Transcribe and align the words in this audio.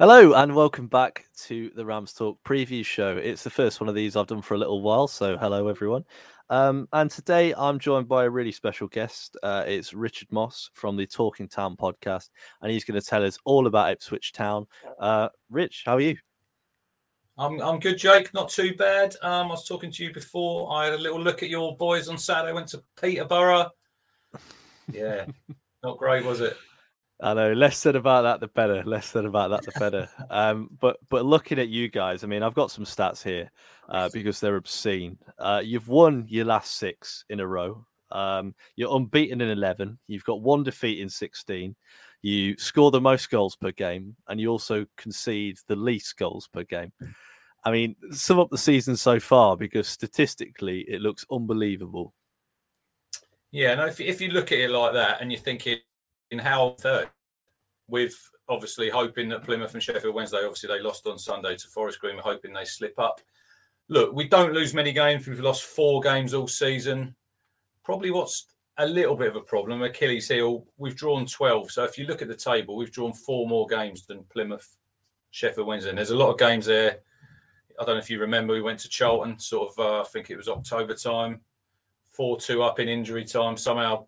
Hello 0.00 0.32
and 0.32 0.54
welcome 0.54 0.86
back 0.86 1.26
to 1.36 1.70
the 1.76 1.84
Rams 1.84 2.14
Talk 2.14 2.42
preview 2.42 2.82
show. 2.82 3.18
It's 3.18 3.44
the 3.44 3.50
first 3.50 3.82
one 3.82 3.88
of 3.90 3.94
these 3.94 4.16
I've 4.16 4.28
done 4.28 4.40
for 4.40 4.54
a 4.54 4.56
little 4.56 4.80
while, 4.80 5.06
so 5.06 5.36
hello 5.36 5.68
everyone. 5.68 6.06
Um, 6.48 6.88
and 6.94 7.10
today 7.10 7.52
I'm 7.54 7.78
joined 7.78 8.08
by 8.08 8.24
a 8.24 8.30
really 8.30 8.50
special 8.50 8.88
guest. 8.88 9.36
Uh, 9.42 9.62
it's 9.66 9.92
Richard 9.92 10.32
Moss 10.32 10.70
from 10.72 10.96
the 10.96 11.06
Talking 11.06 11.48
Town 11.48 11.76
podcast, 11.76 12.30
and 12.62 12.72
he's 12.72 12.82
going 12.82 12.98
to 12.98 13.06
tell 13.06 13.22
us 13.22 13.36
all 13.44 13.66
about 13.66 13.92
Ipswich 13.92 14.32
Town. 14.32 14.66
Uh, 14.98 15.28
Rich, 15.50 15.82
how 15.84 15.96
are 15.96 16.00
you? 16.00 16.16
I'm, 17.36 17.60
I'm 17.60 17.78
good, 17.78 17.98
Jake. 17.98 18.32
Not 18.32 18.48
too 18.48 18.74
bad. 18.76 19.16
Um, 19.20 19.48
I 19.48 19.50
was 19.50 19.68
talking 19.68 19.92
to 19.92 20.02
you 20.02 20.14
before. 20.14 20.72
I 20.72 20.86
had 20.86 20.94
a 20.94 20.98
little 20.98 21.20
look 21.20 21.42
at 21.42 21.50
your 21.50 21.76
boys 21.76 22.08
on 22.08 22.16
Saturday. 22.16 22.54
Went 22.54 22.68
to 22.68 22.82
Peterborough. 22.98 23.68
Yeah, 24.90 25.26
not 25.84 25.98
great, 25.98 26.24
was 26.24 26.40
it? 26.40 26.56
I 27.22 27.34
know 27.34 27.52
less 27.52 27.76
said 27.76 27.96
about 27.96 28.22
that 28.22 28.40
the 28.40 28.48
better. 28.48 28.82
Less 28.84 29.06
said 29.06 29.24
about 29.24 29.50
that 29.50 29.62
the 29.62 29.78
better. 29.78 30.08
um, 30.30 30.70
but 30.80 30.96
but 31.08 31.24
looking 31.24 31.58
at 31.58 31.68
you 31.68 31.88
guys, 31.88 32.24
I 32.24 32.26
mean, 32.26 32.42
I've 32.42 32.54
got 32.54 32.70
some 32.70 32.84
stats 32.84 33.22
here 33.22 33.50
uh, 33.88 34.08
because 34.12 34.40
they're 34.40 34.56
obscene. 34.56 35.18
Uh, 35.38 35.60
you've 35.62 35.88
won 35.88 36.24
your 36.28 36.46
last 36.46 36.76
six 36.76 37.24
in 37.28 37.40
a 37.40 37.46
row. 37.46 37.84
Um, 38.10 38.54
you're 38.76 38.94
unbeaten 38.96 39.40
in 39.40 39.50
eleven. 39.50 39.98
You've 40.06 40.24
got 40.24 40.40
one 40.40 40.62
defeat 40.62 41.00
in 41.00 41.08
sixteen. 41.08 41.76
You 42.22 42.56
score 42.58 42.90
the 42.90 43.00
most 43.00 43.30
goals 43.30 43.56
per 43.56 43.70
game, 43.70 44.16
and 44.28 44.40
you 44.40 44.48
also 44.48 44.86
concede 44.96 45.58
the 45.68 45.76
least 45.76 46.16
goals 46.16 46.48
per 46.48 46.64
game. 46.64 46.92
I 47.64 47.70
mean, 47.70 47.96
sum 48.10 48.38
up 48.38 48.50
the 48.50 48.58
season 48.58 48.96
so 48.96 49.20
far 49.20 49.56
because 49.56 49.86
statistically 49.86 50.80
it 50.88 51.02
looks 51.02 51.26
unbelievable. 51.30 52.14
Yeah, 53.52 53.74
no. 53.74 53.86
If, 53.86 54.00
if 54.00 54.20
you 54.20 54.30
look 54.30 54.52
at 54.52 54.58
it 54.58 54.70
like 54.70 54.94
that, 54.94 55.20
and 55.20 55.30
you're 55.30 55.40
thinking 55.40 55.78
in 56.30 56.38
how 56.38 56.76
third, 56.80 57.08
with 57.88 58.14
obviously 58.48 58.88
hoping 58.88 59.28
that 59.28 59.44
Plymouth 59.44 59.74
and 59.74 59.82
Sheffield 59.82 60.14
Wednesday, 60.14 60.38
obviously 60.38 60.68
they 60.68 60.80
lost 60.80 61.06
on 61.06 61.18
Sunday 61.18 61.56
to 61.56 61.68
Forest 61.68 62.00
Green, 62.00 62.18
hoping 62.18 62.52
they 62.52 62.64
slip 62.64 62.98
up. 62.98 63.20
Look, 63.88 64.12
we 64.12 64.28
don't 64.28 64.52
lose 64.52 64.74
many 64.74 64.92
games. 64.92 65.26
We've 65.26 65.40
lost 65.40 65.64
four 65.64 66.00
games 66.00 66.34
all 66.34 66.46
season. 66.46 67.14
Probably 67.84 68.10
what's 68.10 68.46
a 68.80 68.86
little 68.86 69.16
bit 69.16 69.28
of 69.28 69.36
a 69.36 69.40
problem, 69.40 69.82
Achilles 69.82 70.28
heel, 70.28 70.66
we've 70.78 70.96
drawn 70.96 71.26
12. 71.26 71.70
So 71.70 71.84
if 71.84 71.98
you 71.98 72.06
look 72.06 72.22
at 72.22 72.28
the 72.28 72.34
table, 72.34 72.76
we've 72.76 72.90
drawn 72.90 73.12
four 73.12 73.46
more 73.46 73.66
games 73.66 74.06
than 74.06 74.24
Plymouth, 74.32 74.76
Sheffield 75.30 75.66
Wednesday. 75.66 75.90
And 75.90 75.98
there's 75.98 76.10
a 76.10 76.16
lot 76.16 76.30
of 76.30 76.38
games 76.38 76.66
there. 76.66 76.98
I 77.78 77.84
don't 77.84 77.96
know 77.96 78.00
if 78.00 78.10
you 78.10 78.20
remember, 78.20 78.54
we 78.54 78.62
went 78.62 78.78
to 78.80 78.88
Charlton, 78.88 79.38
sort 79.38 79.70
of, 79.70 79.78
uh, 79.78 80.00
I 80.00 80.04
think 80.04 80.30
it 80.30 80.36
was 80.36 80.48
October 80.48 80.94
time, 80.94 81.40
4 82.12 82.40
2 82.40 82.62
up 82.62 82.80
in 82.80 82.88
injury 82.88 83.24
time. 83.24 83.56
Somehow 83.56 84.06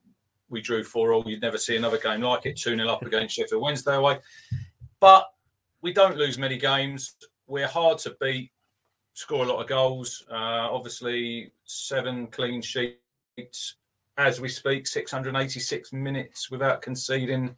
we 0.53 0.61
drew 0.61 0.85
4 0.85 1.13
all. 1.13 1.25
You'd 1.27 1.43
never 1.43 1.59
see 1.59 1.77
another 1.77 1.99
game 1.99 2.21
like 2.21 2.47
it, 2.47 2.57
2 2.57 2.77
0 2.77 2.89
up 2.89 3.03
against 3.03 3.35
Sheffield 3.35 3.63
Wednesday 3.63 3.97
away. 3.97 4.19
But 5.01 5.27
we 5.81 5.93
don't 5.93 6.17
lose 6.17 6.39
many 6.39 6.59
games. 6.59 7.17
We're 7.49 7.67
hard 7.67 7.99
to 7.99 8.17
beat, 8.21 8.53
score 9.15 9.45
a 9.45 9.49
lot 9.49 9.61
of 9.61 9.69
goals. 9.69 10.25
Uh, 10.31 10.71
obviously, 10.71 11.53
seven 11.65 12.29
clean 12.29 12.63
sheets 12.63 13.77
as 14.19 14.41
we 14.41 14.49
speak, 14.49 14.87
686 14.87 15.93
minutes 15.93 16.51
without 16.51 16.83
conceding 16.83 17.55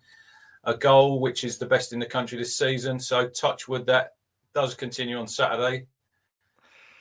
a 0.65 0.75
goal, 0.75 1.21
which 1.21 1.45
is 1.45 1.59
the 1.59 1.67
best 1.67 1.93
in 1.93 1.99
the 1.99 2.07
country 2.07 2.39
this 2.39 2.57
season. 2.57 2.99
So, 2.99 3.29
touch 3.29 3.69
wood, 3.69 3.87
that 3.87 4.15
does 4.55 4.75
continue 4.75 5.19
on 5.19 5.27
Saturday. 5.27 5.87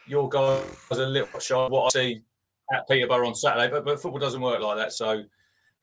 Your 0.07 0.27
guys 0.27 0.63
are 0.91 1.03
a 1.03 1.05
little 1.05 1.39
shy 1.39 1.67
what 1.67 1.85
I 1.95 1.99
see 1.99 2.21
at 2.73 2.87
Peterborough 2.89 3.27
on 3.27 3.35
Saturday, 3.35 3.71
but, 3.71 3.85
but 3.85 4.01
football 4.01 4.19
doesn't 4.19 4.41
work 4.41 4.59
like 4.59 4.77
that. 4.77 4.91
So, 4.91 5.23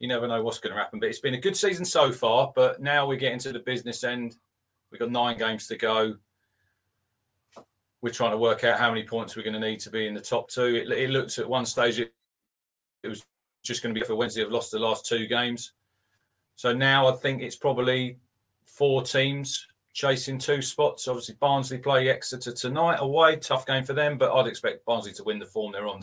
you 0.00 0.08
never 0.08 0.26
know 0.26 0.42
what's 0.42 0.58
going 0.58 0.74
to 0.74 0.80
happen. 0.80 0.98
But 0.98 1.10
it's 1.10 1.20
been 1.20 1.34
a 1.34 1.40
good 1.40 1.56
season 1.56 1.84
so 1.84 2.10
far. 2.10 2.52
But 2.56 2.82
now 2.82 3.06
we're 3.06 3.16
getting 3.16 3.38
to 3.40 3.52
the 3.52 3.60
business 3.60 4.02
end. 4.02 4.36
We've 4.90 4.98
got 4.98 5.10
nine 5.10 5.38
games 5.38 5.68
to 5.68 5.76
go. 5.76 6.16
We're 8.02 8.10
trying 8.10 8.32
to 8.32 8.38
work 8.38 8.64
out 8.64 8.78
how 8.78 8.88
many 8.88 9.04
points 9.04 9.36
we're 9.36 9.42
going 9.42 9.54
to 9.54 9.60
need 9.60 9.78
to 9.80 9.90
be 9.90 10.06
in 10.06 10.14
the 10.14 10.20
top 10.20 10.48
two. 10.48 10.74
It, 10.74 10.90
it 10.90 11.10
looked 11.10 11.38
at 11.38 11.48
one 11.48 11.66
stage 11.66 12.00
it, 12.00 12.12
it 13.02 13.08
was 13.08 13.24
just 13.62 13.82
going 13.82 13.94
to 13.94 14.00
be 14.00 14.04
for 14.04 14.16
Wednesday. 14.16 14.40
Have 14.40 14.50
lost 14.50 14.72
the 14.72 14.78
last 14.78 15.04
two 15.04 15.26
games, 15.26 15.74
so 16.56 16.72
now 16.72 17.06
I 17.06 17.12
think 17.16 17.42
it's 17.42 17.56
probably 17.56 18.16
four 18.64 19.02
teams 19.02 19.66
chasing 19.92 20.38
two 20.38 20.62
spots. 20.62 21.08
Obviously, 21.08 21.34
Barnsley 21.40 21.76
play 21.76 22.08
Exeter 22.08 22.52
tonight 22.52 22.96
away. 23.00 23.36
Tough 23.36 23.66
game 23.66 23.84
for 23.84 23.92
them, 23.92 24.16
but 24.16 24.32
I'd 24.32 24.46
expect 24.46 24.86
Barnsley 24.86 25.12
to 25.12 25.24
win 25.24 25.38
the 25.38 25.44
form 25.44 25.72
they're 25.72 25.86
on. 25.86 26.00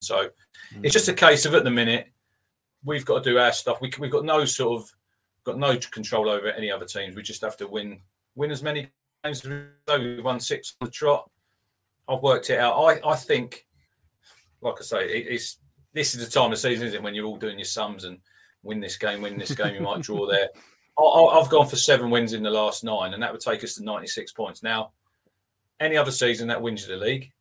So 0.00 0.30
mm. 0.74 0.80
it's 0.82 0.94
just 0.94 1.08
a 1.08 1.14
case 1.14 1.44
of 1.44 1.54
at 1.54 1.64
the 1.64 1.70
minute 1.70 2.08
we've 2.84 3.04
got 3.04 3.24
to 3.24 3.30
do 3.30 3.38
our 3.38 3.52
stuff. 3.52 3.80
We, 3.80 3.92
we've 3.98 4.10
got 4.10 4.24
no 4.24 4.44
sort 4.44 4.82
of 4.82 4.92
got 5.44 5.58
no 5.58 5.76
control 5.90 6.28
over 6.28 6.48
any 6.48 6.70
other 6.70 6.86
teams. 6.86 7.16
We 7.16 7.22
just 7.22 7.42
have 7.42 7.56
to 7.58 7.66
win 7.66 8.00
win 8.34 8.50
as 8.50 8.62
many 8.62 8.88
games 9.24 9.44
as 9.44 10.00
we 10.00 10.20
won 10.20 10.40
six 10.40 10.74
on 10.80 10.86
the 10.86 10.90
trot. 10.90 11.30
I've 12.08 12.22
worked 12.22 12.50
it 12.50 12.58
out. 12.58 12.74
I, 12.74 13.00
I 13.08 13.16
think, 13.16 13.66
like 14.60 14.74
I 14.78 14.82
say, 14.82 15.04
it, 15.06 15.26
it's 15.28 15.58
this 15.92 16.14
is 16.14 16.24
the 16.24 16.30
time 16.30 16.52
of 16.52 16.58
season, 16.58 16.86
isn't 16.86 16.98
it, 16.98 17.02
when 17.02 17.14
you're 17.14 17.26
all 17.26 17.38
doing 17.38 17.58
your 17.58 17.64
sums 17.64 18.04
and 18.04 18.18
win 18.62 18.80
this 18.80 18.96
game, 18.96 19.22
win 19.22 19.38
this 19.38 19.54
game, 19.54 19.74
you 19.74 19.80
might 19.80 20.02
draw 20.02 20.26
there. 20.30 20.48
I, 20.98 21.38
have 21.38 21.50
gone 21.50 21.66
for 21.66 21.76
seven 21.76 22.10
wins 22.10 22.34
in 22.34 22.42
the 22.42 22.50
last 22.50 22.84
nine, 22.84 23.14
and 23.14 23.22
that 23.22 23.32
would 23.32 23.40
take 23.40 23.64
us 23.64 23.74
to 23.74 23.84
96 23.84 24.32
points. 24.32 24.62
Now, 24.62 24.92
any 25.80 25.96
other 25.96 26.12
season 26.12 26.48
that 26.48 26.62
wins 26.62 26.86
the 26.86 26.96
league, 26.96 27.32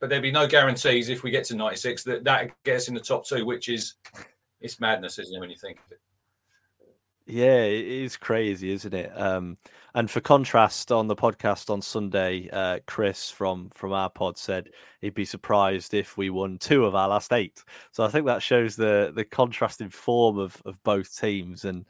but 0.00 0.10
there'd 0.10 0.22
be 0.22 0.30
no 0.30 0.46
guarantees 0.46 1.08
if 1.08 1.22
we 1.22 1.30
get 1.30 1.44
to 1.46 1.56
96 1.56 2.04
that 2.04 2.24
that 2.24 2.50
gets 2.64 2.88
in 2.88 2.94
the 2.94 3.00
top 3.00 3.26
two, 3.26 3.44
which 3.44 3.68
is 3.68 3.94
it's 4.60 4.80
madness, 4.80 5.18
isn't 5.18 5.36
it, 5.36 5.40
when 5.40 5.50
you 5.50 5.56
think 5.56 5.78
of 5.78 5.92
it? 5.92 6.00
Yeah, 7.30 7.60
it 7.60 7.84
is 7.84 8.16
crazy, 8.16 8.70
isn't 8.70 8.94
it? 8.94 9.12
Um, 9.14 9.58
and 9.94 10.10
for 10.10 10.20
contrast, 10.22 10.90
on 10.90 11.08
the 11.08 11.16
podcast 11.16 11.68
on 11.68 11.82
Sunday, 11.82 12.48
uh, 12.50 12.78
Chris 12.86 13.30
from 13.30 13.68
from 13.74 13.92
our 13.92 14.08
pod 14.08 14.38
said 14.38 14.70
he'd 15.02 15.14
be 15.14 15.26
surprised 15.26 15.92
if 15.92 16.16
we 16.16 16.30
won 16.30 16.56
two 16.56 16.86
of 16.86 16.94
our 16.94 17.08
last 17.08 17.34
eight. 17.34 17.62
So 17.92 18.02
I 18.02 18.08
think 18.08 18.24
that 18.26 18.42
shows 18.42 18.76
the 18.76 19.12
the 19.14 19.26
contrasting 19.26 19.90
form 19.90 20.38
of 20.38 20.60
of 20.64 20.82
both 20.84 21.18
teams, 21.18 21.66
and 21.66 21.84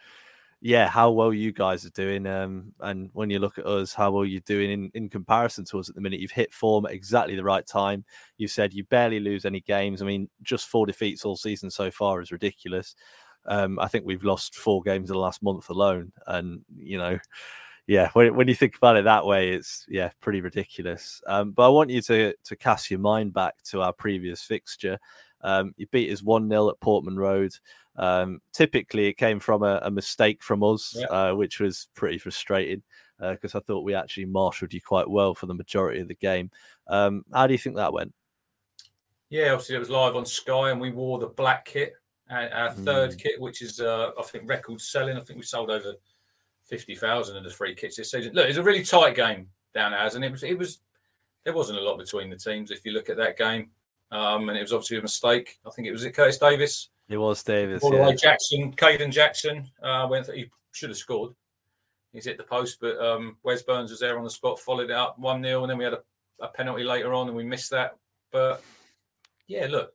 yeah, 0.60 0.88
how 0.88 1.10
well 1.10 1.32
you 1.32 1.52
guys 1.52 1.84
are 1.84 1.90
doing. 1.90 2.26
Um, 2.26 2.72
and 2.81 3.10
when 3.12 3.31
you 3.31 3.38
look 3.38 3.58
at 3.58 3.66
us, 3.66 3.94
how 3.94 4.10
well 4.10 4.25
you're 4.25 4.40
doing 4.40 4.70
in, 4.70 4.90
in 4.94 5.08
comparison 5.08 5.64
to 5.66 5.78
us 5.78 5.88
at 5.88 5.94
the 5.94 6.00
minute. 6.00 6.20
You've 6.20 6.32
hit 6.32 6.52
form 6.52 6.87
at 6.87 6.93
exactly 6.93 7.37
the 7.37 7.44
right 7.44 7.66
time. 7.66 8.05
You 8.38 8.49
said 8.49 8.75
you 8.75 8.84
barely 8.84 9.20
lose 9.20 9.44
any 9.44 9.60
games. 9.60 10.02
I 10.02 10.06
mean, 10.06 10.28
just 10.43 10.69
four 10.69 10.87
defeats 10.87 11.25
all 11.25 11.37
season 11.37 11.70
so 11.70 11.90
far 11.90 12.20
is 12.20 12.32
ridiculous. 12.32 12.96
Um, 13.46 13.78
I 13.78 13.87
think 13.87 14.05
we've 14.05 14.25
lost 14.25 14.56
four 14.56 14.82
games 14.82 15.10
in 15.10 15.14
the 15.14 15.20
last 15.20 15.43
month 15.43 15.70
alone. 15.70 16.12
And, 16.26 16.62
you 16.76 16.99
know, 16.99 17.19
yeah, 17.87 18.11
when, 18.14 18.34
when 18.34 18.49
you 18.49 18.54
think 18.54 18.76
about 18.76 18.96
it 18.96 19.04
that 19.04 19.25
way, 19.25 19.50
it's, 19.50 19.87
yeah, 19.88 20.11
pretty 20.20 20.40
ridiculous. 20.40 21.22
Um, 21.28 21.52
but 21.52 21.66
I 21.66 21.69
want 21.69 21.90
you 21.90 22.02
to, 22.02 22.34
to 22.44 22.56
cast 22.56 22.90
your 22.90 23.00
mind 23.00 23.32
back 23.32 23.62
to 23.66 23.81
our 23.82 23.93
previous 23.93 24.43
fixture. 24.43 24.99
Um, 25.43 25.72
you 25.76 25.87
beat 25.87 26.12
us 26.12 26.22
1 26.22 26.49
0 26.50 26.70
at 26.70 26.81
Portman 26.81 27.16
Road. 27.16 27.52
Um, 27.98 28.40
typically, 28.52 29.06
it 29.06 29.14
came 29.14 29.40
from 29.40 29.62
a, 29.62 29.80
a 29.82 29.90
mistake 29.90 30.42
from 30.42 30.62
us, 30.62 30.96
yeah. 30.96 31.06
uh, 31.06 31.34
which 31.34 31.60
was 31.60 31.88
pretty 31.94 32.18
frustrating. 32.18 32.82
because 33.18 33.54
uh, 33.54 33.58
I 33.58 33.60
thought 33.62 33.84
we 33.84 33.94
actually 33.94 34.26
marshalled 34.26 34.72
you 34.72 34.80
quite 34.80 35.10
well 35.10 35.34
for 35.34 35.46
the 35.46 35.54
majority 35.54 36.00
of 36.00 36.08
the 36.08 36.14
game. 36.14 36.50
Um, 36.86 37.24
how 37.32 37.46
do 37.46 37.52
you 37.52 37.58
think 37.58 37.76
that 37.76 37.92
went? 37.92 38.14
Yeah, 39.30 39.52
obviously 39.52 39.76
it 39.76 39.80
was 39.80 39.90
live 39.90 40.16
on 40.16 40.24
Sky, 40.24 40.70
and 40.70 40.80
we 40.80 40.90
wore 40.90 41.18
the 41.18 41.26
black 41.26 41.66
kit, 41.66 41.94
our, 42.30 42.48
our 42.50 42.70
third 42.70 43.10
mm. 43.10 43.18
kit, 43.18 43.40
which 43.40 43.60
is 43.62 43.80
uh, 43.80 44.12
I 44.18 44.22
think 44.22 44.48
record 44.48 44.80
selling. 44.80 45.16
I 45.16 45.20
think 45.20 45.38
we 45.38 45.44
sold 45.44 45.70
over 45.70 45.94
fifty 46.64 46.94
thousand 46.94 47.36
of 47.36 47.44
the 47.44 47.50
free 47.50 47.74
kits 47.74 47.96
this 47.96 48.10
season. 48.10 48.32
Look, 48.32 48.48
it's 48.48 48.58
a 48.58 48.62
really 48.62 48.84
tight 48.84 49.16
game 49.16 49.48
down 49.74 49.92
as, 49.92 50.14
and 50.14 50.24
it 50.24 50.30
was 50.30 50.44
it 50.44 50.56
was 50.56 50.80
there 51.44 51.52
wasn't 51.52 51.78
a 51.78 51.82
lot 51.82 51.98
between 51.98 52.30
the 52.30 52.36
teams 52.36 52.70
if 52.70 52.84
you 52.86 52.92
look 52.92 53.10
at 53.10 53.18
that 53.18 53.36
game, 53.36 53.70
um, 54.12 54.48
and 54.48 54.56
it 54.56 54.62
was 54.62 54.72
obviously 54.72 54.98
a 54.98 55.02
mistake. 55.02 55.58
I 55.66 55.70
think 55.70 55.88
it 55.88 55.92
was 55.92 56.04
it 56.04 56.12
Curtis 56.12 56.38
Davies. 56.38 56.88
It 57.08 57.16
was 57.16 57.43
Davies. 57.43 57.82
All 57.82 57.94
yeah. 57.94 58.12
Jackson, 58.12 58.72
Kayden 58.72 59.10
Jackson 59.10 59.69
uh, 59.82 60.06
went. 60.10 60.32
He 60.32 60.50
should 60.72 60.90
have 60.90 60.99
scored. 60.99 61.32
He's 62.12 62.25
hit 62.25 62.37
the 62.37 62.44
post, 62.44 62.78
but 62.81 62.99
um, 62.99 63.37
Wes 63.43 63.62
Burns 63.62 63.90
was 63.90 64.00
there 64.00 64.19
on 64.19 64.25
the 64.25 64.31
spot, 64.31 64.58
followed 64.58 64.90
it 64.90 64.96
up 64.96 65.19
one 65.19 65.43
0 65.43 65.62
and 65.62 65.70
then 65.70 65.78
we 65.78 65.84
had 65.84 65.93
a, 65.93 66.00
a 66.40 66.49
penalty 66.49 66.84
later 66.84 67.12
on, 67.12 67.28
and 67.28 67.37
we 67.37 67.44
missed 67.44 67.70
that. 67.70 67.96
But 68.32 68.62
yeah, 69.46 69.66
look, 69.69 69.93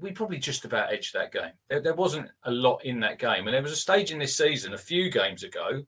we 0.00 0.10
probably 0.12 0.38
just 0.38 0.64
about 0.64 0.92
edged 0.92 1.14
that 1.14 1.32
game. 1.32 1.52
There, 1.68 1.80
there, 1.80 1.94
wasn't 1.94 2.28
a 2.44 2.50
lot 2.50 2.84
in 2.84 3.00
that 3.00 3.18
game, 3.18 3.46
and 3.46 3.54
there 3.54 3.62
was 3.62 3.72
a 3.72 3.76
stage 3.76 4.12
in 4.12 4.18
this 4.18 4.36
season, 4.36 4.74
a 4.74 4.78
few 4.78 5.10
games 5.10 5.44
ago, 5.44 5.82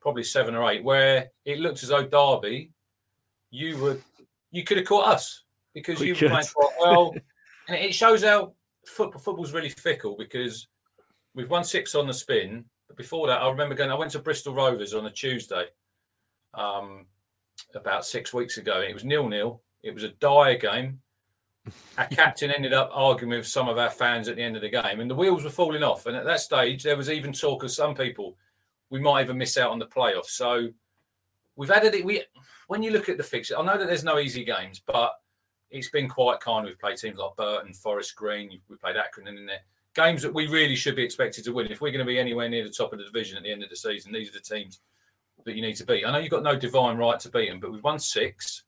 probably 0.00 0.22
seven 0.22 0.54
or 0.54 0.70
eight, 0.70 0.84
where 0.84 1.30
it 1.44 1.58
looked 1.58 1.82
as 1.82 1.88
though 1.88 2.06
Derby, 2.06 2.70
you 3.50 3.76
were, 3.78 3.98
you 4.50 4.64
could 4.64 4.76
have 4.76 4.86
caught 4.86 5.08
us 5.08 5.44
because 5.74 6.00
we 6.00 6.08
you 6.08 6.14
could. 6.14 6.30
were 6.30 6.36
playing 6.36 6.46
quite 6.54 6.74
well, 6.80 7.14
and 7.68 7.76
it 7.76 7.94
shows 7.94 8.22
how 8.22 8.54
football, 8.86 9.20
football's 9.20 9.52
really 9.52 9.68
fickle 9.68 10.16
because 10.16 10.68
we've 11.34 11.50
won 11.50 11.64
six 11.64 11.94
on 11.94 12.06
the 12.06 12.14
spin. 12.14 12.64
But 12.88 12.96
before 12.96 13.26
that, 13.28 13.42
I 13.42 13.48
remember 13.48 13.74
going. 13.74 13.90
I 13.90 13.94
went 13.94 14.10
to 14.12 14.18
Bristol 14.18 14.54
Rovers 14.54 14.94
on 14.94 15.06
a 15.06 15.10
Tuesday, 15.10 15.66
um, 16.54 17.06
about 17.74 18.04
six 18.04 18.34
weeks 18.34 18.56
ago, 18.58 18.80
and 18.80 18.90
it 18.90 18.94
was 18.94 19.04
nil 19.04 19.28
nil. 19.28 19.62
It 19.82 19.94
was 19.94 20.02
a 20.02 20.08
dire 20.08 20.56
game 20.56 21.00
our 21.98 22.06
captain 22.10 22.50
ended 22.50 22.72
up 22.72 22.90
arguing 22.92 23.36
with 23.36 23.46
some 23.46 23.68
of 23.68 23.78
our 23.78 23.90
fans 23.90 24.28
at 24.28 24.36
the 24.36 24.42
end 24.42 24.56
of 24.56 24.62
the 24.62 24.68
game, 24.68 25.00
and 25.00 25.10
the 25.10 25.14
wheels 25.14 25.44
were 25.44 25.50
falling 25.50 25.82
off. 25.82 26.06
And 26.06 26.16
at 26.16 26.24
that 26.24 26.40
stage, 26.40 26.82
there 26.82 26.96
was 26.96 27.10
even 27.10 27.32
talk 27.32 27.62
of 27.62 27.70
some 27.70 27.94
people 27.94 28.36
we 28.90 29.00
might 29.00 29.22
even 29.22 29.38
miss 29.38 29.56
out 29.56 29.70
on 29.70 29.78
the 29.78 29.86
playoffs. 29.86 30.30
So 30.30 30.68
we've 31.56 31.70
added 31.70 31.94
it. 31.94 32.04
We 32.04 32.24
when 32.68 32.82
you 32.82 32.90
look 32.90 33.08
at 33.08 33.16
the 33.16 33.22
fixture, 33.22 33.58
I 33.58 33.64
know 33.64 33.78
that 33.78 33.86
there's 33.86 34.04
no 34.04 34.18
easy 34.18 34.44
games, 34.44 34.80
but 34.84 35.12
it's 35.70 35.90
been 35.90 36.08
quite 36.08 36.40
kind. 36.40 36.66
We've 36.66 36.78
played 36.78 36.96
teams 36.96 37.18
like 37.18 37.36
Burton, 37.36 37.72
Forest 37.72 38.16
Green. 38.16 38.60
We 38.68 38.76
played 38.76 38.96
Accrington 38.96 39.38
in 39.38 39.46
there. 39.46 39.60
Games 39.94 40.22
that 40.22 40.32
we 40.32 40.46
really 40.46 40.76
should 40.76 40.96
be 40.96 41.02
expected 41.02 41.44
to 41.44 41.52
win. 41.52 41.70
If 41.70 41.80
we're 41.80 41.90
going 41.90 42.04
to 42.04 42.10
be 42.10 42.18
anywhere 42.18 42.48
near 42.48 42.64
the 42.64 42.70
top 42.70 42.92
of 42.92 42.98
the 42.98 43.04
division 43.04 43.36
at 43.36 43.42
the 43.42 43.52
end 43.52 43.62
of 43.62 43.70
the 43.70 43.76
season, 43.76 44.12
these 44.12 44.28
are 44.28 44.32
the 44.32 44.40
teams 44.40 44.80
that 45.44 45.56
you 45.56 45.62
need 45.62 45.76
to 45.76 45.86
beat. 45.86 46.04
I 46.04 46.12
know 46.12 46.18
you've 46.18 46.30
got 46.30 46.42
no 46.42 46.56
divine 46.56 46.96
right 46.96 47.18
to 47.20 47.28
beat 47.28 47.48
them, 47.48 47.60
but 47.60 47.72
we've 47.72 47.82
won 47.82 47.98
six. 47.98 48.62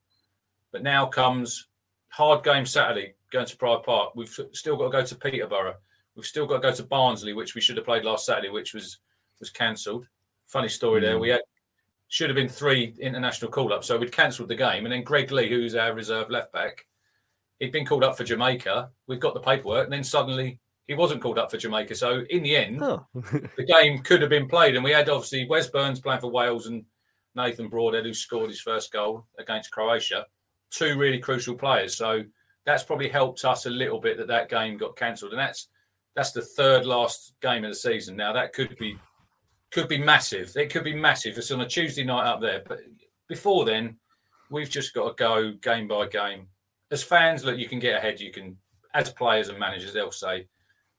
But 0.73 0.83
now 0.83 1.07
comes 1.07 1.69
hard 2.09 2.45
game 2.45 2.67
Saturday 2.67 3.15
going 3.31 3.47
to 3.47 3.57
Pride 3.57 3.83
Park. 3.85 4.15
We've 4.15 4.39
still 4.53 4.77
got 4.77 4.85
to 4.85 4.91
go 4.91 5.05
to 5.05 5.15
Peterborough. 5.15 5.77
We've 6.15 6.27
still 6.27 6.47
got 6.47 6.57
to 6.61 6.69
go 6.69 6.75
to 6.75 6.83
Barnsley, 6.83 7.33
which 7.33 7.55
we 7.55 7.61
should 7.61 7.77
have 7.77 7.87
played 7.87 8.05
last 8.05 8.27
Saturday, 8.27 8.51
which 8.51 8.75
was 8.75 8.99
was 9.41 9.51
cancelled. 9.51 10.07
Funny 10.47 10.69
story 10.69 11.01
mm. 11.01 11.05
there. 11.05 11.19
We 11.19 11.31
had 11.31 11.41
should 12.09 12.29
have 12.29 12.37
been 12.37 12.49
three 12.49 12.95
international 13.01 13.51
call 13.51 13.73
ups, 13.73 13.87
so 13.87 13.97
we'd 13.97 14.13
cancelled 14.13 14.49
the 14.49 14.55
game. 14.55 14.85
And 14.85 14.93
then 14.93 15.03
Greg 15.03 15.33
Leigh, 15.33 15.49
who's 15.49 15.75
our 15.75 15.95
reserve 15.95 16.29
left 16.29 16.53
back, 16.53 16.87
he'd 17.59 17.73
been 17.73 17.87
called 17.87 18.05
up 18.05 18.17
for 18.17 18.25
Jamaica. 18.25 18.91
We've 19.07 19.21
got 19.21 19.35
the 19.35 19.41
paperwork, 19.41 19.85
and 19.85 19.93
then 19.93 20.05
suddenly 20.05 20.59
he 20.87 20.95
wasn't 20.95 21.23
called 21.23 21.39
up 21.39 21.51
for 21.51 21.57
Jamaica. 21.59 21.95
So 21.95 22.23
in 22.31 22.43
the 22.43 22.57
end, 22.57 22.83
oh. 22.83 23.07
the 23.15 23.67
game 23.67 23.99
could 24.03 24.21
have 24.21 24.31
been 24.31 24.49
played, 24.49 24.75
and 24.75 24.85
we 24.85 24.91
had 24.91 25.09
obviously 25.09 25.47
Wes 25.49 25.69
Burns 25.69 26.01
playing 26.01 26.21
for 26.21 26.31
Wales 26.31 26.67
and 26.67 26.85
Nathan 27.35 27.69
Broadhead, 27.69 28.05
who 28.05 28.15
scored 28.15 28.51
his 28.51 28.61
first 28.61 28.93
goal 28.93 29.27
against 29.39 29.71
Croatia 29.71 30.27
two 30.73 30.99
really 30.99 31.19
crucial 31.19 31.55
players. 31.55 31.97
So 31.97 32.25
that's 32.65 32.83
probably 32.83 33.09
helped 33.09 33.45
us 33.45 33.67
a 33.67 33.71
little 33.71 34.01
bit 34.01 34.17
that 34.19 34.29
that 34.29 34.49
game 34.49 34.77
got 34.77 34.97
cancelled, 34.97 35.33
and 35.33 35.41
that's 35.41 35.69
that's 36.17 36.33
the 36.33 36.43
third 36.43 36.85
last 36.85 37.35
game 37.41 37.65
of 37.65 37.71
the 37.71 37.77
season. 37.77 38.17
Now 38.17 38.33
that 38.33 38.53
could 38.53 38.77
be 38.79 38.99
could 39.71 39.89
be 39.89 39.99
massive. 39.99 40.57
It 40.57 40.71
could 40.71 40.85
be 40.85 40.95
massive. 40.95 41.39
It's 41.39 41.51
on 41.51 41.61
a 41.61 41.69
Tuesday 41.69 42.05
night 42.05 42.27
up 42.27 42.41
there, 42.41 42.63
but 42.67 42.81
before 43.29 43.65
then, 43.65 43.97
we've 44.51 44.71
just 44.71 44.95
got 44.95 45.17
to 45.17 45.23
go 45.23 45.53
game 45.63 45.89
by 45.89 46.09
game. 46.09 46.49
As 46.93 47.03
fans, 47.03 47.45
look, 47.45 47.59
you 47.59 47.69
can 47.69 47.81
get 47.81 47.97
ahead. 47.97 48.21
You 48.21 48.31
can, 48.31 48.57
as 48.95 49.11
players 49.11 49.49
and 49.49 49.59
managers, 49.59 49.93
they'll 49.93 50.13
say, 50.13 50.47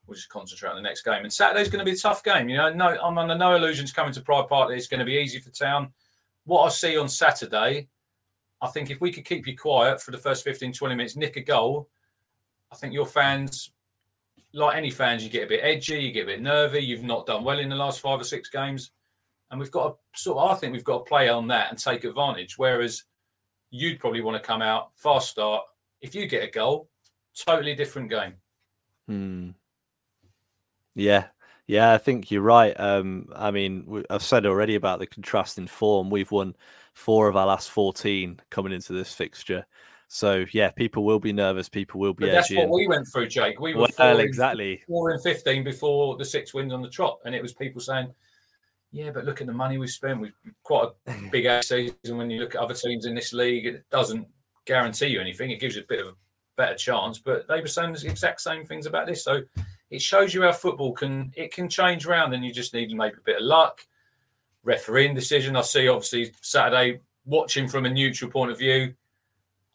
"We'll 0.06 0.16
just 0.16 0.28
concentrate 0.28 0.70
on 0.70 0.76
the 0.76 0.82
next 0.82 1.02
game." 1.02 1.22
And 1.22 1.32
Saturday's 1.32 1.68
going 1.68 1.84
to 1.84 1.90
be 1.90 1.96
a 1.96 2.00
tough 2.00 2.22
game. 2.22 2.48
You 2.48 2.58
know, 2.58 2.72
no, 2.72 2.98
I'm 3.02 3.16
under 3.16 3.34
no 3.34 3.54
illusions 3.54 3.92
coming 3.92 4.12
to 4.12 4.20
Pride 4.20 4.48
Park. 4.48 4.68
That 4.68 4.74
it's 4.74 4.88
going 4.88 5.00
to 5.00 5.06
be 5.06 5.14
easy 5.14 5.38
for 5.38 5.50
Town. 5.50 5.92
What 6.44 6.64
I 6.64 6.68
see 6.68 6.98
on 6.98 7.08
Saturday 7.08 7.88
I 8.64 8.68
think 8.68 8.90
if 8.90 9.00
we 9.00 9.12
could 9.12 9.26
keep 9.26 9.46
you 9.46 9.56
quiet 9.56 10.00
for 10.00 10.10
the 10.10 10.16
first 10.16 10.42
15, 10.42 10.72
20 10.72 10.94
minutes, 10.94 11.16
nick 11.16 11.36
a 11.36 11.42
goal, 11.42 11.90
I 12.72 12.76
think 12.76 12.94
your 12.94 13.04
fans, 13.04 13.72
like 14.54 14.76
any 14.76 14.90
fans, 14.90 15.22
you 15.22 15.28
get 15.28 15.44
a 15.44 15.48
bit 15.48 15.60
edgy, 15.62 16.00
you 16.00 16.12
get 16.12 16.22
a 16.22 16.26
bit 16.26 16.40
nervy. 16.40 16.80
You've 16.80 17.04
not 17.04 17.26
done 17.26 17.44
well 17.44 17.58
in 17.58 17.68
the 17.68 17.76
last 17.76 18.00
five 18.00 18.18
or 18.18 18.24
six 18.24 18.48
games. 18.48 18.92
And 19.50 19.60
we've 19.60 19.70
got 19.70 19.88
to 19.88 20.20
sort 20.20 20.38
of, 20.38 20.50
I 20.50 20.54
think 20.54 20.72
we've 20.72 20.82
got 20.82 21.00
to 21.00 21.04
play 21.04 21.28
on 21.28 21.46
that 21.48 21.68
and 21.68 21.78
take 21.78 22.04
advantage. 22.04 22.56
Whereas 22.56 23.04
you'd 23.70 24.00
probably 24.00 24.22
want 24.22 24.42
to 24.42 24.46
come 24.46 24.62
out, 24.62 24.92
fast 24.94 25.28
start. 25.28 25.62
If 26.04 26.14
you 26.14 26.26
get 26.26 26.42
a 26.42 26.50
goal, 26.50 26.90
totally 27.34 27.74
different 27.74 28.10
game. 28.10 28.34
Hmm. 29.08 29.50
Yeah, 30.94 31.28
yeah, 31.66 31.94
I 31.94 31.98
think 31.98 32.30
you're 32.30 32.42
right. 32.42 32.78
Um, 32.78 33.30
I 33.34 33.50
mean, 33.50 34.04
I've 34.10 34.22
said 34.22 34.44
already 34.44 34.74
about 34.74 34.98
the 34.98 35.06
contrasting 35.06 35.66
form. 35.66 36.10
We've 36.10 36.30
won 36.30 36.56
four 36.92 37.26
of 37.28 37.36
our 37.36 37.46
last 37.46 37.70
14 37.70 38.38
coming 38.50 38.72
into 38.72 38.92
this 38.92 39.14
fixture. 39.14 39.64
So 40.08 40.44
yeah, 40.52 40.70
people 40.72 41.04
will 41.04 41.18
be 41.18 41.32
nervous. 41.32 41.70
People 41.70 42.00
will 42.00 42.12
be. 42.12 42.26
But 42.26 42.32
that's 42.32 42.54
what 42.54 42.68
we 42.68 42.86
went 42.86 43.08
through, 43.10 43.28
Jake. 43.28 43.58
We 43.58 43.72
were 43.72 43.80
well, 43.80 43.88
four 43.88 44.20
exactly 44.20 44.72
in, 44.72 44.78
four 44.86 45.10
and 45.10 45.22
fifteen 45.22 45.64
before 45.64 46.18
the 46.18 46.24
six 46.24 46.52
wins 46.52 46.74
on 46.74 46.82
the 46.82 46.90
trot, 46.90 47.18
and 47.24 47.34
it 47.34 47.40
was 47.40 47.54
people 47.54 47.80
saying, 47.80 48.12
"Yeah, 48.92 49.10
but 49.10 49.24
look 49.24 49.40
at 49.40 49.46
the 49.46 49.54
money 49.54 49.78
we've 49.78 49.90
spent. 49.90 50.20
We've 50.20 50.34
quite 50.62 50.90
a 51.06 51.12
big 51.32 51.64
season. 51.64 52.18
When 52.18 52.30
you 52.30 52.38
look 52.40 52.54
at 52.54 52.60
other 52.60 52.74
teams 52.74 53.06
in 53.06 53.14
this 53.14 53.32
league, 53.32 53.66
it 53.66 53.88
doesn't 53.90 54.28
guarantee 54.64 55.08
you 55.08 55.20
anything. 55.20 55.50
It 55.50 55.60
gives 55.60 55.76
you 55.76 55.82
a 55.82 55.86
bit 55.86 56.00
of 56.00 56.08
a 56.08 56.16
better 56.56 56.74
chance." 56.74 57.18
But 57.18 57.46
they 57.48 57.60
were 57.60 57.66
saying 57.66 57.92
the 57.92 58.08
exact 58.08 58.40
same 58.40 58.64
things 58.64 58.86
about 58.86 59.06
this. 59.06 59.24
So 59.24 59.42
it 59.90 60.02
shows 60.02 60.34
you 60.34 60.42
how 60.42 60.52
football 60.52 60.92
can 60.92 61.32
it 61.36 61.52
can 61.52 61.68
change 61.68 62.06
around, 62.06 62.32
and 62.34 62.44
you 62.44 62.52
just 62.52 62.74
need 62.74 62.94
maybe 62.94 63.16
a 63.16 63.24
bit 63.24 63.36
of 63.36 63.42
luck 63.42 63.86
refereeing 64.64 65.14
decision. 65.14 65.56
I 65.56 65.62
see, 65.62 65.88
obviously, 65.88 66.32
Saturday 66.40 67.00
watching 67.26 67.68
from 67.68 67.86
a 67.86 67.90
neutral 67.90 68.30
point 68.30 68.50
of 68.50 68.58
view. 68.58 68.94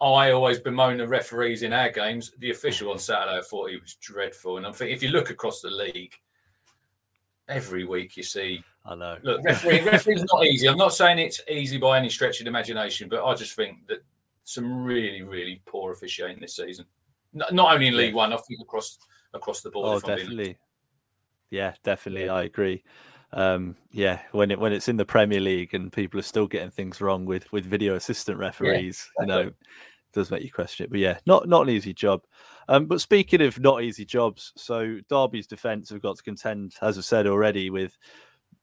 I 0.02 0.32
always 0.32 0.60
bemoan 0.60 0.98
the 0.98 1.08
referees 1.08 1.62
in 1.62 1.74
our 1.74 1.90
games. 1.90 2.32
The 2.40 2.52
official 2.52 2.92
on 2.92 3.00
Saturday, 3.00 3.38
I 3.38 3.42
thought 3.42 3.70
he 3.70 3.78
was 3.78 3.96
dreadful. 3.96 4.58
And 4.58 4.66
I 4.66 4.72
think 4.72 4.92
if 4.92 5.04
you 5.04 5.10
look 5.10 5.30
across 5.30 5.62
the 5.62 5.70
league, 5.70 6.14
every 7.50 7.84
week 7.84 8.16
you 8.16 8.24
see. 8.24 8.64
I 8.86 8.96
know. 8.96 9.18
Look, 9.24 9.44
refereeing, 9.44 9.84
refereeing's 9.84 10.24
not 10.32 10.46
easy. 10.46 10.68
I'm 10.68 10.78
not 10.78 10.94
saying 10.94 11.20
it's 11.20 11.42
easy 11.50 11.78
by 11.78 11.98
any 11.98 12.10
stretch 12.10 12.40
of 12.40 12.46
the 12.46 12.50
imagination, 12.50 13.10
but 13.10 13.26
I 13.26 13.36
just 13.36 13.56
think 13.56 13.86
that 13.88 14.00
some 14.54 14.84
really, 14.84 15.22
really 15.22 15.62
poor 15.66 15.92
officiating 15.92 16.40
this 16.40 16.56
season. 16.56 16.86
Not, 17.34 17.54
not 17.54 17.74
only 17.74 17.88
in 17.88 17.98
League 17.98 18.16
One, 18.16 18.34
I 18.34 18.38
think 18.38 18.60
across 18.62 18.98
across 19.34 19.62
the 19.62 19.70
board. 19.70 20.04
Oh, 20.04 20.08
definitely. 20.08 20.58
Yeah, 21.52 21.74
definitely. 21.84 22.26
Yeah. 22.26 22.34
I 22.34 22.44
agree 22.44 22.84
um, 23.32 23.76
yeah, 23.92 24.22
when 24.32 24.52
it 24.52 24.60
when 24.60 24.74
it's 24.74 24.88
in 24.88 24.98
the 24.98 25.06
Premier 25.06 25.40
League 25.40 25.74
and 25.74 25.92
people 25.92 26.20
are 26.20 26.24
still 26.24 26.48
getting 26.48 26.72
things 26.72 27.02
wrong 27.02 27.26
with 27.26 27.52
with 27.52 27.66
video 27.66 27.96
assistant 27.96 28.38
referees, 28.40 29.08
yeah, 29.20 29.24
you 29.24 29.28
know, 29.28 29.52
does 30.14 30.32
make 30.32 30.44
you 30.44 30.52
question 30.52 30.86
it. 30.86 30.90
But 30.90 31.00
yeah, 31.00 31.20
not 31.26 31.48
not 31.48 31.64
an 31.64 31.70
easy 31.70 31.94
job. 31.94 32.24
Um, 32.68 32.86
but 32.86 33.02
speaking 33.02 33.42
of 33.42 33.60
not 33.60 33.84
easy 33.84 34.06
jobs, 34.06 34.52
so 34.56 34.98
Derby's 35.10 35.48
defence 35.48 35.90
have 35.90 36.02
got 36.02 36.18
to 36.18 36.24
contend, 36.24 36.74
as 36.82 36.98
I 36.98 37.02
said 37.02 37.28
already, 37.28 37.70
with 37.70 37.98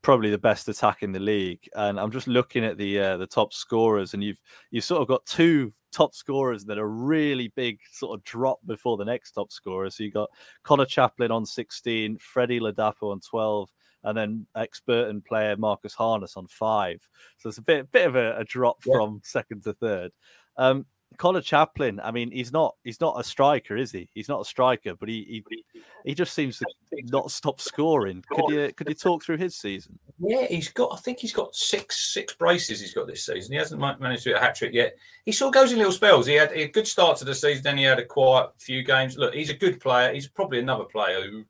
probably 0.03 0.31
the 0.31 0.39
best 0.39 0.69
attack 0.69 1.03
in 1.03 1.13
the 1.13 1.21
league. 1.21 1.69
And 1.75 1.99
I'm 1.99 2.11
just 2.11 2.29
looking 2.29 2.65
at 2.65 2.79
the 2.79 2.99
uh, 2.99 3.17
the 3.17 3.27
top 3.27 3.53
scorers, 3.53 4.15
and 4.15 4.23
you've 4.23 4.41
you've 4.71 4.85
sort 4.85 5.03
of 5.03 5.09
got 5.09 5.27
two 5.27 5.73
top 5.93 6.15
scorers 6.15 6.65
that 6.67 6.79
are 6.79 6.89
really 6.89 7.49
big 7.57 7.79
sort 7.91 8.19
of 8.19 8.25
drop 8.25 8.59
before 8.67 8.97
the 8.97 9.05
next 9.05 9.33
top 9.33 9.51
scorer. 9.51 9.91
So 9.91 10.05
you 10.05 10.11
got 10.11 10.31
Conor 10.63 10.85
Chaplin 10.85 11.31
on 11.31 11.47
16, 11.47 12.19
Freddie 12.19 12.61
Ladapo 12.61 13.13
on 13.13 13.21
12, 13.21 13.71
and 14.05 14.17
then 14.17 14.47
expert 14.55 15.09
and 15.09 15.25
player 15.25 15.57
Marcus 15.57 15.95
Harness 15.95 16.37
on 16.37 16.47
five. 16.47 17.01
So 17.39 17.49
it's 17.49 17.59
a 17.59 17.63
bit 17.63 17.91
bit 17.93 18.07
of 18.07 18.17
a, 18.17 18.37
a 18.39 18.45
drop 18.45 18.79
yeah. 18.85 18.95
from 18.95 19.21
second 19.25 19.65
to 19.65 19.73
third. 19.75 20.13
Um, 20.57 20.87
Conor 21.19 21.41
Chaplin, 21.41 21.99
I 22.01 22.11
mean, 22.11 22.31
he's 22.31 22.53
not 22.53 22.75
he's 22.85 23.01
not 23.01 23.19
a 23.19 23.25
striker, 23.25 23.77
is 23.77 23.91
he? 23.91 24.09
He's 24.15 24.29
not 24.29 24.41
a 24.43 24.45
striker, 24.45 24.95
but 24.95 25.09
he 25.09 25.43
he, 25.49 25.65
he 26.05 26.15
just 26.15 26.35
seems 26.35 26.59
to 26.59 26.67
not 27.05 27.31
stop 27.31 27.61
scoring. 27.61 28.23
Could 28.31 28.51
you 28.51 28.73
could 28.75 28.89
you 28.89 28.95
talk 28.95 29.25
through 29.25 29.39
his 29.39 29.57
season? 29.57 29.99
Yeah, 30.19 30.47
he's 30.47 30.69
got. 30.69 30.93
I 30.93 30.97
think 30.99 31.19
he's 31.21 31.33
got 31.33 31.55
six 31.55 32.13
six 32.13 32.35
braces. 32.35 32.81
He's 32.81 32.93
got 32.93 33.07
this 33.07 33.25
season. 33.25 33.53
He 33.53 33.59
hasn't 33.59 33.81
managed 33.81 34.25
to 34.25 34.31
get 34.31 34.43
a 34.43 34.45
hat 34.45 34.57
trick 34.57 34.75
yet. 34.75 34.97
He 35.25 35.33
sort 35.33 35.55
of 35.57 35.61
goes 35.61 35.73
in 35.73 35.79
little 35.79 35.93
spells. 35.93 36.27
He 36.27 36.35
had, 36.35 36.53
he 36.53 36.61
had 36.61 36.71
a 36.71 36.73
good 36.73 36.87
start 36.87 37.17
to 37.19 37.25
the 37.25 37.35
season, 37.35 37.63
then 37.63 37.79
he 37.79 37.85
had 37.85 37.99
a 37.99 38.05
quiet 38.05 38.51
few 38.59 38.83
games. 38.83 39.17
Look, 39.17 39.35
he's 39.35 39.51
a 39.51 39.55
good 39.55 39.81
player. 39.81 40.13
He's 40.13 40.29
probably 40.29 40.59
another 40.59 40.85
player 40.85 41.23
who 41.23 41.45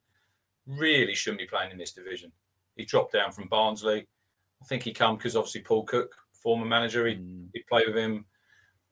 really 0.67 1.15
shouldn't 1.15 1.41
be 1.41 1.47
playing 1.47 1.73
in 1.73 1.79
this 1.79 1.93
division. 1.93 2.31
He 2.77 2.85
dropped 2.85 3.13
down 3.15 3.33
from 3.33 3.49
Barnsley. 3.49 4.01
I 4.01 4.07
I 4.63 4.67
think 4.67 4.83
he 4.83 4.93
come 4.93 5.17
because 5.17 5.37
obviously 5.37 5.63
Paul 5.63 5.85
Cook, 5.85 6.15
former 6.33 6.67
manager, 6.67 7.07
he, 7.07 7.15
Mm. 7.17 7.49
he 7.53 7.63
played 7.69 7.87
with 7.89 7.97
him 7.97 8.25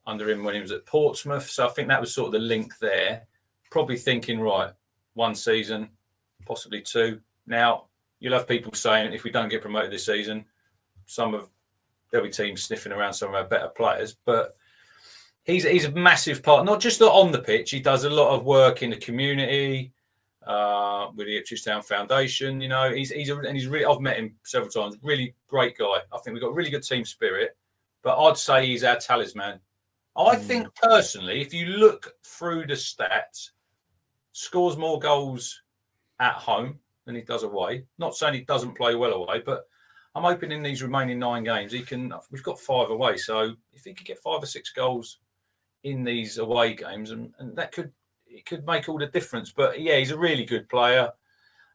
under 0.07 0.29
him 0.29 0.45
when 0.45 0.55
he 0.55 0.61
was 0.61 0.73
at 0.73 0.87
Portsmouth. 0.87 1.49
So 1.49 1.67
I 1.67 1.71
think 1.71 1.89
that 1.89 2.01
was 2.01 2.15
sort 2.15 2.27
of 2.27 2.33
the 2.33 2.39
link 2.39 2.79
there. 2.79 3.27
Probably 3.71 3.97
thinking, 3.97 4.41
right, 4.41 4.73
one 5.15 5.35
season, 5.35 5.89
possibly 6.47 6.81
two. 6.81 7.21
Now 7.47 7.87
you'll 8.21 8.35
have 8.35 8.49
people 8.49 8.73
saying 8.73 9.13
if 9.13 9.25
we 9.25 9.31
don't 9.31 9.49
get 9.49 9.63
promoted 9.63 9.91
this 9.91 10.07
season, 10.07 10.45
some 11.07 11.35
of 11.35 11.49
there'll 12.11 12.27
be 12.27 12.33
teams 12.33 12.63
sniffing 12.63 12.93
around 12.93 13.15
some 13.15 13.29
of 13.31 13.35
our 13.35 13.45
better 13.45 13.69
players, 13.69 14.17
but 14.25 14.57
he's 15.45 15.65
he's 15.65 15.85
a 15.85 15.93
massive 15.93 16.43
part, 16.43 16.65
not 16.65 16.81
just 16.81 17.01
on 17.03 17.33
the 17.33 17.39
pitch. 17.39 17.71
He 17.71 17.81
does 17.81 18.05
a 18.05 18.11
lot 18.11 18.35
of 18.35 18.45
work 18.45 18.83
in 18.83 18.91
the 18.91 18.97
community 18.97 19.93
uh, 20.47 21.09
with 21.15 21.27
the 21.27 21.37
Ipswich 21.37 21.65
Town 21.65 21.83
Foundation. 21.83 22.61
You 22.61 22.69
know, 22.69 22.93
he's 22.93 23.11
he's 23.11 23.31
a, 23.31 23.39
and 23.39 23.57
he's 23.57 23.67
really. 23.67 23.85
I've 23.85 24.01
met 24.01 24.17
him 24.17 24.35
several 24.45 24.71
times. 24.71 24.97
Really 25.03 25.35
great 25.49 25.79
guy. 25.79 25.99
I 26.13 26.19
think 26.19 26.35
we've 26.35 26.43
got 26.43 26.55
really 26.55 26.71
good 26.71 26.83
team 26.83 27.05
spirit. 27.05 27.57
But 28.03 28.19
I'd 28.19 28.37
say 28.37 28.67
he's 28.67 28.85
our 28.85 28.97
talisman. 28.97 29.61
I 30.17 30.37
think 30.37 30.69
personally, 30.77 31.41
if 31.41 31.53
you 31.53 31.67
look 31.67 32.15
through 32.25 32.67
the 32.67 32.75
stats, 32.75 33.51
scores 34.33 34.77
more 34.77 34.99
goals 34.99 35.63
at 36.21 36.35
home 36.35 36.79
than 37.05 37.15
he 37.15 37.23
does 37.23 37.43
away. 37.43 37.85
Not 37.99 38.17
saying 38.17 38.35
he 38.35 38.41
doesn't 38.43 38.77
play 38.77 38.95
well 38.95 39.13
away, 39.13 39.43
but 39.45 39.65
I'm 40.15 40.23
hoping 40.23 40.53
in 40.53 40.63
these 40.63 40.83
remaining 40.83 41.19
nine 41.19 41.45
games 41.45 41.73
he 41.73 41.83
can. 41.83 42.13
We've 42.31 42.43
got 42.43 42.61
five 42.61 42.91
away, 42.91 43.17
so 43.17 43.55
if 43.73 43.85
he 43.85 43.95
could 43.95 44.07
get 44.07 44.23
five 44.23 44.43
or 44.43 44.47
six 44.47 44.71
goals 44.71 45.19
in 45.83 46.05
these 46.05 46.39
away 46.39 46.75
games, 46.75 47.11
and, 47.11 47.33
and 47.39 47.57
that 47.57 47.73
could 47.73 47.93
it 48.27 48.47
could 48.47 48.67
make 48.67 48.89
all 48.89 48.99
the 48.99 49.07
difference. 49.07 49.53
But 49.53 49.81
yeah, 49.81 49.97
he's 49.97 50.11
a 50.13 50.19
really 50.19 50.45
good 50.45 50.69
player. 50.69 51.11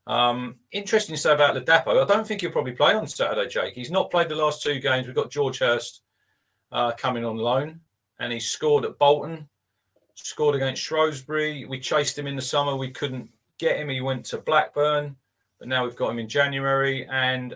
Um, 0.08 0.56
interesting 0.72 1.16
to 1.16 1.22
say 1.22 1.34
about 1.34 1.56
Ladapo. 1.56 2.02
I 2.02 2.08
don't 2.08 2.26
think 2.26 2.42
he'll 2.42 2.52
probably 2.52 2.72
play 2.72 2.94
on 2.94 3.08
Saturday, 3.08 3.48
Jake. 3.48 3.76
He's 3.76 3.92
not 3.92 4.10
played 4.10 4.30
the 4.30 4.36
last 4.36 4.64
two 4.64 4.80
games. 4.80 5.06
We've 5.06 5.16
got 5.16 5.30
George 5.30 5.60
Hurst 5.60 6.02
uh, 6.72 6.94
coming 6.94 7.24
on 7.24 7.38
loan, 7.38 7.82
and 8.20 8.34
he 8.34 8.40
scored 8.40 8.86
at 8.86 8.98
Bolton, 8.98 9.48
scored 10.16 10.56
against 10.56 10.82
Shrewsbury. 10.82 11.66
We 11.66 11.80
chased 11.80 12.18
him 12.18 12.28
in 12.28 12.36
the 12.36 12.42
summer. 12.42 12.76
We 12.76 12.92
couldn't 12.92 13.30
get 13.58 13.78
him. 13.78 13.90
He 13.90 14.02
went 14.02 14.26
to 14.26 14.38
Blackburn, 14.38 15.16
but 15.58 15.68
now 15.68 15.84
we've 15.84 15.96
got 15.96 16.12
him 16.12 16.20
in 16.20 16.28
January. 16.28 17.08
And 17.12 17.56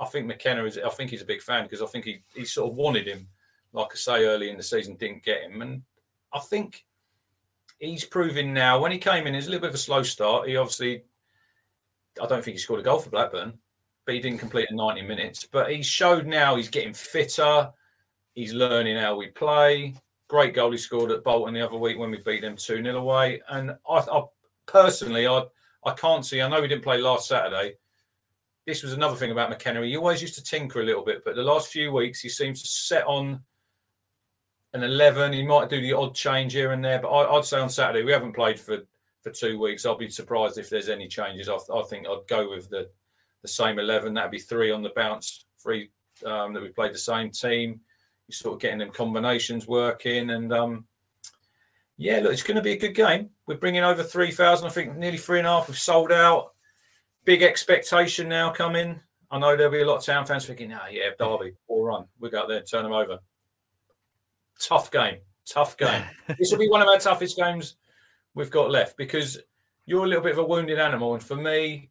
I 0.00 0.06
think 0.06 0.26
McKenna 0.26 0.64
is. 0.64 0.78
I 0.78 0.90
think 0.90 1.10
he's 1.10 1.22
a 1.22 1.26
big 1.26 1.42
fan 1.42 1.64
because 1.64 1.82
I 1.82 1.86
think 1.86 2.04
he 2.04 2.22
he 2.34 2.44
sort 2.44 2.70
of 2.70 2.76
wanted 2.76 3.06
him. 3.06 3.28
Like 3.72 3.88
I 3.92 3.96
say, 3.96 4.24
early 4.24 4.50
in 4.50 4.56
the 4.56 4.62
season, 4.62 4.96
didn't 4.96 5.24
get 5.24 5.42
him, 5.42 5.62
and 5.62 5.82
I 6.32 6.40
think 6.40 6.84
he's 7.78 8.04
proving 8.04 8.52
now. 8.52 8.80
When 8.80 8.92
he 8.92 8.98
came 8.98 9.26
in, 9.26 9.34
it 9.34 9.38
was 9.38 9.46
a 9.46 9.50
little 9.50 9.62
bit 9.62 9.70
of 9.70 9.74
a 9.74 9.78
slow 9.78 10.02
start. 10.02 10.48
He 10.48 10.56
obviously, 10.56 11.04
I 12.20 12.26
don't 12.26 12.44
think 12.44 12.56
he 12.56 12.58
scored 12.58 12.80
a 12.80 12.82
goal 12.82 12.98
for 12.98 13.10
Blackburn, 13.10 13.54
but 14.04 14.14
he 14.14 14.20
didn't 14.20 14.38
complete 14.38 14.68
in 14.70 14.76
90 14.76 15.02
minutes. 15.02 15.46
But 15.50 15.70
he 15.70 15.82
showed 15.82 16.26
now 16.26 16.56
he's 16.56 16.68
getting 16.68 16.94
fitter. 16.94 17.70
He's 18.34 18.52
learning 18.52 18.96
how 18.96 19.16
we 19.16 19.28
play. 19.28 19.94
Great 20.28 20.54
goal 20.54 20.72
he 20.72 20.78
scored 20.78 21.10
at 21.10 21.24
Bolton 21.24 21.54
the 21.54 21.60
other 21.60 21.76
week 21.76 21.98
when 21.98 22.10
we 22.10 22.18
beat 22.18 22.40
them 22.40 22.56
2 22.56 22.82
0 22.82 22.96
away. 22.96 23.42
And 23.48 23.72
I, 23.88 23.98
I 23.98 24.22
personally, 24.66 25.26
I, 25.26 25.44
I 25.84 25.92
can't 25.92 26.24
see, 26.24 26.40
I 26.40 26.48
know 26.48 26.60
we 26.60 26.68
didn't 26.68 26.84
play 26.84 26.98
last 26.98 27.28
Saturday. 27.28 27.74
This 28.66 28.82
was 28.82 28.92
another 28.92 29.16
thing 29.16 29.32
about 29.32 29.50
McKenna. 29.50 29.84
He 29.84 29.96
always 29.96 30.22
used 30.22 30.36
to 30.36 30.44
tinker 30.44 30.80
a 30.80 30.84
little 30.84 31.04
bit, 31.04 31.24
but 31.24 31.34
the 31.34 31.42
last 31.42 31.68
few 31.68 31.92
weeks 31.92 32.20
he 32.20 32.28
seems 32.28 32.62
to 32.62 32.68
set 32.68 33.04
on 33.06 33.42
an 34.72 34.82
11. 34.82 35.32
He 35.32 35.44
might 35.44 35.68
do 35.68 35.80
the 35.80 35.92
odd 35.92 36.14
change 36.14 36.52
here 36.52 36.72
and 36.72 36.84
there, 36.84 37.00
but 37.00 37.08
I, 37.08 37.32
would 37.32 37.44
say 37.44 37.58
on 37.58 37.68
Saturday, 37.68 38.04
we 38.04 38.12
haven't 38.12 38.34
played 38.34 38.58
for, 38.58 38.78
for 39.22 39.30
two 39.30 39.58
weeks. 39.58 39.84
I'll 39.84 39.96
be 39.96 40.08
surprised 40.08 40.58
if 40.58 40.70
there's 40.70 40.88
any 40.88 41.08
changes. 41.08 41.48
I, 41.48 41.56
I 41.74 41.82
think 41.82 42.06
I'd 42.06 42.28
go 42.28 42.48
with 42.48 42.70
the, 42.70 42.88
the 43.42 43.48
same 43.48 43.78
11. 43.78 44.14
That'd 44.14 44.30
be 44.30 44.38
three 44.38 44.70
on 44.70 44.82
the 44.82 44.92
bounce, 44.94 45.44
three 45.62 45.90
um, 46.24 46.54
that 46.54 46.62
we 46.62 46.68
played 46.68 46.94
the 46.94 46.98
same 46.98 47.30
team. 47.30 47.80
You're 48.32 48.36
sort 48.36 48.54
of 48.54 48.60
getting 48.60 48.78
them 48.78 48.90
combinations 48.90 49.66
working. 49.66 50.30
And 50.30 50.52
um, 50.52 50.86
yeah, 51.96 52.20
look, 52.20 52.32
it's 52.32 52.42
going 52.42 52.56
to 52.56 52.62
be 52.62 52.72
a 52.72 52.78
good 52.78 52.94
game. 52.94 53.30
We're 53.46 53.58
bringing 53.58 53.84
over 53.84 54.02
3,000, 54.02 54.66
I 54.66 54.70
think 54.70 54.96
nearly 54.96 55.18
three 55.18 55.38
and 55.38 55.46
a 55.46 55.50
half. 55.50 55.68
We've 55.68 55.78
sold 55.78 56.12
out. 56.12 56.52
Big 57.24 57.42
expectation 57.42 58.28
now 58.28 58.50
coming. 58.50 59.00
I 59.30 59.38
know 59.38 59.56
there'll 59.56 59.72
be 59.72 59.82
a 59.82 59.86
lot 59.86 59.98
of 59.98 60.04
town 60.04 60.26
fans 60.26 60.46
thinking, 60.46 60.72
ah, 60.72 60.86
yeah, 60.90 61.10
Derby, 61.18 61.52
all 61.68 61.84
run. 61.84 62.06
We'll 62.18 62.30
go 62.30 62.40
out 62.40 62.48
there 62.48 62.58
and 62.58 62.66
turn 62.66 62.82
them 62.82 62.92
over 62.92 63.20
tough 64.62 64.90
game. 64.90 65.18
Tough 65.46 65.76
game. 65.76 66.04
this 66.38 66.50
will 66.50 66.58
be 66.58 66.68
one 66.68 66.82
of 66.82 66.88
our 66.88 66.98
toughest 66.98 67.36
games 67.36 67.76
we've 68.34 68.50
got 68.50 68.70
left 68.70 68.96
because 68.96 69.38
you're 69.86 70.04
a 70.04 70.08
little 70.08 70.22
bit 70.22 70.32
of 70.32 70.38
a 70.38 70.44
wounded 70.44 70.78
animal. 70.78 71.14
And 71.14 71.22
for 71.22 71.36
me, 71.36 71.90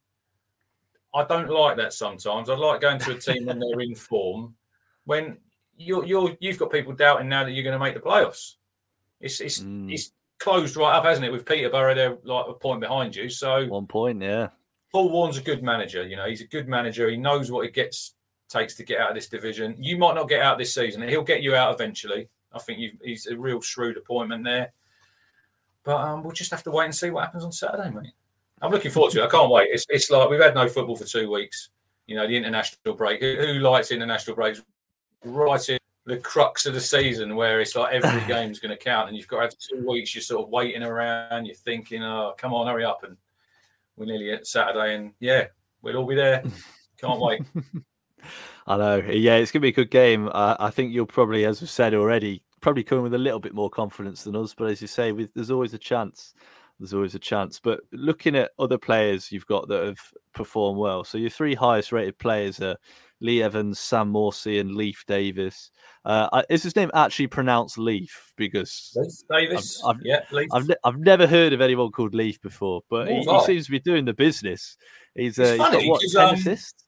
I 1.14 1.24
don't 1.26 1.50
like 1.50 1.78
that 1.78 1.94
sometimes. 1.94 2.50
I 2.50 2.56
like 2.56 2.82
going 2.82 3.00
to 3.00 3.12
a 3.12 3.20
team 3.20 3.46
when 3.46 3.60
they're 3.60 3.82
in 3.82 3.96
form. 3.96 4.56
When 5.04 5.38
you're 5.86 6.06
you're 6.06 6.36
you've 6.40 6.58
got 6.60 6.72
people 6.72 6.94
doubting 6.94 7.30
now 7.30 7.44
that 7.44 7.52
you're 7.52 7.64
going 7.64 7.78
to 7.78 7.84
make 7.84 7.94
the 7.94 8.00
playoffs. 8.00 8.56
It's 9.20 9.40
it's 9.40 9.60
Mm. 9.62 9.92
it's 9.92 10.12
closed 10.40 10.76
right 10.76 10.96
up, 10.96 11.06
hasn't 11.06 11.26
it? 11.26 11.32
With 11.32 11.46
Peterborough 11.46 11.94
there 11.96 12.18
like 12.24 12.46
a 12.48 12.54
point 12.54 12.82
behind 12.82 13.16
you. 13.16 13.30
So 13.30 13.68
One 13.68 13.88
point, 13.88 14.22
yeah. 14.22 14.50
Paul 14.92 15.10
Warne's 15.10 15.38
a 15.38 15.42
good 15.42 15.64
manager. 15.64 16.06
You 16.06 16.16
know, 16.18 16.28
he's 16.28 16.42
a 16.42 16.48
good 16.48 16.68
manager. 16.68 17.10
He 17.10 17.18
knows 17.18 17.52
what 17.52 17.66
it 17.66 17.74
gets 17.74 18.16
takes 18.50 18.76
to 18.76 18.84
get 18.84 19.00
out 19.00 19.10
of 19.10 19.16
this 19.16 19.30
division. 19.30 19.76
You 19.80 19.98
might 19.98 20.16
not 20.16 20.28
get 20.28 20.42
out 20.42 20.58
this 20.58 20.74
season. 20.74 21.08
He'll 21.08 21.24
get 21.24 21.42
you 21.42 21.56
out 21.56 21.74
eventually. 21.74 22.28
I 22.52 22.60
think 22.60 22.80
you've, 22.80 22.96
he's 23.02 23.28
a 23.28 23.38
real 23.38 23.62
shrewd 23.62 23.96
appointment 23.96 24.44
there. 24.44 24.74
But 25.84 25.98
um, 25.98 26.24
we'll 26.24 26.34
just 26.34 26.52
have 26.52 26.64
to 26.64 26.72
wait 26.72 26.86
and 26.86 26.96
see 26.96 27.10
what 27.10 27.24
happens 27.24 27.46
on 27.46 27.52
Saturday, 27.54 27.90
mate. 27.90 28.12
I'm 28.62 28.72
looking 28.72 28.92
forward 28.92 29.14
to 29.14 29.22
it. 29.22 29.26
I 29.26 29.30
can't 29.30 29.50
wait. 29.50 29.70
It's, 29.72 29.86
it's 29.90 30.12
like 30.12 30.30
we've 30.30 30.42
had 30.42 30.54
no 30.54 30.68
football 30.68 30.96
for 30.98 31.06
two 31.06 31.32
weeks. 31.32 31.70
You 32.08 32.16
know, 32.18 32.28
the 32.28 32.36
international 32.36 32.94
break. 32.96 33.22
Who, 33.22 33.36
who 33.36 33.54
likes 33.60 33.92
international 33.92 34.36
breaks? 34.36 34.62
Right 35.24 35.70
in 35.70 35.80
the 36.06 36.18
crux 36.18 36.66
of 36.66 36.74
the 36.74 36.82
season 36.82 37.36
where 37.36 37.62
it's 37.62 37.76
like 37.76 37.94
every 37.94 38.22
game's 38.28 38.60
going 38.60 38.76
to 38.76 38.84
count 38.84 39.08
and 39.08 39.18
you've 39.18 39.28
got 39.28 39.38
to 39.38 39.44
have 39.44 39.58
two 39.58 39.86
weeks. 39.88 40.16
You're 40.16 40.22
sort 40.22 40.46
of 40.46 40.50
waiting 40.50 40.84
around. 40.84 41.46
You're 41.46 41.56
thinking, 41.56 42.04
oh, 42.04 42.34
come 42.38 42.54
on, 42.54 42.68
hurry 42.68 42.86
up. 42.86 43.04
And 43.04 43.18
we're 43.96 44.06
nearly 44.06 44.32
at 44.32 44.48
Saturday. 44.48 44.96
And 44.96 45.14
yeah, 45.20 45.48
we'll 45.82 45.98
all 45.98 46.08
be 46.08 46.16
there. 46.16 46.44
Can't 46.98 47.20
wait. 47.20 47.42
I 48.68 48.78
know. 48.78 48.98
Yeah, 48.98 49.36
it's 49.36 49.52
going 49.52 49.62
to 49.62 49.66
be 49.66 49.70
a 49.70 49.72
good 49.72 49.92
game. 49.92 50.30
Uh, 50.32 50.56
I 50.60 50.70
think 50.70 50.94
you'll 50.94 51.06
probably, 51.06 51.46
as 51.46 51.62
we've 51.62 51.70
said 51.70 51.94
already, 51.94 52.44
probably 52.62 52.84
come 52.84 53.02
with 53.02 53.14
a 53.14 53.20
little 53.20 53.40
bit 53.40 53.54
more 53.54 53.70
confidence 53.70 54.24
than 54.24 54.36
us. 54.36 54.54
But 54.54 54.70
as 54.70 54.82
you 54.82 54.88
say, 54.88 55.12
with, 55.12 55.34
there's 55.34 55.52
always 55.52 55.74
a 55.74 55.80
chance. 55.80 56.34
There's 56.80 56.94
always 56.94 57.16
a 57.16 57.20
chance. 57.20 57.60
But 57.60 57.82
looking 57.92 58.36
at 58.36 58.52
other 58.60 58.78
players 58.78 59.32
you've 59.32 59.48
got 59.48 59.68
that 59.68 59.86
have 59.86 60.00
performed 60.34 60.80
well. 60.80 61.04
So 61.04 61.18
your 61.18 61.30
three 61.30 61.56
highest 61.56 61.92
rated 61.92 62.18
players 62.18 62.60
are 62.62 62.78
Lee 63.22 63.42
Evans, 63.44 63.80
Sam 63.80 64.12
Morsy, 64.12 64.60
and 64.60 64.76
Leif 64.76 65.06
Davis. 65.08 65.72
Uh, 66.04 66.42
is 66.50 66.64
his 66.64 66.76
name 66.76 66.90
actually 66.94 67.28
pronounced 67.28 67.78
Leaf? 67.78 68.34
Because 68.36 68.98
Davis. 69.30 69.82
I've- 69.86 70.00
yeah, 70.04 70.24
Leaf. 70.32 70.50
I've, 70.52 70.68
ne- 70.68 70.76
I've 70.84 71.00
never 71.00 71.28
heard 71.28 71.54
of 71.54 71.62
anyone 71.62 71.92
called 71.92 72.16
Leaf 72.16 72.42
before, 72.42 72.82
but 72.90 73.08
he, 73.08 73.20
he 73.20 73.42
seems 73.46 73.66
to 73.68 73.72
be 73.72 73.80
doing 73.80 74.04
the 74.06 74.14
business. 74.14 74.76
He's, 75.16 75.38
uh, 75.40 75.44
It's 75.44 75.52
he's 75.52 75.58
got 75.58 75.72
funny, 75.72 75.98
10 76.14 76.28
um, 76.28 76.36
assists? 76.36 76.86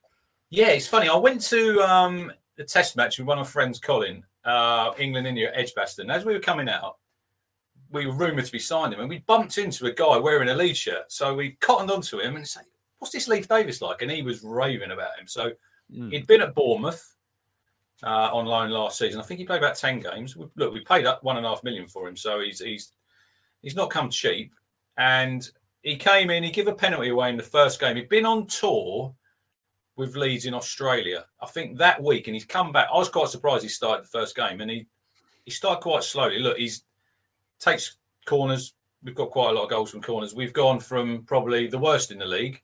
Yeah, 0.50 0.70
it's 0.70 0.88
funny. 0.88 1.08
I 1.08 1.16
went 1.16 1.42
to 1.44 1.80
um, 1.82 2.32
the 2.58 2.63
test 2.63 2.96
match 2.96 3.20
with 3.20 3.28
one 3.28 3.38
of 3.38 3.46
my 3.46 3.50
friends, 3.50 3.80
Colin, 3.80 4.24
uh, 4.44 4.92
England 4.98 5.28
India 5.28 5.50
at 5.52 5.58
Edgbaston. 5.60 6.10
As 6.10 6.25
we 6.25 6.34
were 6.34 6.40
coming 6.40 6.68
out, 6.68 6.98
we 7.92 8.08
were 8.08 8.13
rumoured 8.13 8.46
to 8.46 8.52
be 8.52 8.60
signing 8.60 8.94
him, 8.94 9.02
and 9.02 9.10
we 9.10 9.20
bumped 9.20 9.60
into 9.60 9.86
a 9.86 9.92
guy 9.92 10.18
wearing 10.18 10.50
a 10.50 10.56
Leeds 10.56 10.80
shirt. 10.80 11.12
So 11.12 11.36
we 11.36 11.52
cottoned 11.62 11.92
onto 11.92 12.20
him 12.20 12.36
and 12.36 12.48
said, 12.48 12.63
"What's 12.98 13.13
this 13.13 13.28
Leif 13.28 13.48
Davis 13.48 13.82
like?" 13.82 14.02
And 14.02 14.10
he 14.10 14.24
was 14.24 14.44
raving 14.44 14.90
about 14.92 15.18
him. 15.20 15.28
So 15.28 15.52
Mm. 15.92 16.12
he'd 16.12 16.28
been 16.28 16.42
at 16.42 16.56
Bournemouth 16.56 17.16
uh, 18.04 18.30
on 18.34 18.46
loan 18.46 18.70
last 18.72 18.98
season. 18.98 19.20
I 19.20 19.24
think 19.24 19.40
he 19.40 19.46
played 19.46 19.60
about 19.60 19.75
ten 19.75 20.00
games. 20.00 20.36
We- 20.36 20.48
Look, 20.56 20.74
we 20.74 20.84
paid 20.84 21.06
up 21.06 21.24
one 21.24 21.38
and 21.38 21.46
a 21.46 21.50
half 21.50 21.63
million 21.63 21.88
for 21.88 22.08
him, 22.08 22.16
so 22.18 22.40
he's 22.40 22.60
he's 22.60 22.92
he's 23.62 23.75
not 23.75 23.90
come 23.90 24.10
cheap. 24.10 24.54
And 24.98 25.48
he 25.82 25.96
came 25.98 26.30
in, 26.30 26.44
he 26.44 26.52
gave 26.52 26.68
a 26.68 26.74
penalty 26.75 27.10
away 27.10 27.30
in 27.30 27.38
the 27.38 27.44
first 27.44 27.80
game. 27.80 27.96
He'd 27.96 28.10
been 28.10 28.25
on 28.25 28.48
tour 28.48 29.13
with 29.96 30.16
Leeds 30.16 30.46
in 30.46 30.54
Australia, 30.54 31.25
I 31.42 31.46
think 31.48 31.78
that 31.78 32.02
week, 32.02 32.28
and 32.28 32.36
he's 32.36 32.46
come 32.46 32.72
back. 32.72 32.88
I 32.92 32.98
was 32.98 33.10
quite 33.10 33.30
surprised 33.30 33.63
he 33.63 33.70
started 33.70 34.06
the 34.06 34.10
first 34.10 34.36
game, 34.36 34.62
and 34.62 34.70
he 34.72 34.88
he 35.46 35.52
started 35.52 35.82
quite 35.82 36.04
slowly. 36.04 36.40
Look, 36.40 36.58
he's 36.58 36.84
takes 37.60 37.98
corners. 38.25 38.74
We've 39.04 39.16
got 39.16 39.32
quite 39.32 39.50
a 39.50 39.54
lot 39.54 39.66
of 39.66 39.70
goals 39.70 39.92
from 39.92 40.02
corners. 40.02 40.34
We've 40.34 40.54
gone 40.54 40.80
from 40.80 41.24
probably 41.25 41.68
the 41.68 41.78
worst 41.78 42.12
in 42.12 42.18
the 42.18 42.25
league 42.25 42.62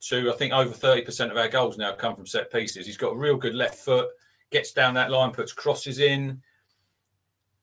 to 0.00 0.32
I 0.32 0.36
think 0.36 0.52
over 0.52 0.72
thirty 0.72 1.02
percent 1.02 1.30
of 1.30 1.36
our 1.36 1.48
goals 1.48 1.78
now 1.78 1.92
come 1.92 2.16
from 2.16 2.26
set 2.26 2.52
pieces. 2.52 2.86
He's 2.86 2.96
got 2.96 3.12
a 3.12 3.16
real 3.18 3.36
good 3.36 3.54
left 3.54 3.76
foot, 3.76 4.08
gets 4.50 4.72
down 4.72 4.94
that 4.94 5.10
line, 5.10 5.30
puts 5.30 5.52
crosses 5.52 5.98
in. 5.98 6.40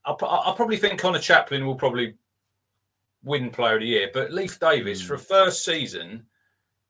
I 0.06 0.12
I 0.12 0.54
probably 0.56 0.78
think 0.78 1.00
Conor 1.00 1.20
Chaplin 1.20 1.66
will 1.66 1.76
probably 1.76 2.16
win 3.24 3.50
Player 3.50 3.76
of 3.76 3.82
the 3.82 3.88
Year, 3.88 4.10
but 4.14 4.32
Leif 4.32 4.60
Davis 4.60 5.02
for 5.02 5.16
a 5.16 5.18
hmm. 5.18 5.24
first 5.24 5.66
season, 5.66 6.26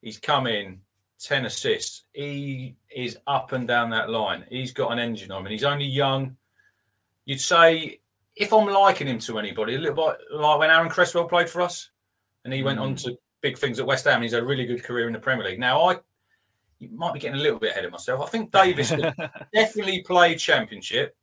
he's 0.01 0.19
come 0.19 0.47
in 0.47 0.79
ten 1.19 1.45
assists. 1.45 2.03
He 2.13 2.75
is 2.93 3.17
up 3.27 3.53
and 3.53 3.67
down 3.67 3.89
that 3.91 4.09
line. 4.09 4.45
He's 4.49 4.73
got 4.73 4.91
an 4.91 4.99
engine 4.99 5.31
on 5.31 5.45
him. 5.45 5.51
He's 5.51 5.63
only 5.63 5.85
young. 5.85 6.35
You'd 7.25 7.41
say 7.41 7.99
if 8.35 8.53
I'm 8.53 8.67
liking 8.67 9.07
him 9.07 9.19
to 9.19 9.39
anybody, 9.39 9.75
a 9.75 9.79
little 9.79 9.95
bit 9.95 10.17
like 10.31 10.59
when 10.59 10.69
Aaron 10.69 10.89
Cresswell 10.89 11.27
played 11.27 11.49
for 11.49 11.61
us, 11.61 11.89
and 12.43 12.53
he 12.53 12.63
went 12.63 12.79
on 12.79 12.89
hmm. 12.89 12.95
to 12.95 13.17
big 13.41 13.57
things 13.57 13.79
at 13.79 13.85
West 13.85 14.05
Ham. 14.05 14.21
He's 14.21 14.33
had 14.33 14.43
a 14.43 14.45
really 14.45 14.65
good 14.65 14.83
career 14.83 15.07
in 15.07 15.13
the 15.13 15.19
Premier 15.19 15.45
League. 15.45 15.59
Now, 15.59 15.81
I 15.89 15.97
you 16.79 16.89
might 16.89 17.13
be 17.13 17.19
getting 17.19 17.39
a 17.39 17.41
little 17.43 17.59
bit 17.59 17.71
ahead 17.71 17.85
of 17.85 17.91
myself. 17.91 18.21
I 18.21 18.27
think 18.29 18.51
Davis 18.63 18.89
could 18.91 19.13
definitely 19.53 20.03
play 20.03 20.35
championship. 20.35 21.15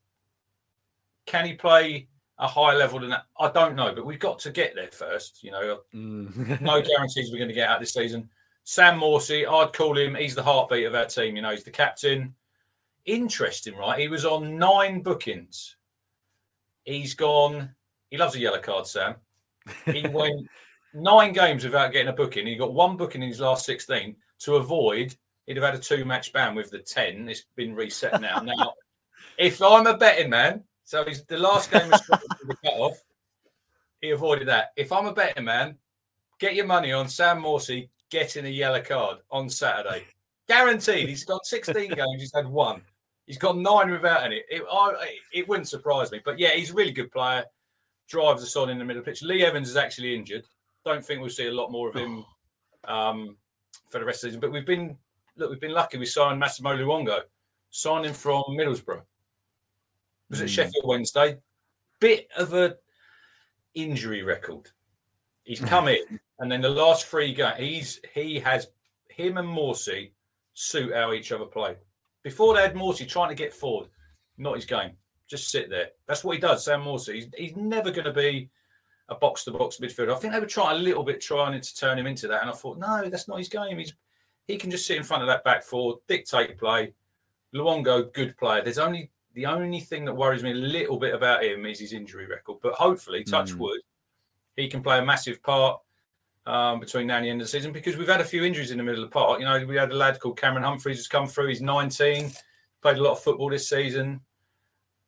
Can 1.26 1.46
he 1.46 1.54
play 1.54 2.08
a 2.38 2.46
higher 2.48 2.76
level 2.76 2.98
than 3.00 3.10
that? 3.10 3.26
I 3.38 3.48
don't 3.50 3.76
know, 3.76 3.94
but 3.94 4.04
we've 4.04 4.18
got 4.18 4.38
to 4.40 4.50
get 4.50 4.74
there 4.74 4.90
first. 4.90 5.42
You 5.44 5.52
know, 5.52 5.80
Mm. 5.94 6.60
no 6.60 6.82
guarantees 6.82 7.30
we're 7.30 7.38
going 7.38 7.48
to 7.48 7.54
get 7.54 7.68
out 7.68 7.80
this 7.80 7.94
season. 7.94 8.28
Sam 8.64 8.98
Morsy, 8.98 9.46
I'd 9.46 9.72
call 9.72 9.96
him. 9.96 10.14
He's 10.14 10.34
the 10.34 10.42
heartbeat 10.42 10.86
of 10.86 10.94
our 10.94 11.04
team. 11.06 11.36
You 11.36 11.42
know, 11.42 11.50
he's 11.50 11.64
the 11.64 11.70
captain. 11.70 12.34
Interesting, 13.04 13.76
right? 13.76 13.98
He 13.98 14.08
was 14.08 14.24
on 14.24 14.56
nine 14.58 15.02
bookings. 15.02 15.76
He's 16.84 17.14
gone. 17.14 17.74
He 18.10 18.16
loves 18.16 18.34
a 18.34 18.38
yellow 18.40 18.60
card, 18.60 18.86
Sam. 18.86 19.16
He 19.86 20.06
went 20.08 20.48
nine 20.94 21.32
games 21.32 21.64
without 21.64 21.92
getting 21.92 22.08
a 22.08 22.12
booking. 22.12 22.46
He 22.46 22.56
got 22.56 22.72
one 22.72 22.96
booking 22.96 23.22
in 23.22 23.28
his 23.28 23.40
last 23.40 23.66
sixteen 23.66 24.16
to 24.40 24.56
avoid. 24.56 25.14
He'd 25.46 25.56
have 25.56 25.64
had 25.64 25.74
a 25.74 25.78
two-match 25.78 26.32
ban 26.32 26.54
with 26.54 26.70
the 26.70 26.78
ten. 26.78 27.28
It's 27.28 27.44
been 27.56 27.74
reset 27.74 28.20
now. 28.20 28.40
Now, 28.44 28.74
if 29.38 29.60
I'm 29.60 29.86
a 29.86 29.96
betting 29.96 30.30
man, 30.30 30.62
so 30.84 31.04
he's 31.04 31.24
the 31.24 31.38
last 31.38 31.70
game 31.70 31.90
was 31.90 32.00
the 32.06 32.56
cut 32.64 32.74
off. 32.74 32.98
He 34.00 34.10
avoided 34.10 34.48
that. 34.48 34.68
If 34.76 34.92
I'm 34.92 35.06
a 35.06 35.12
betting 35.12 35.44
man, 35.44 35.76
get 36.38 36.54
your 36.54 36.66
money 36.66 36.92
on 36.92 37.08
Sam 37.08 37.42
Morsy 37.42 37.88
getting 38.10 38.46
a 38.46 38.50
yellow 38.50 38.82
card 38.82 39.18
on 39.30 39.48
Saturday. 39.48 40.04
Guaranteed. 40.46 41.08
He's 41.08 41.24
got 41.24 41.46
16 41.46 41.74
games. 41.88 42.20
He's 42.20 42.34
had 42.34 42.46
one. 42.46 42.82
He's 43.26 43.38
got 43.38 43.56
nine 43.56 43.90
without 43.90 44.24
any. 44.24 44.42
It, 44.50 44.62
I, 44.70 45.16
it 45.32 45.48
wouldn't 45.48 45.68
surprise 45.68 46.12
me. 46.12 46.20
But 46.24 46.38
yeah, 46.38 46.50
he's 46.50 46.70
a 46.70 46.74
really 46.74 46.92
good 46.92 47.10
player. 47.10 47.44
Drives 48.08 48.42
us 48.42 48.54
on 48.56 48.68
in 48.68 48.78
the 48.78 48.84
middle 48.84 49.00
of 49.00 49.06
the 49.06 49.10
pitch. 49.10 49.22
Lee 49.22 49.44
Evans 49.44 49.70
is 49.70 49.76
actually 49.76 50.14
injured. 50.14 50.46
Don't 50.84 51.04
think 51.04 51.20
we'll 51.20 51.30
see 51.30 51.46
a 51.46 51.52
lot 51.52 51.70
more 51.70 51.88
of 51.88 51.94
him 51.94 52.24
um, 52.84 53.36
for 53.88 53.98
the 53.98 54.04
rest 54.04 54.22
of 54.22 54.28
the 54.28 54.30
season. 54.30 54.40
But 54.40 54.52
we've 54.52 54.66
been 54.66 54.96
look, 55.36 55.50
we've 55.50 55.60
been 55.60 55.72
lucky. 55.72 55.98
We 55.98 56.06
signed 56.06 56.38
Massimo 56.38 56.76
Luongo, 56.76 57.20
signing 57.70 58.12
from 58.12 58.42
Middlesbrough. 58.50 59.02
Was 60.30 60.40
it 60.40 60.46
Mm. 60.46 60.48
Sheffield 60.48 60.84
Wednesday? 60.86 61.38
Bit 62.00 62.28
of 62.36 62.54
a 62.54 62.76
injury 63.74 64.22
record. 64.22 64.70
He's 65.44 65.60
come 65.74 65.88
in, 65.88 66.20
and 66.38 66.50
then 66.50 66.60
the 66.60 66.68
last 66.68 67.06
three 67.06 67.32
games, 67.32 67.56
he's 67.58 68.00
he 68.12 68.38
has 68.40 68.68
him 69.08 69.38
and 69.38 69.48
Morsy 69.48 70.12
suit 70.54 70.92
how 70.94 71.12
each 71.12 71.32
other 71.32 71.44
play. 71.44 71.76
Before 72.22 72.54
they 72.54 72.62
had 72.62 72.74
Morsy 72.74 73.06
trying 73.08 73.28
to 73.28 73.34
get 73.34 73.52
forward, 73.52 73.88
not 74.38 74.56
his 74.56 74.64
game. 74.64 74.92
Just 75.26 75.50
sit 75.50 75.70
there. 75.70 75.88
That's 76.06 76.24
what 76.24 76.34
he 76.34 76.40
does. 76.40 76.64
Sam 76.64 76.82
Morsy. 76.82 77.14
He's, 77.14 77.28
he's 77.36 77.56
never 77.56 77.90
going 77.90 78.04
to 78.04 78.12
be 78.12 78.50
a 79.08 79.14
box 79.14 79.44
to 79.44 79.50
box 79.50 79.78
midfielder. 79.78 80.12
I 80.14 80.18
think 80.18 80.32
they 80.32 80.40
were 80.40 80.46
trying 80.46 80.76
a 80.76 80.82
little 80.82 81.02
bit 81.02 81.20
trying 81.20 81.60
to 81.60 81.74
turn 81.76 81.98
him 81.98 82.06
into 82.06 82.26
that, 82.28 82.40
and 82.42 82.50
I 82.50 82.54
thought, 82.54 82.78
no, 82.78 83.08
that's 83.08 83.28
not 83.28 83.38
his 83.38 83.48
game. 83.48 83.78
He's 83.78 83.92
he 84.46 84.56
can 84.56 84.70
just 84.70 84.86
sit 84.86 84.96
in 84.98 85.02
front 85.02 85.22
of 85.22 85.26
that 85.28 85.42
back 85.44 85.62
four, 85.62 86.00
dictate 86.06 86.58
play. 86.58 86.92
Luongo, 87.54 88.12
good 88.12 88.36
player. 88.36 88.62
There's 88.62 88.78
only 88.78 89.10
the 89.34 89.46
only 89.46 89.80
thing 89.80 90.04
that 90.04 90.14
worries 90.14 90.42
me 90.42 90.52
a 90.52 90.54
little 90.54 90.98
bit 90.98 91.14
about 91.14 91.42
him 91.44 91.66
is 91.66 91.80
his 91.80 91.92
injury 91.92 92.26
record. 92.26 92.58
But 92.62 92.74
hopefully, 92.74 93.24
touch 93.24 93.52
Mm. 93.52 93.58
wood, 93.58 93.80
he 94.56 94.68
can 94.68 94.82
play 94.82 94.98
a 94.98 95.04
massive 95.04 95.42
part 95.42 95.80
um, 96.46 96.78
between 96.78 97.06
now 97.06 97.16
and 97.16 97.24
the 97.24 97.30
end 97.30 97.40
of 97.40 97.46
the 97.46 97.50
season 97.50 97.72
because 97.72 97.96
we've 97.96 98.06
had 98.08 98.20
a 98.20 98.24
few 98.24 98.44
injuries 98.44 98.70
in 98.70 98.76
the 98.78 98.84
middle 98.84 99.02
of 99.02 99.10
the 99.10 99.12
park. 99.14 99.40
You 99.40 99.46
know, 99.46 99.64
we 99.64 99.76
had 99.76 99.90
a 99.90 99.96
lad 99.96 100.20
called 100.20 100.38
Cameron 100.38 100.62
Humphreys 100.62 100.98
who's 100.98 101.08
come 101.08 101.26
through. 101.26 101.48
He's 101.48 101.62
19, 101.62 102.30
played 102.82 102.98
a 102.98 103.02
lot 103.02 103.12
of 103.12 103.20
football 103.22 103.48
this 103.48 103.68
season. 103.68 104.20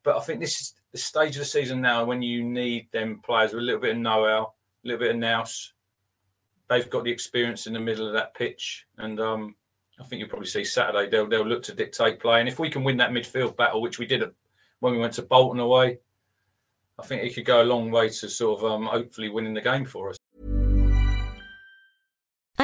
But 0.03 0.17
I 0.17 0.21
think 0.21 0.41
this 0.41 0.61
is 0.61 0.75
the 0.97 1.03
stage 1.03 1.37
of 1.37 1.41
the 1.41 1.45
season 1.45 1.83
now 1.83 2.07
when 2.07 2.23
you 2.23 2.43
need 2.43 2.89
them 2.91 3.21
players 3.23 3.53
with 3.53 3.63
a 3.63 3.67
little 3.67 3.81
bit 3.83 3.91
of 3.91 3.99
know-how, 3.99 4.55
a 4.83 4.89
little 4.89 5.01
bit 5.01 5.11
of 5.11 5.19
nous. 5.19 5.75
They've 6.71 6.89
got 6.89 7.05
the 7.05 7.11
experience 7.11 7.67
in 7.67 7.75
the 7.75 7.79
middle 7.79 8.07
of 8.07 8.15
that 8.15 8.35
pitch, 8.35 8.87
and 8.97 9.21
um, 9.21 9.55
I 10.01 10.05
think 10.05 10.21
you'll 10.21 10.31
probably 10.31 10.49
see 10.49 10.65
Saturday 10.65 11.11
they'll 11.11 11.29
they'll 11.29 11.47
look 11.47 11.63
to 11.65 11.75
dictate 11.75 12.19
play. 12.19 12.41
And 12.41 12.49
if 12.49 12.59
we 12.59 12.71
can 12.71 12.83
win 12.83 12.97
that 12.97 13.11
midfield 13.11 13.59
battle, 13.59 13.83
which 13.83 13.99
we 13.99 14.07
did 14.07 14.23
when 14.81 14.95
we 14.95 14.99
went 14.99 15.13
to 15.15 15.23
Bolton 15.23 15.61
away, 15.61 15.99
I 16.99 17.05
think 17.05 17.23
it 17.23 17.35
could 17.35 17.45
go 17.45 17.63
a 17.63 17.71
long 17.73 17.91
way 17.91 18.09
to 18.09 18.29
sort 18.31 18.61
of 18.61 18.73
um, 18.73 18.87
hopefully 18.87 19.29
winning 19.29 19.53
the 19.53 19.61
game 19.61 19.85
for 19.85 20.09
us. 20.09 20.16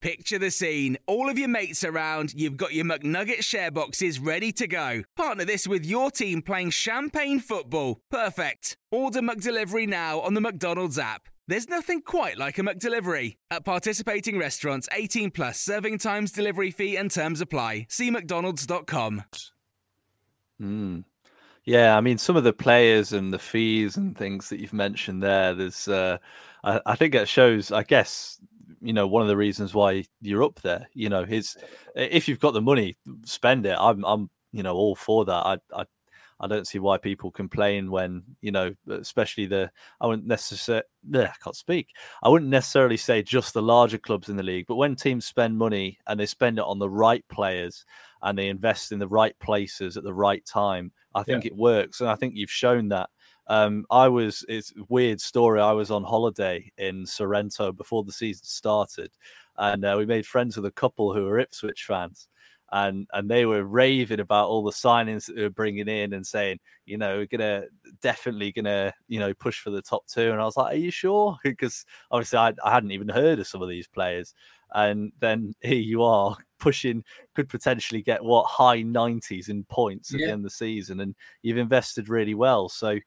Picture 0.00 0.38
the 0.38 0.52
scene. 0.52 0.96
All 1.08 1.28
of 1.28 1.38
your 1.38 1.48
mates 1.48 1.82
around, 1.82 2.32
you've 2.32 2.56
got 2.56 2.72
your 2.72 2.84
McNugget 2.84 3.42
share 3.42 3.72
boxes 3.72 4.20
ready 4.20 4.52
to 4.52 4.68
go. 4.68 5.02
Partner 5.16 5.44
this 5.44 5.66
with 5.66 5.84
your 5.84 6.12
team 6.12 6.40
playing 6.40 6.70
champagne 6.70 7.40
football. 7.40 8.00
Perfect. 8.08 8.76
Order 8.92 9.20
McDelivery 9.20 9.88
now 9.88 10.20
on 10.20 10.34
the 10.34 10.40
McDonald's 10.40 11.00
app. 11.00 11.22
There's 11.48 11.68
nothing 11.68 12.02
quite 12.02 12.38
like 12.38 12.58
a 12.58 12.62
McDelivery. 12.62 13.38
At 13.50 13.64
participating 13.64 14.38
restaurants, 14.38 14.88
18 14.92 15.32
plus 15.32 15.58
serving 15.58 15.98
times, 15.98 16.30
delivery 16.30 16.70
fee, 16.70 16.96
and 16.96 17.10
terms 17.10 17.40
apply. 17.40 17.86
See 17.88 18.10
McDonald's.com. 18.10 19.24
Mm. 20.62 21.04
Yeah, 21.64 21.96
I 21.96 22.00
mean, 22.00 22.18
some 22.18 22.36
of 22.36 22.44
the 22.44 22.52
players 22.52 23.12
and 23.12 23.32
the 23.32 23.38
fees 23.38 23.96
and 23.96 24.16
things 24.16 24.48
that 24.48 24.60
you've 24.60 24.72
mentioned 24.72 25.22
there, 25.22 25.54
there's, 25.54 25.88
uh, 25.88 26.18
I, 26.64 26.96
think 26.96 27.14
that 27.14 27.28
shows, 27.28 27.72
I 27.72 27.82
guess, 27.82 28.38
you 28.80 28.92
know, 28.92 29.06
one 29.06 29.22
of 29.22 29.28
the 29.28 29.36
reasons 29.36 29.74
why 29.74 30.04
you're 30.20 30.44
up 30.44 30.60
there. 30.62 30.88
You 30.94 31.08
know, 31.08 31.24
his, 31.24 31.56
if 31.94 32.28
you've 32.28 32.40
got 32.40 32.54
the 32.54 32.62
money, 32.62 32.96
spend 33.24 33.66
it. 33.66 33.76
I'm, 33.78 34.04
I'm, 34.04 34.30
you 34.52 34.62
know, 34.62 34.74
all 34.74 34.94
for 34.94 35.24
that. 35.24 35.32
I, 35.32 35.58
I, 35.74 35.84
I 36.40 36.46
don't 36.46 36.68
see 36.68 36.78
why 36.78 36.98
people 36.98 37.32
complain 37.32 37.90
when, 37.90 38.22
you 38.40 38.52
know, 38.52 38.72
especially 38.88 39.46
the, 39.46 39.70
I 40.00 40.06
wouldn't 40.06 40.28
necessarily, 40.28 40.84
I 41.14 41.32
can't 41.42 41.56
speak. 41.56 41.88
I 42.22 42.28
wouldn't 42.28 42.50
necessarily 42.50 42.96
say 42.96 43.22
just 43.22 43.54
the 43.54 43.62
larger 43.62 43.98
clubs 43.98 44.28
in 44.28 44.36
the 44.36 44.44
league, 44.44 44.66
but 44.68 44.76
when 44.76 44.94
teams 44.94 45.26
spend 45.26 45.58
money 45.58 45.98
and 46.06 46.20
they 46.20 46.26
spend 46.26 46.58
it 46.58 46.64
on 46.64 46.78
the 46.78 46.88
right 46.88 47.24
players 47.28 47.84
and 48.22 48.38
they 48.38 48.48
invest 48.48 48.92
in 48.92 49.00
the 49.00 49.08
right 49.08 49.36
places 49.40 49.96
at 49.96 50.04
the 50.04 50.14
right 50.14 50.44
time, 50.46 50.92
I 51.14 51.24
think 51.24 51.44
it 51.44 51.56
works. 51.56 52.00
And 52.00 52.08
I 52.08 52.14
think 52.14 52.34
you've 52.36 52.50
shown 52.50 52.88
that. 52.90 53.10
Um, 53.48 53.86
I 53.90 54.08
was, 54.08 54.44
it's 54.48 54.72
a 54.72 54.84
weird 54.88 55.20
story. 55.20 55.60
I 55.60 55.72
was 55.72 55.90
on 55.90 56.04
holiday 56.04 56.70
in 56.78 57.06
Sorrento 57.06 57.72
before 57.72 58.04
the 58.04 58.12
season 58.12 58.44
started, 58.44 59.10
and 59.56 59.84
uh, 59.84 59.94
we 59.98 60.06
made 60.06 60.26
friends 60.26 60.56
with 60.56 60.66
a 60.66 60.70
couple 60.70 61.14
who 61.14 61.24
were 61.24 61.38
Ipswich 61.38 61.84
fans. 61.84 62.28
And, 62.70 63.06
and 63.14 63.30
they 63.30 63.46
were 63.46 63.64
raving 63.64 64.20
about 64.20 64.48
all 64.50 64.62
the 64.62 64.72
signings 64.72 65.24
that 65.24 65.36
they 65.36 65.42
were 65.42 65.48
bringing 65.48 65.88
in 65.88 66.12
and 66.12 66.26
saying, 66.26 66.58
you 66.84 66.98
know, 66.98 67.16
we're 67.16 67.26
gonna 67.26 67.64
definitely 68.02 68.52
gonna, 68.52 68.92
you 69.06 69.18
know, 69.18 69.32
push 69.32 69.58
for 69.60 69.70
the 69.70 69.80
top 69.80 70.06
two. 70.06 70.32
And 70.32 70.38
I 70.38 70.44
was 70.44 70.58
like, 70.58 70.74
are 70.74 70.78
you 70.78 70.90
sure? 70.90 71.38
because 71.44 71.86
obviously 72.10 72.38
I, 72.38 72.52
I 72.62 72.70
hadn't 72.70 72.90
even 72.90 73.08
heard 73.08 73.38
of 73.38 73.46
some 73.46 73.62
of 73.62 73.70
these 73.70 73.88
players. 73.88 74.34
And 74.74 75.12
then 75.18 75.54
here 75.62 75.76
you 75.76 76.02
are 76.02 76.36
pushing, 76.58 77.04
could 77.34 77.48
potentially 77.48 78.02
get 78.02 78.22
what 78.22 78.44
high 78.44 78.82
90s 78.82 79.48
in 79.48 79.64
points 79.64 80.12
at 80.12 80.20
Yeah. 80.20 80.26
the 80.26 80.32
end 80.32 80.40
of 80.40 80.44
the 80.44 80.50
season, 80.50 81.00
and 81.00 81.14
you've 81.40 81.56
invested 81.56 82.10
really 82.10 82.34
well. 82.34 82.68
So, 82.68 82.98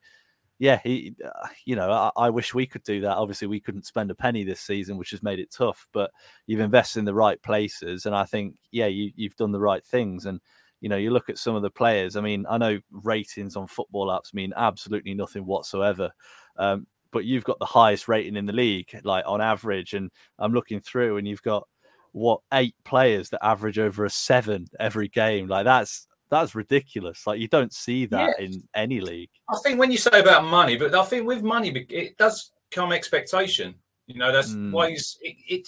yeah, 0.61 0.79
he, 0.83 1.15
uh, 1.25 1.47
you 1.65 1.75
know, 1.75 1.89
I, 1.89 2.11
I 2.15 2.29
wish 2.29 2.53
we 2.53 2.67
could 2.67 2.83
do 2.83 3.01
that. 3.01 3.17
Obviously, 3.17 3.47
we 3.47 3.59
couldn't 3.59 3.87
spend 3.87 4.11
a 4.11 4.15
penny 4.15 4.43
this 4.43 4.61
season, 4.61 4.95
which 4.95 5.09
has 5.09 5.23
made 5.23 5.39
it 5.39 5.49
tough. 5.49 5.87
But 5.91 6.11
you've 6.45 6.59
invested 6.59 6.99
in 6.99 7.05
the 7.05 7.15
right 7.15 7.41
places, 7.41 8.05
and 8.05 8.15
I 8.15 8.25
think, 8.25 8.57
yeah, 8.69 8.85
you, 8.85 9.09
you've 9.15 9.35
done 9.35 9.51
the 9.51 9.59
right 9.59 9.83
things. 9.83 10.27
And 10.27 10.39
you 10.79 10.87
know, 10.87 10.97
you 10.97 11.09
look 11.09 11.29
at 11.29 11.39
some 11.39 11.55
of 11.55 11.63
the 11.63 11.71
players. 11.71 12.15
I 12.15 12.21
mean, 12.21 12.45
I 12.47 12.59
know 12.59 12.79
ratings 12.91 13.55
on 13.55 13.65
football 13.65 14.09
apps 14.09 14.35
mean 14.35 14.53
absolutely 14.55 15.15
nothing 15.15 15.47
whatsoever. 15.47 16.11
Um, 16.57 16.85
but 17.11 17.25
you've 17.25 17.43
got 17.43 17.57
the 17.57 17.65
highest 17.65 18.07
rating 18.07 18.35
in 18.35 18.45
the 18.45 18.53
league, 18.53 19.01
like 19.03 19.23
on 19.25 19.41
average. 19.41 19.95
And 19.95 20.11
I'm 20.37 20.53
looking 20.53 20.79
through, 20.79 21.17
and 21.17 21.27
you've 21.27 21.41
got 21.41 21.67
what 22.11 22.41
eight 22.53 22.75
players 22.85 23.31
that 23.31 23.43
average 23.43 23.79
over 23.79 24.05
a 24.05 24.11
seven 24.11 24.67
every 24.79 25.07
game. 25.07 25.47
Like 25.47 25.65
that's 25.65 26.05
that's 26.31 26.55
ridiculous. 26.55 27.27
Like 27.27 27.39
you 27.39 27.47
don't 27.47 27.73
see 27.73 28.05
that 28.07 28.35
Yeah. 28.39 28.45
in 28.45 28.63
any 28.73 28.99
league. 29.01 29.29
I 29.49 29.57
think 29.63 29.77
when 29.79 29.91
you 29.91 29.97
say 29.97 30.19
about 30.19 30.45
money, 30.45 30.77
but 30.77 30.95
I 30.95 31.03
think 31.03 31.27
with 31.27 31.43
money, 31.43 31.69
it 31.89 32.17
does 32.17 32.51
come 32.71 32.91
expectation. 32.91 33.75
You 34.07 34.17
know, 34.17 34.31
that's 34.31 34.49
Mm. 34.49 34.91
It's. 34.91 35.17
it, 35.21 35.35
it. 35.47 35.67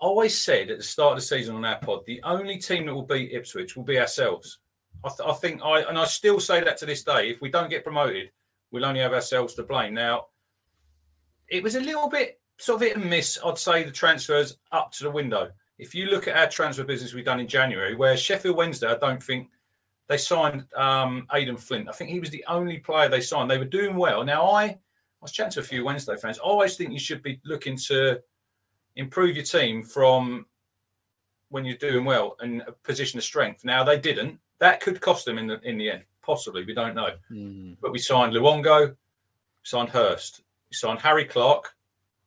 I 0.00 0.06
always 0.06 0.38
said 0.38 0.70
at 0.70 0.76
the 0.78 0.82
start 0.84 1.12
of 1.12 1.18
the 1.18 1.22
season 1.26 1.56
on 1.56 1.64
our 1.64 1.78
pod, 1.78 2.04
the 2.06 2.20
only 2.24 2.58
team 2.58 2.86
that 2.86 2.94
will 2.94 3.06
beat 3.06 3.32
Ipswich 3.32 3.74
will 3.76 3.84
be 3.84 3.98
ourselves. 3.98 4.58
I, 5.02 5.08
th- 5.08 5.28
I 5.28 5.32
think 5.32 5.62
I 5.62 5.80
and 5.82 5.98
I 5.98 6.04
still 6.04 6.38
say 6.40 6.62
that 6.62 6.76
to 6.78 6.86
this 6.86 7.02
day. 7.02 7.30
If 7.30 7.40
we 7.40 7.50
don't 7.50 7.70
get 7.70 7.84
promoted, 7.84 8.30
we'll 8.70 8.84
only 8.84 9.00
have 9.00 9.12
ourselves 9.14 9.54
to 9.54 9.62
blame. 9.62 9.94
Now, 9.94 10.26
it 11.48 11.62
was 11.62 11.74
a 11.74 11.80
little 11.80 12.08
bit 12.08 12.40
sort 12.58 12.76
of 12.82 12.88
hit 12.88 12.96
and 12.96 13.08
miss. 13.10 13.38
I'd 13.44 13.58
say 13.58 13.82
the 13.82 13.90
transfers 13.90 14.56
up 14.72 14.92
to 14.92 15.04
the 15.04 15.10
window. 15.10 15.50
if 15.78 15.92
you 15.92 16.06
look 16.06 16.28
at 16.28 16.36
our 16.36 16.48
transfer 16.48 16.84
business 16.84 17.14
we've 17.14 17.24
done 17.24 17.40
in 17.40 17.48
January, 17.48 17.96
where 17.96 18.16
Sheffield 18.16 18.56
Wednesday, 18.56 18.86
I 18.86 18.96
don't 18.96 19.20
think 19.22 19.48
they 20.08 20.18
signed 20.18 20.64
um, 20.76 21.26
Aden 21.32 21.56
Flint. 21.56 21.88
I 21.88 21.92
think 21.92 22.10
he 22.10 22.20
was 22.20 22.30
the 22.30 22.44
only 22.48 22.78
player 22.78 23.08
they 23.08 23.20
signed. 23.20 23.50
They 23.50 23.58
were 23.58 23.64
doing 23.64 23.96
well. 23.96 24.24
Now, 24.24 24.46
I, 24.46 24.64
I 24.64 24.78
was 25.20 25.32
chatting 25.32 25.52
to 25.52 25.60
a 25.60 25.64
few 25.64 25.84
Wednesday 25.84 26.16
fans. 26.16 26.38
I 26.38 26.42
always 26.42 26.76
think 26.76 26.92
you 26.92 26.98
should 26.98 27.22
be 27.22 27.40
looking 27.44 27.76
to 27.88 28.20
improve 28.96 29.36
your 29.36 29.44
team 29.44 29.82
from 29.82 30.46
when 31.48 31.64
you're 31.64 31.76
doing 31.76 32.04
well 32.04 32.36
and 32.40 32.62
a 32.62 32.72
position 32.72 33.18
of 33.18 33.24
strength. 33.24 33.64
Now, 33.64 33.82
they 33.82 33.98
didn't. 33.98 34.38
That 34.58 34.80
could 34.80 35.00
cost 35.00 35.24
them 35.24 35.38
in 35.38 35.46
the 35.46 35.60
in 35.62 35.78
the 35.78 35.90
end, 35.90 36.04
possibly. 36.22 36.64
We 36.64 36.74
don't 36.74 36.94
know. 36.94 37.10
Mm. 37.30 37.76
But 37.80 37.92
we 37.92 37.98
signed 37.98 38.32
Luongo, 38.32 38.94
signed 39.62 39.88
Hurst, 39.88 40.42
we 40.70 40.76
signed 40.76 41.00
Harry 41.00 41.24
Clarke. 41.24 41.74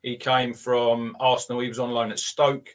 He 0.04 0.16
came 0.16 0.54
from 0.54 1.16
Arsenal. 1.20 1.62
He 1.62 1.68
was 1.68 1.80
on 1.80 1.92
loan 1.92 2.12
at 2.12 2.20
Stoke. 2.20 2.70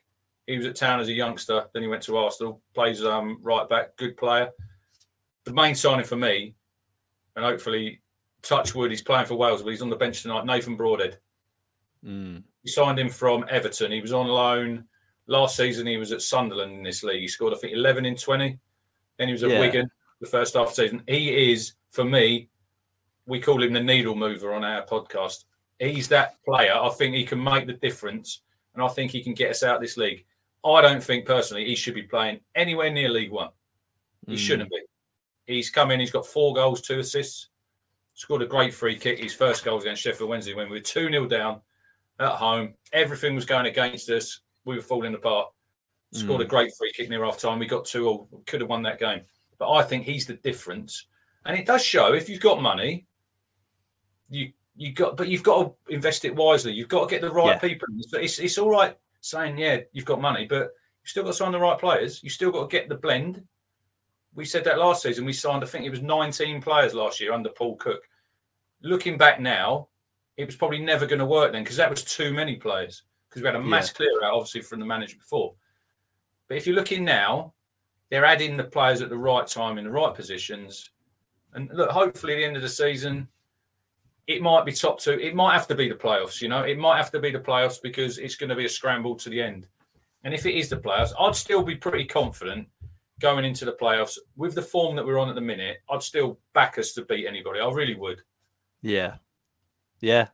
He 0.47 0.57
was 0.57 0.67
at 0.67 0.77
town 0.77 1.01
as 1.01 1.09
a 1.09 1.12
youngster. 1.12 1.65
Then 1.73 1.83
he 1.83 1.88
went 1.88 2.03
to 2.03 2.17
Arsenal. 2.17 2.61
Plays 2.75 3.05
um, 3.05 3.38
right 3.43 3.69
back, 3.69 3.97
good 3.97 4.17
player. 4.17 4.51
The 5.45 5.53
main 5.53 5.75
signing 5.75 6.05
for 6.05 6.17
me, 6.17 6.55
and 7.37 7.45
hopefully, 7.45 8.01
Touchwood, 8.43 8.91
he's 8.91 9.03
playing 9.03 9.27
for 9.27 9.35
Wales, 9.35 9.63
but 9.63 9.71
he's 9.71 9.83
on 9.83 9.91
the 9.91 9.97
bench 9.97 10.23
tonight. 10.23 10.47
Nathan 10.47 10.77
Broadhead. 10.77 11.19
Mm. 12.05 12.43
We 12.65 12.71
signed 12.71 12.99
him 12.99 13.09
from 13.09 13.45
Everton. 13.49 13.93
He 13.93 14.01
was 14.01 14.13
on 14.13 14.27
loan 14.29 14.85
last 15.27 15.57
season. 15.57 15.87
He 15.87 15.97
was 15.97 16.13
at 16.13 16.23
Sunderland 16.23 16.73
in 16.73 16.83
this 16.83 17.03
league. 17.03 17.21
He 17.21 17.29
scored, 17.29 17.55
I 17.55 17.57
think, 17.57 17.75
11 17.75 18.05
in 18.05 18.17
20. 18.17 18.59
Then 19.19 19.29
he 19.29 19.33
was 19.33 19.43
at 19.43 19.51
Yeah. 19.51 19.61
Wigan 19.61 19.91
the 20.21 20.27
first 20.29 20.55
half 20.55 20.69
of 20.71 20.77
the 20.77 20.83
season. 20.83 21.03
He 21.09 21.53
is, 21.53 21.75
for 21.91 22.05
me, 22.05 22.49
we 23.27 23.41
call 23.41 23.63
him 23.63 23.73
the 23.73 23.83
needle 23.83 24.15
mover 24.15 24.53
on 24.53 24.65
our 24.65 24.85
podcast. 24.87 25.45
He's 25.79 26.09
that 26.09 26.37
player. 26.45 26.75
I 26.75 26.89
think 26.91 27.15
he 27.15 27.25
can 27.25 27.43
make 27.43 27.67
the 27.67 27.73
difference, 27.75 28.43
and 28.75 28.83
I 28.83 28.89
think 28.89 29.11
he 29.11 29.23
can 29.23 29.35
get 29.35 29.51
us 29.51 29.63
out 29.63 29.77
of 29.77 29.83
this 29.83 29.97
league. 29.97 30.25
I 30.65 30.81
don't 30.81 31.03
think 31.03 31.27
personally 31.27 31.65
he 31.65 31.75
should 31.75 31.95
be 31.95 32.05
playing 32.05 32.41
anywhere 32.55 32.91
near 32.91 33.09
League 33.09 33.33
One. 33.33 33.51
He 34.27 34.35
Mm. 34.35 34.39
shouldn't 34.39 34.71
be. 34.71 34.81
He's 35.47 35.71
come 35.71 35.91
in. 35.91 36.01
He's 36.01 36.11
got 36.11 36.27
four 36.27 36.55
goals, 36.55 36.81
two 36.81 37.01
assists. 37.01 37.49
Scored 38.15 38.43
a 38.43 38.47
great 38.47 38.75
free 38.75 38.97
kick. 38.97 39.19
His 39.19 39.35
first 39.35 39.65
goal 39.65 39.77
was 39.77 39.85
against 39.85 40.03
Sheffield 40.03 40.31
Wednesday 40.31 40.55
when 40.55 40.69
we 40.69 40.77
were 40.77 40.83
two 40.83 41.09
0 41.09 41.27
down 41.27 41.61
at 42.21 42.33
home. 42.33 42.75
Everything 42.93 43.35
was 43.35 43.45
going 43.45 43.67
against 43.67 44.09
us. 44.11 44.41
We 44.65 44.77
were 44.77 44.83
falling 44.83 45.15
apart. 45.15 45.49
Scored 46.13 46.43
a 46.43 46.45
hmm. 46.45 46.51
great 46.51 46.75
free 46.77 46.93
kick 46.93 47.09
near 47.09 47.25
half 47.25 47.39
time. 47.39 47.59
We 47.59 47.67
got 47.67 47.87
two 47.87 48.07
all. 48.07 48.43
Could 48.47 48.61
have 48.61 48.69
won 48.69 48.83
that 48.83 48.99
game. 48.99 49.23
But 49.59 49.73
I 49.73 49.83
think 49.83 50.05
he's 50.05 50.27
the 50.27 50.35
difference. 50.35 51.07
And 51.47 51.59
it 51.59 51.67
does 51.67 51.83
show 51.83 52.13
if 52.13 52.29
you've 52.29 52.41
got 52.41 52.61
money, 52.61 53.07
you 54.29 54.53
you 54.77 54.93
got 54.93 55.17
but 55.17 55.29
you've 55.29 55.43
got 55.43 55.63
to 55.63 55.95
invest 55.95 56.25
it 56.25 56.37
wisely. 56.37 56.73
You've 56.73 56.89
got 56.89 57.09
to 57.09 57.15
get 57.15 57.23
the 57.23 57.31
right 57.31 57.55
Yeah. 57.55 57.59
people. 57.59 57.89
So 58.09 58.19
it's 58.19 58.39
it's 58.39 58.59
all 58.59 58.71
right 58.71 58.97
saying, 59.21 59.57
yeah, 59.57 59.81
you've 59.93 60.05
got 60.05 60.21
money, 60.21 60.47
but 60.47 60.73
you've 61.03 61.11
still 61.11 61.23
got 61.23 61.31
to 61.31 61.35
sign 61.35 61.53
the 61.53 61.59
right 61.59 61.79
players. 61.79 62.23
You've 62.23 62.33
still 62.33 62.51
got 62.51 62.69
to 62.69 62.77
get 62.77 62.89
the 62.89 62.97
blend. 62.97 63.43
We 64.35 64.45
said 64.45 64.64
that 64.64 64.79
last 64.79 65.03
season. 65.03 65.25
We 65.25 65.33
signed, 65.33 65.62
I 65.62 65.66
think 65.66 65.85
it 65.85 65.90
was 65.90 66.03
19 66.03 66.62
players 66.62 66.95
last 66.95 67.21
year 67.21 67.33
under 67.33 67.51
Paul 67.51 67.77
Cook. 67.77 68.03
Looking 68.83 69.18
back 69.18 69.40
now, 69.40 69.88
it 70.37 70.47
was 70.47 70.57
probably 70.57 70.81
never 70.81 71.07
going 71.07 71.18
to 71.18 71.27
work 71.27 71.53
then 71.53 71.62
because 71.62 71.77
that 71.77 71.90
was 71.90 72.05
too 72.05 72.33
many 72.33 72.57
players. 72.57 73.03
Because 73.29 73.42
we 73.42 73.47
had 73.47 73.57
a 73.57 73.61
mass 73.61 73.90
clear 73.90 74.23
out, 74.25 74.35
obviously, 74.35 74.62
from 74.62 74.81
the 74.81 74.87
manager 74.87 75.16
before. 75.16 75.55
But 76.49 76.57
if 76.57 76.66
you're 76.66 76.77
looking 76.77 77.05
now, 77.05 77.55
they're 78.11 78.25
adding 78.25 78.57
the 78.57 78.64
players 78.64 79.01
at 79.01 79.09
the 79.09 79.16
right 79.16 79.47
time 79.47 79.79
in 79.79 79.85
the 79.85 79.90
right 79.90 80.14
positions. 80.14 80.90
And 81.55 81.71
look, 81.73 81.90
hopefully, 81.90 82.35
at 82.35 82.37
the 82.37 82.45
end 82.45 82.57
of 82.57 82.62
the 82.62 82.68
season, 82.68 83.29
it 84.27 84.42
might 84.42 84.64
be 84.64 84.73
top 84.73 85.01
two. 85.01 85.18
It 85.18 85.35
might 85.35 85.55
have 85.55 85.66
to 85.68 85.75
be 85.75 85.88
the 85.88 85.95
playoffs, 85.95 86.40
you 86.40 86.49
know, 86.49 86.62
it 86.62 86.79
might 86.79 86.97
have 86.97 87.11
to 87.12 87.21
be 87.21 87.31
the 87.31 87.38
playoffs 87.38 87.81
because 87.83 88.18
it's 88.18 88.37
going 88.37 88.51
to 88.51 88.57
be 88.57 88.64
a 88.64 88.68
scramble 88.68 89.14
to 89.16 89.29
the 89.29 89.40
end. 89.40 89.66
And 90.25 90.33
if 90.33 90.47
it 90.47 90.55
is 90.55 90.68
the 90.68 90.77
playoffs, 90.77 91.12
I'd 91.18 91.35
still 91.35 91.62
be 91.62 91.75
pretty 91.75 92.05
confident 92.05 92.68
going 93.23 93.45
into 93.45 93.65
the 93.65 93.73
playoffs 93.81 94.19
with 94.37 94.55
the 94.55 94.61
form 94.61 94.97
that 94.97 95.07
we're 95.07 95.19
on 95.19 95.29
at 95.29 95.37
the 95.37 95.41
minute. 95.41 95.79
I'd 95.89 96.03
still 96.03 96.39
back 96.53 96.77
us 96.77 96.93
to 96.95 97.05
beat 97.05 97.27
anybody. 97.27 97.61
I 97.61 97.71
really 97.71 97.95
would. 97.95 98.21
Yeah. 98.83 99.17
Yeah. 100.01 100.29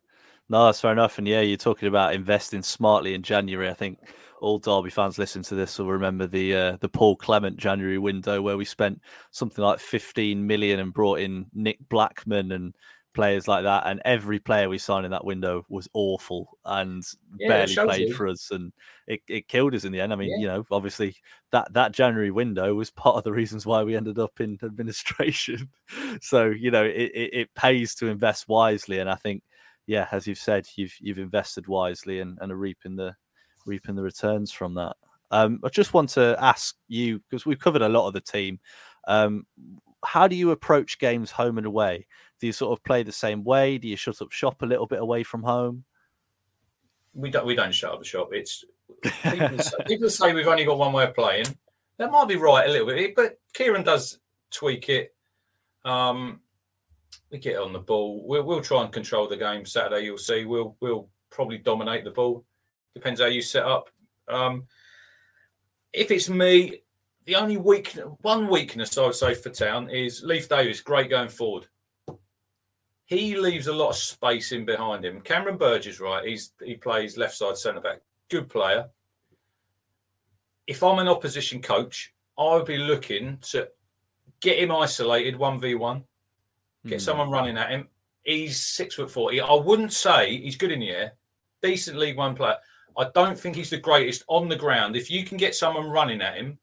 No, 0.49 0.65
that's 0.65 0.81
fair 0.81 0.93
enough. 0.93 1.19
And 1.19 1.29
yeah, 1.29 1.43
you're 1.43 1.59
talking 1.59 1.89
about 1.89 2.15
investing 2.15 2.63
smartly 2.63 3.13
in 3.13 3.23
January. 3.23 3.69
I 3.69 3.75
think 3.75 3.99
all 4.41 4.59
Derby 4.59 4.89
fans 4.89 5.19
listening 5.19 5.45
to 5.45 5.55
this 5.55 5.79
will 5.79 5.91
remember 5.91 6.27
the 6.27 6.55
uh, 6.55 6.77
the 6.81 6.89
Paul 6.89 7.17
Clement 7.17 7.59
January 7.59 7.99
window 7.99 8.41
where 8.41 8.57
we 8.57 8.65
spent 8.65 9.01
something 9.31 9.63
like 9.63 9.79
15 9.79 10.47
million 10.47 10.81
and 10.81 10.95
brought 10.95 11.21
in 11.21 11.47
Nick 11.53 11.79
Blackman 11.89 12.53
and 12.53 12.75
players 13.19 13.49
like 13.49 13.65
that. 13.65 13.85
And 13.87 14.01
every 14.05 14.39
player 14.39 14.69
we 14.69 14.79
signed 14.79 15.05
in 15.05 15.11
that 15.11 15.25
window 15.25 15.65
was 15.69 15.89
awful 15.93 16.57
and 16.65 17.03
Yeah, 17.39 17.49
barely 17.49 17.75
played 17.77 18.09
you. 18.09 18.15
for 18.15 18.29
us. 18.29 18.51
And 18.51 18.73
it, 19.07 19.21
it 19.29 19.49
killed 19.49 19.75
us 19.75 19.85
in 19.85 19.93
the 19.93 20.01
end. 20.01 20.13
I 20.13 20.17
mean, 20.17 20.31
Yeah. 20.31 20.37
you 20.39 20.47
know, 20.47 20.65
obviously 20.71 21.17
that, 21.53 21.73
that 21.73 21.93
January 21.93 22.31
window 22.31 22.75
was 22.75 22.91
part 22.91 23.17
of 23.17 23.25
the 23.25 23.33
reasons 23.33 23.67
why 23.67 23.83
we 23.83 23.97
ended 23.97 24.19
up 24.19 24.41
in 24.41 24.59
administration. 24.63 25.69
so, 26.21 26.47
you 26.47 26.71
know, 26.71 26.85
it, 26.85 27.11
it, 27.15 27.31
it 27.35 27.55
pays 27.55 27.95
to 27.97 28.07
invest 28.07 28.49
wisely. 28.49 28.99
And 29.01 29.11
I 29.11 29.17
think, 29.17 29.43
yeah, 29.87 30.07
as 30.13 30.27
you've 30.27 30.39
said, 30.39 30.67
you've 30.77 30.95
you've 31.01 31.19
invested 31.19 31.67
wisely 31.67 32.21
and, 32.21 32.39
and 32.41 32.53
are 32.53 32.57
reaping 32.57 32.95
the 32.95 33.15
reaping 33.65 33.95
the 33.95 34.03
returns 34.03 34.53
from 34.53 34.75
that. 34.75 34.97
Um, 35.31 35.61
I 35.65 35.69
just 35.69 35.95
want 35.95 36.11
to 36.11 36.37
ask 36.41 36.77
you 36.89 37.21
because 37.21 37.45
we've 37.47 37.59
covered 37.59 37.83
a 37.83 37.89
lot 37.89 38.07
of 38.07 38.13
the 38.15 38.21
team. 38.21 38.61
Um, 39.07 39.47
how 40.05 40.29
do 40.29 40.37
you 40.37 40.51
approach 40.51 40.99
games 40.99 41.31
home 41.31 41.59
and 41.59 41.67
away? 41.67 42.07
Do 42.41 42.47
you 42.47 42.53
sort 42.53 42.79
of 42.79 42.85
play 42.85 43.03
the 43.03 43.13
same 43.13 43.45
way? 43.45 43.79
Do 43.79 43.89
you 43.89 43.97
shut 43.97 44.23
up 44.23 44.31
shop 44.31 44.63
a 44.63 44.67
little 44.67 44.87
bit 44.87 45.01
away 45.01 45.23
from 45.23 45.43
home? 45.43 45.85
We 47.15 47.31
don't 47.31 47.47
we 47.47 47.55
don't 47.55 47.75
shut 47.75 47.93
up 47.93 48.05
shop. 48.05 48.29
It's 48.33 48.65
people, 49.03 49.59
say, 49.59 49.77
people 49.87 50.11
say 50.11 50.33
we've 50.33 50.47
only 50.47 50.65
got 50.65 50.79
one 50.79 50.93
way 50.93 51.05
of 51.05 51.15
playing. 51.15 51.47
That 51.99 52.13
might 52.13 52.29
be 52.29 52.37
right 52.37 52.69
a 52.69 52.73
little 52.73 52.87
bit, 52.87 53.17
but 53.17 53.39
Kieran 53.55 53.83
does 53.83 54.21
tweak 54.53 54.89
it. 54.89 55.15
Um, 55.85 56.41
we 57.31 57.39
get 57.39 57.59
on 57.59 57.73
the 57.73 57.81
ball. 57.81 58.23
We'll, 58.27 58.45
we'll 58.45 58.61
try 58.61 58.83
and 58.83 58.93
control 58.93 59.29
the 59.29 59.37
game 59.37 59.67
Saturday. 59.67 60.05
You'll 60.05 60.19
see. 60.19 60.45
We'll 60.45 60.77
we'll 60.81 61.09
probably 61.31 61.59
dominate 61.59 62.05
the 62.05 62.11
ball. 62.11 62.45
Depends 62.95 63.21
how 63.21 63.27
you 63.27 63.43
set 63.43 63.65
up. 63.65 63.91
Um, 64.29 64.65
if 65.93 66.11
it's 66.11 66.29
me, 66.29 66.83
the 67.29 67.37
only 67.37 67.59
weak 67.59 67.93
one 68.23 68.49
weakness 68.49 68.97
I 68.97 69.05
would 69.05 69.15
say 69.15 69.35
for 69.35 69.51
Town 69.51 69.91
is 69.91 70.23
Leif 70.25 70.49
Davis. 70.49 70.81
Great 70.81 71.11
going 71.11 71.29
forward. 71.29 71.67
He 73.05 73.37
leaves 73.37 73.67
a 73.67 73.73
lot 73.73 73.91
of 73.91 73.97
space 73.97 74.53
in 74.53 74.65
behind 74.65 75.05
him. 75.05 75.21
Cameron 75.21 75.59
Burgess, 75.59 76.01
right? 76.01 76.27
He's 76.27 76.53
he 76.65 76.75
plays 76.77 77.19
left 77.19 77.37
side 77.37 77.59
centre 77.59 77.83
back. 77.83 78.01
Good 78.31 78.49
player. 78.49 78.89
If 80.67 80.83
I'm 80.83 81.01
an 81.01 81.09
opposition 81.09 81.61
coach, 81.61 82.15
I 82.39 82.55
would 82.55 82.65
be 82.65 82.79
looking 82.79 83.37
to 83.51 83.69
get 84.41 84.59
him 84.59 84.73
isolated 84.73 85.37
one 85.37 85.61
v 85.61 85.75
one, 85.75 86.05
get 86.87 86.99
Mm. 86.99 87.03
someone 87.03 87.31
running 87.31 87.59
at 87.59 87.69
him. 87.69 87.89
He's 88.23 88.59
six 88.59 88.95
foot 88.95 89.11
forty. 89.11 89.39
I 89.43 89.53
wouldn't 89.53 89.93
say 89.93 90.35
he's 90.39 90.57
good 90.57 90.73
in 90.73 90.81
the 90.81 90.93
air, 90.93 91.13
decent 91.61 91.99
League 91.99 92.17
One 92.17 92.35
player. 92.35 92.57
I 92.97 93.11
don't 93.15 93.39
think 93.39 93.55
he's 93.55 93.69
the 93.69 93.77
greatest 93.77 94.25
on 94.29 94.49
the 94.49 94.57
ground. 94.57 94.97
If 94.97 95.11
you 95.11 95.25
can 95.25 95.37
get 95.37 95.55
someone 95.55 95.91
running 95.91 96.23
at 96.23 96.39
him, 96.39 96.59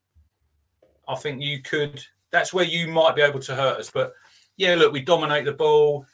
I 1.07 1.15
think 1.15 1.41
you 1.41 1.61
could. 1.61 2.03
That's 2.31 2.53
where 2.53 2.65
you 2.65 2.87
might 2.87 3.15
be 3.15 3.21
able 3.21 3.39
to 3.41 3.55
hurt 3.55 3.79
us. 3.79 3.89
But 3.91 4.13
yeah, 4.57 4.75
look, 4.75 4.91
we 4.91 5.01
dominate 5.01 5.45
the 5.45 5.53
ball, 5.53 6.05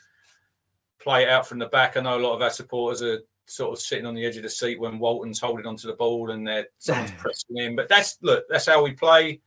play 0.99 1.23
it 1.23 1.30
out 1.30 1.47
from 1.47 1.60
the 1.60 1.67
back. 1.67 1.97
I 1.97 2.01
know 2.01 2.17
a 2.17 2.21
lot 2.21 2.36
of 2.36 2.41
our 2.41 2.49
supporters 2.49 3.01
are 3.01 3.19
sort 3.45 3.73
of 3.73 3.80
sitting 3.80 4.06
on 4.06 4.15
the 4.15 4.25
edge 4.25 4.38
of 4.38 4.43
the 4.43 4.49
seat 4.49 4.80
when 4.80 4.99
Walton's 4.99 5.39
holding 5.39 5.65
onto 5.65 5.88
the 5.88 5.93
ball 5.95 6.32
and 6.32 6.47
they're 6.47 6.67
someone's 6.80 7.12
pressing 7.13 7.58
in. 7.58 7.75
But 7.75 7.89
that's 7.89 8.17
look, 8.21 8.45
that's 8.49 8.67
how 8.67 8.84
we 8.84 8.91
play. 8.91 9.41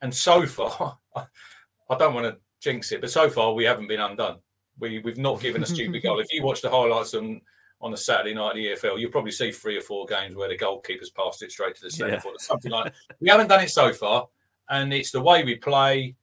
And 0.00 0.14
so 0.14 0.46
far, 0.46 0.98
I 1.16 1.96
don't 1.98 2.14
want 2.14 2.26
to 2.26 2.38
jinx 2.60 2.92
it, 2.92 3.00
but 3.00 3.10
so 3.10 3.28
far 3.28 3.52
we 3.52 3.64
haven't 3.64 3.88
been 3.88 4.00
undone. 4.00 4.38
We 4.78 5.00
we've 5.00 5.18
not 5.18 5.40
given 5.40 5.62
a 5.62 5.66
stupid 5.66 6.02
goal. 6.02 6.20
If 6.20 6.32
you 6.32 6.42
watch 6.44 6.62
the 6.62 6.70
highlights 6.70 7.14
on 7.14 7.40
on 7.80 7.92
a 7.92 7.96
Saturday 7.96 8.32
night 8.32 8.56
in 8.56 8.62
the 8.62 8.68
EFL, 8.70 8.98
you'll 8.98 9.10
probably 9.10 9.32
see 9.32 9.50
three 9.50 9.76
or 9.76 9.80
four 9.80 10.06
games 10.06 10.36
where 10.36 10.48
the 10.48 10.56
goalkeeper's 10.56 11.10
passed 11.10 11.42
it 11.42 11.50
straight 11.50 11.74
to 11.74 11.82
the 11.82 11.90
centre 11.90 12.14
Yeah. 12.24 12.32
something 12.38 12.70
like 12.70 12.84
that. 12.84 12.94
We 13.20 13.28
haven't 13.28 13.48
done 13.48 13.60
it 13.62 13.70
so 13.70 13.92
far, 13.92 14.28
and 14.72 14.92
it's 14.92 15.10
the 15.10 15.20
way 15.20 15.44
we 15.44 15.54
play. 15.54 16.16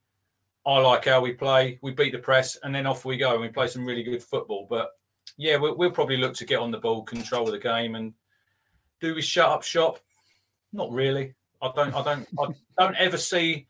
I 0.65 0.79
like 0.79 1.05
how 1.05 1.21
we 1.21 1.33
play. 1.33 1.79
We 1.81 1.91
beat 1.91 2.11
the 2.11 2.19
press, 2.19 2.57
and 2.63 2.73
then 2.75 2.85
off 2.85 3.05
we 3.05 3.15
go, 3.15 3.33
and 3.33 3.41
we 3.41 3.47
play 3.47 3.67
some 3.67 3.85
really 3.85 4.03
good 4.03 4.23
football. 4.23 4.67
But 4.69 4.89
yeah, 5.37 5.55
we'll, 5.55 5.77
we'll 5.77 5.91
probably 5.91 6.17
look 6.17 6.33
to 6.35 6.45
get 6.45 6.59
on 6.59 6.71
the 6.71 6.79
ball, 6.79 7.03
control 7.03 7.45
the 7.45 7.59
game, 7.59 7.95
and 7.95 8.13
do 8.99 9.15
we 9.15 9.21
shut 9.21 9.49
up 9.49 9.63
shop? 9.63 9.99
Not 10.73 10.91
really. 10.91 11.35
I 11.61 11.71
don't. 11.75 11.93
I 11.93 12.03
don't. 12.03 12.27
I 12.39 12.47
don't 12.77 12.95
ever 12.95 13.17
see. 13.17 13.67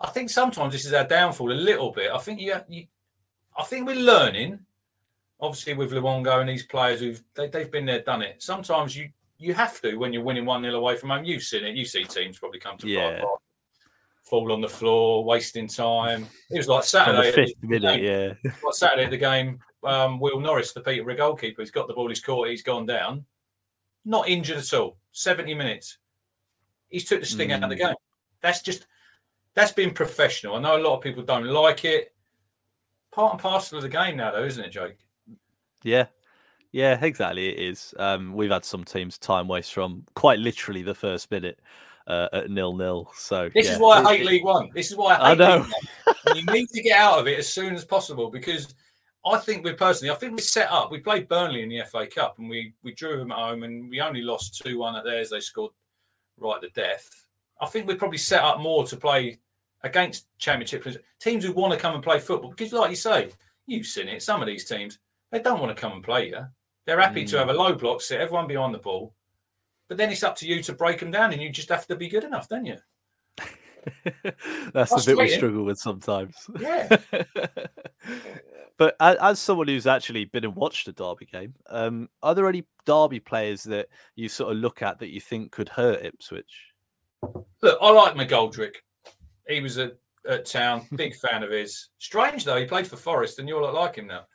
I 0.00 0.08
think 0.08 0.30
sometimes 0.30 0.72
this 0.72 0.86
is 0.86 0.92
our 0.94 1.06
downfall 1.06 1.52
a 1.52 1.54
little 1.54 1.90
bit. 1.90 2.10
I 2.12 2.18
think 2.18 2.40
you. 2.40 2.54
you 2.68 2.86
I 3.58 3.64
think 3.64 3.86
we're 3.86 3.96
learning. 3.96 4.60
Obviously, 5.40 5.74
with 5.74 5.92
Luongo 5.92 6.40
and 6.40 6.48
these 6.48 6.66
players 6.66 7.00
who've 7.00 7.22
they, 7.34 7.48
they've 7.48 7.70
been 7.70 7.86
there, 7.86 8.02
done 8.02 8.22
it. 8.22 8.42
Sometimes 8.42 8.96
you 8.96 9.10
you 9.38 9.54
have 9.54 9.80
to 9.80 9.96
when 9.96 10.12
you're 10.12 10.22
winning 10.22 10.46
one 10.46 10.62
0 10.62 10.74
away 10.74 10.96
from 10.96 11.10
home. 11.10 11.24
You've 11.24 11.42
seen 11.42 11.64
it. 11.64 11.74
You 11.74 11.84
see 11.84 12.04
teams 12.04 12.38
probably 12.38 12.60
come 12.60 12.78
to 12.78 12.88
Yeah. 12.88 13.18
Park 13.18 13.20
Park, 13.22 13.40
fall 14.22 14.52
on 14.52 14.60
the 14.60 14.68
floor, 14.68 15.24
wasting 15.24 15.68
time. 15.68 16.26
It 16.50 16.58
was 16.58 16.68
like 16.68 16.84
Saturday. 16.84 17.32
fifth 17.32 17.62
minute, 17.62 18.00
game. 18.00 18.36
yeah. 18.44 18.52
Like 18.64 18.74
Saturday 18.74 19.04
at 19.04 19.10
the 19.10 19.16
game, 19.16 19.58
um, 19.84 20.20
Will 20.20 20.40
Norris, 20.40 20.72
the 20.72 20.80
Peterborough 20.80 21.16
goalkeeper, 21.16 21.62
he's 21.62 21.70
got 21.70 21.88
the 21.88 21.94
ball, 21.94 22.08
he's 22.08 22.20
caught, 22.20 22.48
he's 22.48 22.62
gone 22.62 22.86
down. 22.86 23.24
Not 24.04 24.28
injured 24.28 24.58
at 24.58 24.72
all. 24.74 24.98
70 25.12 25.54
minutes. 25.54 25.98
He's 26.88 27.04
took 27.04 27.20
the 27.20 27.26
sting 27.26 27.50
mm. 27.50 27.56
out 27.56 27.64
of 27.64 27.70
the 27.70 27.76
mm. 27.76 27.88
game. 27.88 27.94
That's 28.42 28.62
just 28.62 28.86
that's 29.54 29.72
being 29.72 29.92
professional. 29.92 30.56
I 30.56 30.60
know 30.60 30.76
a 30.76 30.82
lot 30.82 30.96
of 30.96 31.02
people 31.02 31.22
don't 31.22 31.46
like 31.46 31.84
it. 31.84 32.14
Part 33.12 33.32
and 33.32 33.40
parcel 33.40 33.78
of 33.78 33.82
the 33.82 33.88
game 33.88 34.16
now, 34.16 34.30
though, 34.30 34.44
isn't 34.44 34.64
it, 34.64 34.70
Jake? 34.70 34.96
Yeah, 35.82 36.06
yeah, 36.72 36.98
exactly. 37.04 37.48
It 37.48 37.58
is. 37.58 37.94
Um, 37.98 38.32
we've 38.32 38.50
had 38.50 38.64
some 38.64 38.84
teams 38.84 39.18
time 39.18 39.48
waste 39.48 39.74
from 39.74 40.04
quite 40.14 40.38
literally 40.38 40.82
the 40.82 40.94
first 40.94 41.30
minute 41.30 41.60
uh, 42.06 42.28
at 42.32 42.50
nil 42.50 42.76
nil. 42.76 43.10
So 43.16 43.50
this 43.54 43.66
yeah. 43.66 43.74
is 43.74 43.78
why 43.78 44.02
I 44.02 44.16
hate 44.16 44.26
League 44.26 44.44
One. 44.44 44.70
This 44.74 44.90
is 44.90 44.96
why 44.96 45.14
I, 45.14 45.32
I 45.32 45.34
know. 45.34 45.66
you 46.34 46.44
need 46.46 46.68
to 46.70 46.82
get 46.82 46.98
out 46.98 47.18
of 47.18 47.26
it 47.26 47.38
as 47.38 47.52
soon 47.52 47.74
as 47.74 47.84
possible 47.84 48.30
because 48.30 48.74
I 49.26 49.36
think 49.38 49.64
we 49.64 49.72
personally, 49.74 50.12
I 50.12 50.16
think 50.16 50.34
we 50.34 50.40
set 50.40 50.70
up. 50.70 50.90
We 50.90 50.98
played 50.98 51.28
Burnley 51.28 51.62
in 51.62 51.68
the 51.68 51.82
FA 51.90 52.06
Cup 52.06 52.38
and 52.38 52.48
we 52.48 52.74
we 52.82 52.94
drew 52.94 53.18
them 53.18 53.32
at 53.32 53.38
home 53.38 53.62
and 53.62 53.88
we 53.90 54.00
only 54.00 54.22
lost 54.22 54.60
two 54.62 54.78
one 54.78 54.96
at 54.96 55.04
theirs. 55.04 55.30
They 55.30 55.40
scored 55.40 55.72
right 56.38 56.60
to 56.60 56.70
death. 56.70 57.08
I 57.60 57.66
think 57.66 57.86
we 57.86 57.94
probably 57.94 58.18
set 58.18 58.42
up 58.42 58.60
more 58.60 58.86
to 58.86 58.96
play 58.96 59.38
against 59.82 60.26
Championship 60.38 60.86
teams 61.20 61.44
who 61.44 61.52
want 61.52 61.72
to 61.72 61.78
come 61.78 61.94
and 61.94 62.02
play 62.02 62.18
football 62.18 62.50
because, 62.50 62.72
like 62.72 62.90
you 62.90 62.96
say, 62.96 63.30
you've 63.66 63.86
seen 63.86 64.08
it. 64.08 64.22
Some 64.22 64.40
of 64.40 64.46
these 64.46 64.64
teams 64.64 64.98
they 65.30 65.40
don't 65.40 65.60
want 65.60 65.74
to 65.74 65.80
come 65.80 65.92
and 65.92 66.02
play 66.02 66.28
you. 66.28 66.44
They're 66.86 67.00
happy 67.00 67.24
mm. 67.24 67.30
to 67.30 67.38
have 67.38 67.50
a 67.50 67.52
low 67.52 67.74
block, 67.74 68.00
sit 68.00 68.20
everyone 68.20 68.46
behind 68.46 68.74
the 68.74 68.78
ball, 68.78 69.14
but 69.90 69.96
then 69.96 70.08
it's 70.08 70.22
up 70.22 70.36
to 70.36 70.46
you 70.46 70.62
to 70.62 70.72
break 70.72 71.00
them 71.00 71.10
down, 71.10 71.32
and 71.32 71.42
you 71.42 71.50
just 71.50 71.68
have 71.68 71.84
to 71.88 71.96
be 71.96 72.08
good 72.08 72.22
enough, 72.22 72.48
don't 72.48 72.64
you? 72.64 72.76
That's 74.72 74.94
the 74.94 75.02
bit 75.04 75.18
we 75.18 75.28
struggle 75.28 75.64
with 75.64 75.78
sometimes. 75.80 76.48
Yeah. 76.60 76.96
but 78.76 78.94
as 79.00 79.40
someone 79.40 79.66
who's 79.66 79.88
actually 79.88 80.26
been 80.26 80.44
and 80.44 80.54
watched 80.54 80.86
a 80.86 80.92
Derby 80.92 81.26
game, 81.26 81.54
um, 81.70 82.08
are 82.22 82.36
there 82.36 82.48
any 82.48 82.64
Derby 82.86 83.18
players 83.18 83.64
that 83.64 83.88
you 84.14 84.28
sort 84.28 84.52
of 84.52 84.58
look 84.58 84.80
at 84.80 85.00
that 85.00 85.12
you 85.12 85.20
think 85.20 85.50
could 85.50 85.68
hurt 85.68 86.04
Ipswich? 86.04 86.68
Look, 87.60 87.78
I 87.82 87.90
like 87.90 88.14
McGoldrick. 88.14 88.76
He 89.48 89.60
was 89.60 89.76
at, 89.78 89.94
at 90.28 90.46
town, 90.46 90.86
big 90.94 91.16
fan 91.16 91.42
of 91.42 91.50
his. 91.50 91.88
Strange 91.98 92.44
though, 92.44 92.60
he 92.60 92.64
played 92.64 92.86
for 92.86 92.96
Forest, 92.96 93.40
and 93.40 93.48
you 93.48 93.58
all 93.58 93.74
like 93.74 93.96
him 93.96 94.06
now. 94.06 94.22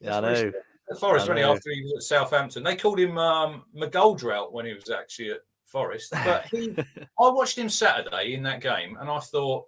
Yeah, 0.00 0.18
I 0.18 0.20
know. 0.20 0.52
Forest 0.98 1.28
only 1.28 1.42
after 1.42 1.70
he 1.70 1.82
was 1.82 1.94
at 1.96 2.02
Southampton. 2.02 2.62
They 2.62 2.76
called 2.76 2.98
him 2.98 3.18
um, 3.18 3.64
McGoldrout 3.76 4.52
when 4.52 4.66
he 4.66 4.74
was 4.74 4.90
actually 4.90 5.32
at 5.32 5.40
Forest. 5.66 6.12
But 6.12 6.46
he, 6.46 6.74
I 6.98 7.28
watched 7.28 7.58
him 7.58 7.68
Saturday 7.68 8.34
in 8.34 8.42
that 8.44 8.60
game, 8.60 8.96
and 9.00 9.08
I 9.08 9.18
thought, 9.18 9.66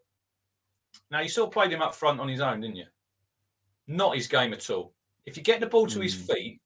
now 1.11 1.21
you 1.21 1.29
sort 1.29 1.49
of 1.49 1.53
played 1.53 1.73
him 1.73 1.83
up 1.83 1.95
front 1.95 2.21
on 2.21 2.29
his 2.29 2.41
own, 2.41 2.61
didn't 2.61 2.77
you? 2.77 2.87
Not 3.87 4.17
his 4.17 4.29
game 4.29 4.53
at 4.53 4.71
all. 4.71 4.95
If 5.27 5.37
you 5.37 5.43
get 5.43 5.61
the 5.61 5.67
ball 5.67 5.87
to 5.89 5.99
mm. 5.99 6.03
his 6.03 6.15
hmm. 6.15 6.33
feet, 6.33 6.61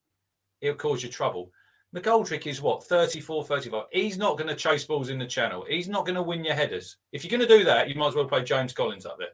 he'll 0.61 0.75
cause 0.75 1.03
you 1.03 1.09
trouble. 1.09 1.51
McGoldrick 1.95 2.47
is 2.47 2.61
what 2.61 2.85
34, 2.85 3.45
35. 3.45 3.85
He's 3.93 4.19
not 4.19 4.37
going 4.37 4.49
to 4.49 4.55
chase 4.55 4.85
balls 4.85 5.09
in 5.09 5.19
the 5.19 5.27
channel. 5.27 5.65
He's 5.69 5.89
not 5.89 6.05
going 6.05 6.17
to 6.17 6.23
win 6.23 6.45
your 6.45 6.55
headers. 6.55 6.99
If 7.13 7.25
you're 7.25 7.37
going 7.37 7.49
to 7.49 7.59
do 7.59 7.65
that, 7.65 7.89
you 7.89 7.95
might 7.95 8.09
as 8.09 8.15
well 8.15 8.27
play 8.27 8.45
James 8.45 8.75
Collins 8.75 9.07
up 9.07 9.17
there. 9.19 9.29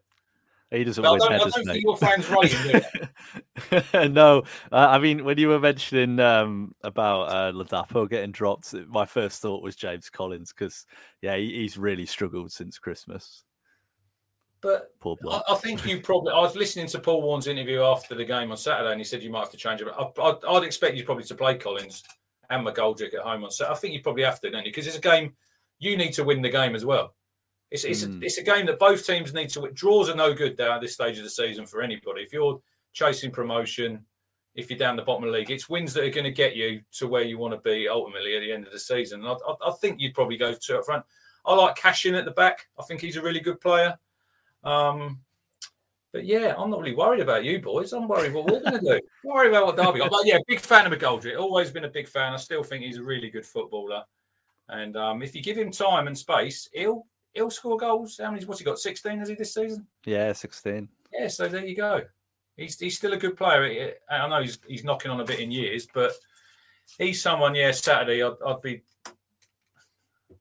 He 0.75 0.85
doesn't 0.85 1.67
mate. 1.67 1.83
your 1.83 1.97
fans 1.97 2.29
right. 2.29 2.85
no, 4.13 4.43
uh, 4.73 4.89
I 4.91 4.99
mean 4.99 5.25
when 5.25 5.39
you 5.39 5.49
were 5.49 5.61
mentioning 5.61 6.19
um, 6.21 6.75
about 6.83 7.23
uh, 7.25 7.53
Ladapo 7.53 8.09
getting 8.09 8.33
dropped, 8.33 8.75
my 8.89 9.05
first 9.05 9.41
thought 9.41 9.63
was 9.63 9.77
James 9.77 10.11
Collins 10.11 10.53
because 10.53 10.87
yeah, 11.23 11.37
he, 11.37 11.61
he's 11.61 11.79
really 11.79 12.07
struggled 12.07 12.53
since 12.53 12.79
Christmas. 12.79 13.45
But 14.61 14.93
I, 15.31 15.43
I, 15.51 15.55
think 15.57 15.85
you 15.85 16.01
probably. 16.01 16.33
I 16.33 16.41
was 16.41 16.57
listening 16.57 16.87
to 16.89 16.99
Paul 16.99 17.21
Warne's 17.21 17.47
interview 17.47 17.83
after 17.83 18.15
the 18.15 18.25
game 18.25 18.51
on 18.51 18.57
Saturday, 18.57 18.93
and 18.93 19.01
he 19.01 19.05
said 19.05 19.23
you 19.23 19.31
might 19.31 19.41
have 19.41 19.51
to 19.51 19.59
change 19.59 19.83
it. 19.83 19.89
I, 19.89 20.53
would 20.53 20.65
expect 20.65 20.97
you 20.97 21.05
probably 21.05 21.25
to 21.25 21.35
play 21.35 21.59
Collins 21.59 22.03
and 22.49 22.67
McGoldrick 22.67 23.13
at 23.13 23.21
home 23.21 23.45
on 23.45 23.51
Saturday. 23.51 23.75
I 23.75 23.79
think 23.79 23.93
you 23.93 24.01
probably 24.01 24.23
have 24.23 24.41
to, 24.41 24.51
don't 24.51 24.65
you? 24.65 24.73
Because 24.73 24.87
it's 24.87 24.97
a 24.97 25.03
game 25.03 25.35
you 25.81 25.99
need 25.99 26.13
to 26.15 26.25
win 26.25 26.41
the 26.41 26.49
game 26.49 26.75
as 26.75 26.85
well. 26.85 27.15
It's 27.75 27.83
it's, 27.83 28.05
mm. 28.05 28.23
a, 28.23 28.25
it's 28.25 28.39
a 28.39 28.43
game 28.45 28.67
that 28.67 28.79
both 28.79 29.05
teams 29.05 29.35
need 29.35 29.49
to. 29.51 29.69
Draws 29.73 30.09
are 30.09 30.15
no 30.15 30.33
good 30.33 30.57
down 30.57 30.77
at 30.77 30.81
this 30.81 30.95
stage 30.95 31.19
of 31.19 31.25
the 31.25 31.31
season 31.31 31.67
for 31.67 31.83
anybody. 31.83 32.23
If 32.23 32.33
you're 32.33 32.61
chasing 32.93 33.33
promotion, 33.33 34.05
if 34.55 34.71
you're 34.71 34.79
down 34.79 34.95
the 34.95 35.03
bottom 35.03 35.25
of 35.25 35.33
the 35.33 35.39
league, 35.39 35.51
it's 35.51 35.69
wins 35.69 35.93
that 35.95 36.05
are 36.05 36.11
going 36.11 36.23
to 36.23 36.31
get 36.31 36.55
you 36.55 36.83
to 36.93 37.09
where 37.09 37.25
you 37.25 37.37
want 37.37 37.53
to 37.53 37.59
be 37.69 37.89
ultimately 37.89 38.37
at 38.37 38.41
the 38.43 38.53
end 38.53 38.65
of 38.65 38.73
the 38.73 38.79
season. 38.79 39.27
I, 39.27 39.33
I, 39.33 39.71
I, 39.71 39.73
think 39.81 39.99
you'd 39.99 40.15
probably 40.15 40.37
go 40.37 40.55
to 40.55 40.79
up 40.79 40.85
front. 40.85 41.05
I 41.45 41.53
like 41.57 41.75
Cashin 41.75 42.15
at 42.15 42.25
the 42.25 42.31
back. 42.31 42.69
I 42.79 42.85
think 42.85 43.01
he's 43.01 43.17
a 43.17 43.23
really 43.23 43.41
good 43.41 43.61
player. 43.61 43.99
Um, 44.63 45.19
but 46.13 46.25
yeah, 46.25 46.55
I'm 46.57 46.71
not 46.71 46.79
really 46.79 46.95
worried 46.95 47.23
about 47.23 47.43
you 47.43 47.61
boys. 47.61 47.93
I'm 47.93 48.07
worried 48.07 48.33
what 48.33 48.45
we're 48.45 48.61
going 48.61 48.79
to 48.85 48.99
do. 48.99 49.01
Worry 49.25 49.49
about 49.49 49.67
what 49.67 49.77
Derby 49.77 49.99
got. 49.99 50.13
But 50.13 50.27
yeah, 50.27 50.39
big 50.47 50.61
fan 50.61 50.87
of 50.87 50.97
McGoldrick. 50.97 51.37
Always 51.37 51.73
been 51.73 51.87
a 51.87 51.89
big 51.89 52.07
fan. 52.07 52.33
I 52.35 52.37
still 52.37 52.63
think 52.63 52.85
he's 52.85 52.99
a 52.99 53.03
really 53.03 53.31
good 53.31 53.45
footballer. 53.45 54.05
And 54.69 54.97
um, 54.97 55.23
if 55.23 55.35
you 55.35 55.43
give 55.43 55.59
him 55.59 55.73
time 55.73 56.07
and 56.07 56.17
space, 56.17 56.69
he'll 56.73 57.05
he'll 57.35 57.51
score 57.51 57.77
goals. 57.77 58.19
How 58.23 58.31
many? 58.31 58.45
What's 58.45 58.61
he 58.61 58.65
got? 58.65 58.79
Sixteen? 58.79 59.19
Has 59.19 59.29
he 59.29 59.35
this 59.35 59.55
season? 59.55 59.87
Yeah, 60.05 60.33
sixteen. 60.33 60.89
Yeah, 61.13 61.29
so 61.29 61.49
there 61.49 61.65
you 61.65 61.77
go. 61.77 62.03
He's 62.57 62.79
he's 62.79 62.97
still 62.97 63.13
a 63.13 63.19
good 63.19 63.37
player. 63.37 63.95
I 64.11 64.29
know 64.29 64.41
he's 64.41 64.59
he's 64.67 64.85
knocking 64.85 65.11
on 65.11 65.21
a 65.21 65.25
bit 65.25 65.41
in 65.41 65.51
years, 65.51 65.87
but 65.93 66.13
he's 66.99 67.21
someone. 67.21 67.55
Yeah, 67.55 67.73
Saturday 67.73 68.23
I'd, 68.23 68.33
I'd 68.47 68.63
be. 68.63 68.83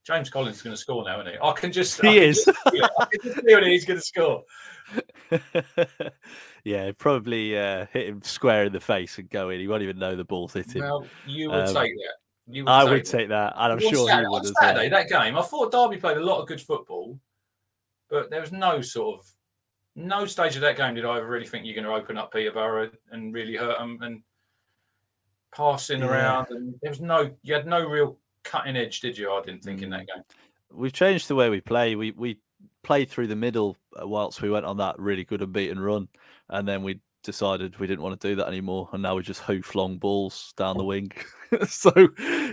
James 0.06 0.30
Collins 0.30 0.58
is 0.58 0.62
going 0.62 0.76
to 0.76 0.82
score 0.82 1.06
now, 1.06 1.22
isn't 1.22 1.34
he? 1.34 1.40
I 1.42 1.52
can 1.54 1.72
just. 1.72 2.02
He 2.02 2.16
can 2.16 2.24
is. 2.24 2.44
Just, 2.46 2.58
I 3.00 3.06
can 3.06 3.22
just 3.24 3.42
feel 3.46 3.64
he's 3.64 3.86
going 3.86 4.00
to 4.00 4.06
score. 4.06 4.44
yeah, 6.64 6.92
probably 6.98 7.58
uh, 7.58 7.86
hit 7.92 8.08
him 8.08 8.22
square 8.22 8.66
in 8.66 8.74
the 8.74 8.82
face 8.82 9.18
and 9.18 9.30
go 9.30 9.50
in. 9.50 9.60
He 9.60 9.68
won't 9.68 9.82
even 9.82 9.98
know 9.98 10.16
the 10.16 10.26
ball's 10.26 10.54
hit 10.54 10.76
him. 10.76 10.82
Well, 10.82 11.08
you 11.26 11.50
would 11.50 11.70
um, 11.70 11.74
take 11.74 11.94
that. 11.94 12.16
Would 12.48 12.68
I 12.68 12.84
would 12.84 13.06
take 13.06 13.30
that, 13.30 13.54
and 13.56 13.74
I'm 13.74 13.80
sure 13.80 14.08
Saturday, 14.08 14.28
he 14.28 14.28
would. 14.28 14.46
On 14.46 14.54
Saturday, 14.60 14.90
well. 14.90 15.02
that 15.02 15.10
game, 15.10 15.38
I 15.38 15.42
thought 15.42 15.72
Derby 15.72 15.98
played 15.98 16.18
a 16.18 16.24
lot 16.24 16.42
of 16.42 16.48
good 16.48 16.62
football, 16.62 17.18
but 18.10 18.30
there 18.30 18.42
was 18.42 18.52
no 18.52 18.82
sort 18.82 19.20
of 19.20 19.26
no 19.96 20.26
stage 20.26 20.56
of 20.56 20.62
that 20.62 20.76
game 20.76 20.96
did 20.96 21.06
I 21.06 21.18
ever 21.18 21.28
really 21.28 21.46
think 21.46 21.66
you're 21.66 21.76
going 21.76 21.86
to 21.86 21.94
open 21.94 22.18
up 22.18 22.34
Peterborough 22.34 22.90
and 23.12 23.34
really 23.34 23.56
hurt 23.56 23.78
them 23.78 24.00
and 24.02 24.24
passing 25.56 26.00
yeah. 26.00 26.08
around, 26.08 26.48
and 26.50 26.76
there 26.82 26.92
was 26.92 27.00
no 27.00 27.32
you 27.44 27.54
had 27.54 27.66
no 27.66 27.88
real 27.88 28.18
cutting 28.44 28.76
edge, 28.76 29.00
did 29.00 29.18
you? 29.18 29.32
I 29.32 29.42
didn't 29.42 29.64
think 29.64 29.80
mm. 29.80 29.84
in 29.84 29.90
that 29.92 30.08
game. 30.08 30.24
We've 30.72 30.94
changed 30.94 31.28
the 31.28 31.36
way 31.36 31.50
we 31.50 31.62
play. 31.62 31.96
We 31.96 32.12
we 32.12 32.40
played 32.84 33.10
through 33.10 33.28
the 33.28 33.36
middle 33.36 33.78
whilst 34.02 34.42
we 34.42 34.50
went 34.50 34.66
on 34.66 34.78
that 34.78 35.00
really 35.00 35.24
good 35.24 35.42
unbeaten 35.42 35.80
run, 35.80 36.10
and 36.50 36.68
then 36.68 36.84
we 36.84 37.00
decided 37.24 37.80
we 37.80 37.88
didn't 37.88 38.04
want 38.04 38.20
to 38.20 38.28
do 38.28 38.36
that 38.36 38.48
anymore, 38.48 38.90
and 38.92 39.02
now 39.02 39.16
we 39.16 39.24
just 39.24 39.42
hoof 39.42 39.76
long 39.76 39.98
balls 39.98 40.54
down 40.58 40.78
the 40.78 40.84
wing. 40.84 41.12
so 41.68 41.92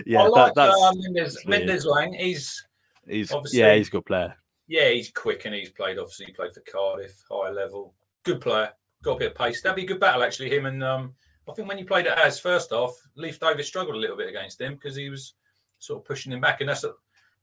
yeah, 0.05 0.23
I 0.23 0.27
like, 0.27 0.53
that, 0.53 0.55
that's 0.55 0.81
uh, 0.81 0.91
Mendes, 0.95 1.45
Mendez-Laing. 1.45 2.13
He's 2.13 2.65
he's 3.07 3.33
yeah, 3.51 3.75
he's 3.75 3.89
a 3.89 3.91
good 3.91 4.05
player. 4.05 4.35
Yeah, 4.67 4.89
he's 4.89 5.11
quick 5.11 5.45
and 5.45 5.53
he's 5.53 5.69
played. 5.69 5.99
Obviously, 5.99 6.27
he 6.27 6.31
played 6.31 6.53
for 6.53 6.61
Cardiff, 6.61 7.23
high 7.29 7.49
level, 7.49 7.93
good 8.23 8.41
player. 8.41 8.71
Got 9.03 9.15
a 9.15 9.19
bit 9.19 9.31
of 9.31 9.37
pace. 9.37 9.61
That'd 9.61 9.75
be 9.75 9.83
a 9.83 9.87
good 9.87 9.99
battle 9.99 10.23
actually. 10.23 10.55
Him 10.55 10.65
and 10.65 10.83
um, 10.83 11.13
I 11.49 11.53
think 11.53 11.67
when 11.67 11.77
you 11.77 11.85
played 11.85 12.05
it 12.05 12.17
as 12.17 12.39
first 12.39 12.71
off, 12.71 12.95
Leif 13.15 13.39
Davis 13.39 13.67
struggled 13.67 13.95
a 13.95 13.99
little 13.99 14.17
bit 14.17 14.29
against 14.29 14.61
him 14.61 14.75
because 14.75 14.95
he 14.95 15.09
was 15.09 15.33
sort 15.79 15.99
of 15.99 16.05
pushing 16.05 16.31
him 16.31 16.41
back, 16.41 16.61
and 16.61 16.69
that's 16.69 16.83
a, 16.83 16.93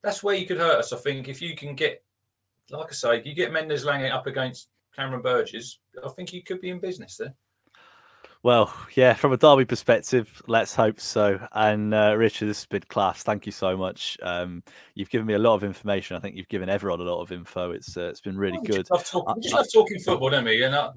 that's 0.02 0.22
where 0.22 0.36
you 0.36 0.46
could 0.46 0.58
hurt 0.58 0.78
us. 0.78 0.92
I 0.92 0.96
think 0.96 1.28
if 1.28 1.42
you 1.42 1.56
can 1.56 1.74
get, 1.74 2.02
like 2.70 2.88
I 2.88 2.92
say, 2.92 3.22
you 3.24 3.34
get 3.34 3.52
Mendez-Laing 3.52 4.10
up 4.10 4.26
against 4.26 4.68
Cameron 4.98 5.22
Burgess, 5.22 5.78
I 6.04 6.08
think 6.08 6.28
he 6.28 6.42
could 6.42 6.60
be 6.60 6.70
in 6.70 6.80
business 6.80 7.16
there. 7.16 7.34
Well, 8.42 8.72
yeah, 8.94 9.14
from 9.14 9.32
a 9.32 9.36
Derby 9.36 9.64
perspective, 9.64 10.42
let's 10.46 10.74
hope 10.74 11.00
so. 11.00 11.40
And 11.52 11.92
uh, 11.92 12.14
Richard, 12.16 12.46
this 12.46 12.58
has 12.60 12.66
been 12.66 12.82
class. 12.82 13.22
Thank 13.22 13.46
you 13.46 13.52
so 13.52 13.76
much. 13.76 14.16
Um, 14.22 14.62
you've 14.94 15.10
given 15.10 15.26
me 15.26 15.34
a 15.34 15.38
lot 15.38 15.54
of 15.54 15.64
information. 15.64 16.16
I 16.16 16.20
think 16.20 16.36
you've 16.36 16.48
given 16.48 16.68
everyone 16.68 17.00
a 17.00 17.04
lot 17.04 17.20
of 17.20 17.32
info. 17.32 17.72
It's 17.72 17.96
uh, 17.96 18.08
it's 18.08 18.20
been 18.20 18.36
really 18.36 18.58
good. 18.64 18.86
Just 18.86 19.10
talking, 19.10 19.34
we 19.36 19.42
just 19.42 19.54
love 19.54 19.66
talking 19.72 19.98
football, 19.98 20.30
don't 20.30 20.44
we? 20.44 20.62
And 20.62 20.74
uh, 20.74 20.92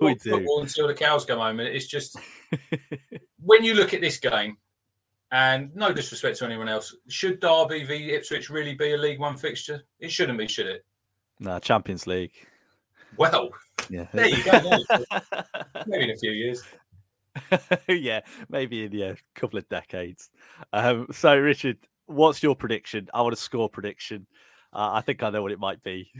we 0.00 0.14
do. 0.14 0.30
football 0.30 0.60
until 0.60 0.86
the 0.86 0.94
cows 0.94 1.24
come 1.24 1.38
home. 1.38 1.60
It's 1.60 1.86
just 1.86 2.18
when 3.42 3.64
you 3.64 3.74
look 3.74 3.94
at 3.94 4.02
this 4.02 4.18
game, 4.18 4.58
and 5.32 5.74
no 5.74 5.92
disrespect 5.92 6.38
to 6.38 6.44
anyone 6.44 6.68
else, 6.68 6.94
should 7.08 7.40
Derby 7.40 7.84
v 7.84 8.12
Ipswich 8.12 8.50
really 8.50 8.74
be 8.74 8.92
a 8.92 8.98
League 8.98 9.20
One 9.20 9.38
fixture? 9.38 9.82
It 10.00 10.10
shouldn't 10.12 10.38
be, 10.38 10.48
should 10.48 10.66
it? 10.66 10.84
No, 11.40 11.58
Champions 11.58 12.06
League. 12.06 12.32
Well, 13.18 13.50
yeah. 13.90 14.06
There 14.12 14.26
you 14.26 14.44
go. 14.44 14.60
maybe 15.86 16.04
in 16.04 16.10
a 16.10 16.16
few 16.16 16.32
years. 16.32 16.62
yeah, 17.88 18.20
maybe 18.48 18.84
in 18.84 18.92
yeah, 18.92 19.12
a 19.12 19.16
couple 19.34 19.58
of 19.58 19.68
decades. 19.68 20.30
Um, 20.72 21.06
so, 21.12 21.36
Richard, 21.36 21.78
what's 22.06 22.42
your 22.42 22.56
prediction? 22.56 23.08
I 23.12 23.22
want 23.22 23.34
a 23.34 23.36
score 23.36 23.68
prediction. 23.68 24.26
Uh, 24.72 24.90
I 24.92 25.00
think 25.00 25.22
I 25.22 25.30
know 25.30 25.42
what 25.42 25.52
it 25.52 25.60
might 25.60 25.82
be. 25.82 26.10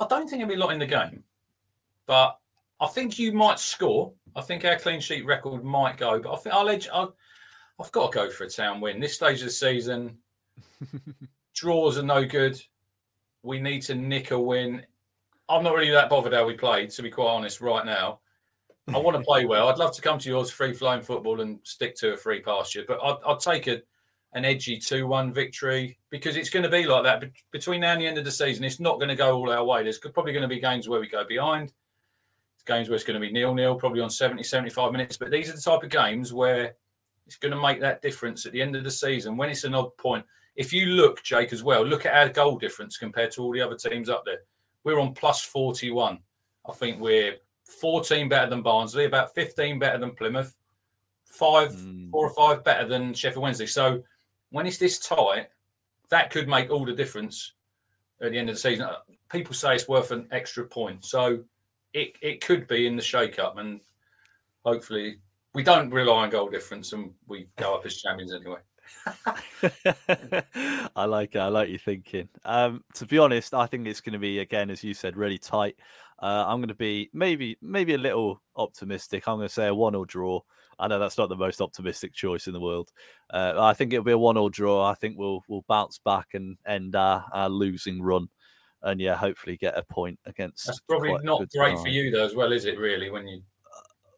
I 0.00 0.06
don't 0.08 0.28
think 0.28 0.40
there'll 0.40 0.48
be 0.48 0.54
a 0.54 0.58
lot 0.58 0.72
in 0.72 0.78
the 0.78 0.86
game, 0.86 1.22
but 2.06 2.38
I 2.80 2.86
think 2.86 3.18
you 3.18 3.32
might 3.32 3.58
score. 3.58 4.12
I 4.34 4.42
think 4.42 4.64
our 4.64 4.76
clean 4.78 5.00
sheet 5.00 5.24
record 5.24 5.64
might 5.64 5.96
go, 5.96 6.20
but 6.20 6.32
I 6.32 6.36
think 6.36 6.54
I'll 6.54 6.68
edge. 6.68 6.88
i 6.92 7.06
have 7.80 7.92
got 7.92 8.12
to 8.12 8.18
go 8.18 8.30
for 8.30 8.44
a 8.44 8.50
town 8.50 8.80
win. 8.80 9.00
This 9.00 9.14
stage 9.14 9.40
of 9.40 9.46
the 9.46 9.50
season, 9.50 10.18
draws 11.54 11.98
are 11.98 12.02
no 12.02 12.24
good. 12.24 12.60
We 13.42 13.60
need 13.60 13.82
to 13.82 13.94
nick 13.94 14.32
a 14.32 14.40
win 14.40 14.84
I'm 15.48 15.62
not 15.62 15.74
really 15.74 15.90
that 15.90 16.10
bothered 16.10 16.32
how 16.32 16.46
we 16.46 16.54
played, 16.54 16.90
to 16.90 17.02
be 17.02 17.10
quite 17.10 17.28
honest, 17.28 17.60
right 17.60 17.86
now. 17.86 18.20
I 18.94 18.98
want 18.98 19.16
to 19.16 19.22
play 19.22 19.44
well. 19.46 19.68
I'd 19.68 19.78
love 19.78 19.94
to 19.96 20.02
come 20.02 20.18
to 20.20 20.28
yours 20.28 20.50
free 20.50 20.72
flowing 20.72 21.02
football 21.02 21.40
and 21.40 21.58
stick 21.64 21.96
to 21.96 22.12
a 22.12 22.16
free 22.16 22.40
pasture, 22.40 22.84
but 22.86 23.00
I'd, 23.02 23.16
I'd 23.26 23.40
take 23.40 23.66
a, 23.66 23.82
an 24.34 24.44
edgy 24.44 24.78
2 24.78 25.06
1 25.06 25.32
victory 25.32 25.98
because 26.10 26.36
it's 26.36 26.50
going 26.50 26.62
to 26.62 26.68
be 26.68 26.84
like 26.86 27.02
that 27.02 27.24
between 27.50 27.80
now 27.80 27.92
and 27.92 28.00
the 28.00 28.06
end 28.06 28.18
of 28.18 28.24
the 28.24 28.30
season. 28.30 28.64
It's 28.64 28.78
not 28.78 28.96
going 28.96 29.08
to 29.08 29.16
go 29.16 29.36
all 29.36 29.50
our 29.50 29.64
way. 29.64 29.82
There's 29.82 29.98
probably 29.98 30.32
going 30.32 30.48
to 30.48 30.54
be 30.54 30.60
games 30.60 30.88
where 30.88 31.00
we 31.00 31.08
go 31.08 31.24
behind, 31.24 31.72
games 32.64 32.88
where 32.88 32.94
it's 32.94 33.04
going 33.04 33.20
to 33.20 33.26
be 33.26 33.32
nil 33.32 33.54
nil, 33.54 33.74
probably 33.74 34.00
on 34.00 34.10
70, 34.10 34.42
75 34.44 34.92
minutes. 34.92 35.16
But 35.16 35.32
these 35.32 35.48
are 35.48 35.54
the 35.54 35.60
type 35.60 35.82
of 35.82 35.90
games 35.90 36.32
where 36.32 36.74
it's 37.26 37.36
going 37.36 37.54
to 37.54 37.60
make 37.60 37.80
that 37.80 38.02
difference 38.02 38.46
at 38.46 38.52
the 38.52 38.62
end 38.62 38.76
of 38.76 38.84
the 38.84 38.90
season 38.90 39.36
when 39.36 39.50
it's 39.50 39.64
an 39.64 39.74
odd 39.74 39.96
point. 39.96 40.24
If 40.54 40.72
you 40.72 40.86
look, 40.86 41.22
Jake, 41.24 41.52
as 41.52 41.64
well, 41.64 41.84
look 41.84 42.06
at 42.06 42.14
our 42.14 42.28
goal 42.28 42.56
difference 42.56 42.96
compared 42.96 43.32
to 43.32 43.42
all 43.42 43.52
the 43.52 43.60
other 43.60 43.76
teams 43.76 44.08
up 44.08 44.24
there. 44.24 44.40
We're 44.86 45.00
on 45.00 45.14
plus 45.14 45.42
41. 45.42 46.20
I 46.68 46.72
think 46.72 47.00
we're 47.00 47.38
14 47.64 48.28
better 48.28 48.48
than 48.48 48.62
Barnsley, 48.62 49.04
about 49.04 49.34
15 49.34 49.80
better 49.80 49.98
than 49.98 50.12
Plymouth, 50.12 50.56
five, 51.24 51.72
mm. 51.72 52.08
four 52.12 52.24
or 52.24 52.32
five 52.32 52.62
better 52.62 52.86
than 52.86 53.12
Sheffield 53.12 53.42
Wednesday. 53.42 53.66
So 53.66 54.04
when 54.50 54.64
it's 54.64 54.78
this 54.78 55.00
tight, 55.00 55.48
that 56.10 56.30
could 56.30 56.46
make 56.46 56.70
all 56.70 56.84
the 56.84 56.92
difference 56.92 57.54
at 58.22 58.30
the 58.30 58.38
end 58.38 58.48
of 58.48 58.54
the 58.54 58.60
season. 58.60 58.86
People 59.28 59.54
say 59.54 59.74
it's 59.74 59.88
worth 59.88 60.12
an 60.12 60.28
extra 60.30 60.64
point. 60.64 61.04
So 61.04 61.40
it, 61.92 62.12
it 62.22 62.40
could 62.40 62.68
be 62.68 62.86
in 62.86 62.94
the 62.94 63.02
shake 63.02 63.40
up 63.40 63.58
and 63.58 63.80
hopefully 64.64 65.18
we 65.52 65.64
don't 65.64 65.90
rely 65.90 66.22
on 66.22 66.30
goal 66.30 66.48
difference 66.48 66.92
and 66.92 67.10
we 67.26 67.48
go 67.56 67.74
up 67.74 67.84
as 67.86 68.00
champions 68.00 68.32
anyway. 68.32 68.60
I 70.96 71.04
like 71.04 71.34
it. 71.34 71.38
I 71.38 71.48
like 71.48 71.68
you 71.68 71.78
thinking. 71.78 72.28
Um, 72.44 72.84
to 72.94 73.06
be 73.06 73.18
honest, 73.18 73.54
I 73.54 73.66
think 73.66 73.86
it's 73.86 74.00
going 74.00 74.14
to 74.14 74.18
be 74.18 74.40
again, 74.40 74.70
as 74.70 74.82
you 74.84 74.94
said, 74.94 75.16
really 75.16 75.38
tight. 75.38 75.76
Uh, 76.20 76.44
I'm 76.46 76.58
going 76.58 76.68
to 76.68 76.74
be 76.74 77.10
maybe 77.12 77.56
maybe 77.60 77.94
a 77.94 77.98
little 77.98 78.40
optimistic. 78.56 79.26
I'm 79.26 79.36
going 79.36 79.48
to 79.48 79.54
say 79.54 79.66
a 79.66 79.74
one-all 79.74 80.04
draw. 80.04 80.40
I 80.78 80.88
know 80.88 80.98
that's 80.98 81.18
not 81.18 81.28
the 81.28 81.36
most 81.36 81.60
optimistic 81.60 82.12
choice 82.12 82.46
in 82.46 82.52
the 82.52 82.60
world. 82.60 82.90
Uh, 83.30 83.54
I 83.56 83.72
think 83.72 83.92
it'll 83.92 84.04
be 84.04 84.12
a 84.12 84.18
one-all 84.18 84.50
draw. 84.50 84.84
I 84.84 84.94
think 84.94 85.16
we'll 85.18 85.42
we'll 85.48 85.64
bounce 85.68 85.98
back 85.98 86.28
and 86.34 86.56
end 86.66 86.96
our, 86.96 87.24
our 87.32 87.48
losing 87.48 88.02
run, 88.02 88.28
and 88.82 89.00
yeah, 89.00 89.14
hopefully 89.14 89.56
get 89.56 89.76
a 89.76 89.82
point 89.82 90.18
against. 90.26 90.66
That's 90.66 90.80
probably 90.80 91.16
not 91.22 91.48
great 91.50 91.78
for 91.78 91.88
you 91.88 92.10
though, 92.10 92.24
as 92.24 92.34
well, 92.34 92.52
is 92.52 92.64
it? 92.64 92.78
Really, 92.78 93.10
when 93.10 93.26
you 93.26 93.42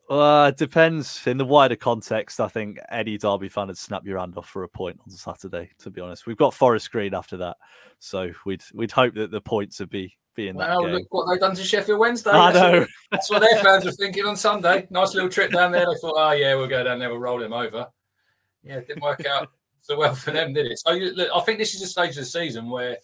well, 0.09 0.47
it 0.47 0.57
depends. 0.57 1.27
In 1.27 1.37
the 1.37 1.45
wider 1.45 1.77
context, 1.77 2.41
I 2.41 2.49
think 2.49 2.79
any 2.91 3.19
Derby 3.19 3.49
fan 3.49 3.67
would 3.67 3.77
snap 3.77 4.07
your 4.07 4.19
hand 4.19 4.37
off 4.37 4.49
for 4.49 4.63
a 4.63 4.69
point 4.69 4.99
on 5.05 5.11
Saturday. 5.11 5.71
To 5.81 5.91
be 5.91 6.01
honest, 6.01 6.27
we've 6.27 6.37
got 6.37 6.55
Forest 6.55 6.91
Green 6.91 7.15
after 7.15 7.37
that, 7.39 7.57
so 7.99 8.31
we'd 8.47 8.63
we'd 8.73 8.91
hope 8.91 9.15
that 9.15 9.31
the 9.31 9.41
points 9.41 9.81
would 9.81 9.91
be 9.91 10.17
be 10.35 10.49
in 10.49 10.57
well, 10.57 10.81
that 10.81 10.87
game. 10.87 10.95
look 10.95 11.07
what 11.11 11.31
they've 11.31 11.41
done 11.41 11.55
to 11.55 11.65
Sheffield 11.65 11.99
Wednesday. 11.99 12.31
I 12.31 12.53
that's 12.53 12.73
know. 12.73 12.81
What, 12.81 12.89
that's 13.11 13.31
what 13.31 13.41
their 13.41 13.63
fans 13.63 13.85
were 13.85 13.93
thinking 13.93 14.25
on 14.25 14.37
Sunday. 14.37 14.87
Nice 14.89 15.15
little 15.15 15.29
trip 15.29 15.53
down 15.53 15.73
there. 15.73 15.85
They 15.85 15.99
thought, 16.01 16.15
oh 16.17 16.33
yeah, 16.33 16.55
we'll 16.55 16.69
go 16.69 16.83
down 16.83 16.99
there, 16.99 17.11
we'll 17.11 17.19
roll 17.19 17.43
him 17.43 17.53
over. 17.53 17.87
Yeah, 18.63 18.77
it 18.77 18.87
didn't 18.87 19.03
work 19.03 19.27
out 19.27 19.49
so 19.83 19.99
well 19.99 20.15
for 20.15 20.31
them, 20.31 20.55
did 20.55 20.67
it? 20.67 20.79
So 20.79 20.93
look, 20.93 21.29
I 21.35 21.41
think 21.41 21.59
this 21.59 21.75
is 21.75 21.83
a 21.83 21.87
stage 21.87 22.11
of 22.11 22.17
the 22.17 22.25
season 22.25 22.71
where 22.71 22.97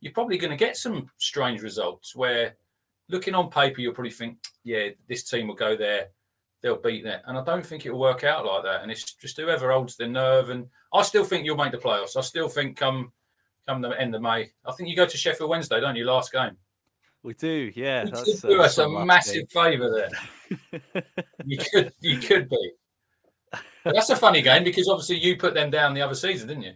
you're 0.00 0.12
probably 0.12 0.38
going 0.38 0.50
to 0.50 0.56
get 0.56 0.76
some 0.76 1.10
strange 1.18 1.62
results. 1.62 2.16
Where 2.16 2.56
looking 3.08 3.34
on 3.34 3.50
paper, 3.50 3.80
you'll 3.80 3.94
probably 3.94 4.10
think, 4.10 4.38
yeah, 4.64 4.88
this 5.08 5.24
team 5.24 5.48
will 5.48 5.54
go 5.54 5.76
there 5.76 6.08
they'll 6.62 6.80
beat 6.80 7.04
that. 7.04 7.22
And 7.26 7.38
I 7.38 7.44
don't 7.44 7.64
think 7.64 7.86
it'll 7.86 7.98
work 7.98 8.24
out 8.24 8.44
like 8.44 8.62
that. 8.64 8.82
And 8.82 8.90
it's 8.90 9.14
just 9.14 9.36
whoever 9.36 9.72
holds 9.72 9.96
the 9.96 10.06
nerve. 10.06 10.50
And 10.50 10.66
I 10.92 11.02
still 11.02 11.24
think 11.24 11.44
you'll 11.44 11.56
make 11.56 11.72
the 11.72 11.78
playoffs. 11.78 12.16
I 12.16 12.20
still 12.22 12.48
think 12.48 12.76
come 12.76 13.12
come 13.66 13.82
the 13.82 13.90
end 13.90 14.14
of 14.14 14.22
May. 14.22 14.50
I 14.64 14.72
think 14.72 14.88
you 14.88 14.96
go 14.96 15.06
to 15.06 15.16
Sheffield 15.16 15.50
Wednesday, 15.50 15.80
don't 15.80 15.96
you? 15.96 16.04
Last 16.04 16.32
game. 16.32 16.56
We 17.22 17.34
do, 17.34 17.72
yeah. 17.74 18.04
You 18.04 18.10
that's, 18.12 18.40
do 18.40 18.62
us 18.62 18.78
a 18.78 18.88
massive 18.88 19.50
favour 19.50 19.90
there. 19.90 21.02
you 21.44 21.58
could, 21.58 21.92
you 22.00 22.18
could 22.18 22.48
be. 22.48 22.72
But 23.82 23.94
that's 23.94 24.10
a 24.10 24.16
funny 24.16 24.42
game 24.42 24.62
because 24.62 24.88
obviously 24.88 25.18
you 25.18 25.36
put 25.36 25.54
them 25.54 25.70
down 25.70 25.92
the 25.92 26.02
other 26.02 26.14
season, 26.14 26.48
didn't 26.48 26.62
you? 26.62 26.74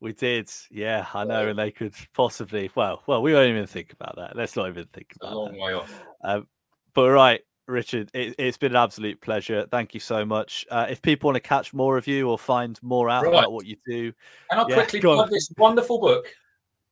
We 0.00 0.12
did, 0.12 0.50
yeah, 0.70 1.06
I 1.14 1.24
know, 1.24 1.48
and 1.48 1.58
they 1.58 1.70
could 1.70 1.94
possibly. 2.14 2.70
Well, 2.74 3.02
well, 3.06 3.22
we 3.22 3.32
won't 3.32 3.50
even 3.50 3.66
think 3.66 3.92
about 3.92 4.16
that. 4.16 4.36
Let's 4.36 4.56
not 4.56 4.68
even 4.68 4.86
think 4.92 5.14
about 5.16 5.32
a 5.32 5.36
long 5.36 5.52
that. 5.52 5.60
way 5.60 5.72
off. 5.72 6.04
Um, 6.22 6.46
but 6.92 7.10
right, 7.10 7.40
Richard, 7.66 8.10
it, 8.12 8.38
has 8.38 8.56
been 8.56 8.72
an 8.72 8.76
absolute 8.76 9.20
pleasure. 9.20 9.66
Thank 9.70 9.94
you 9.94 10.00
so 10.00 10.24
much. 10.24 10.66
Uh, 10.70 10.86
if 10.90 11.00
people 11.00 11.28
want 11.28 11.36
to 11.36 11.48
catch 11.48 11.72
more 11.72 11.96
of 11.96 12.06
you 12.06 12.28
or 12.28 12.38
find 12.38 12.78
more 12.82 13.08
out 13.08 13.24
right. 13.24 13.30
about 13.30 13.52
what 13.52 13.66
you 13.66 13.76
do, 13.86 14.12
and 14.50 14.60
I'll 14.60 14.68
yeah, 14.68 14.76
quickly 14.76 15.00
plug 15.00 15.30
this 15.30 15.50
wonderful 15.56 15.98
book. 16.00 16.26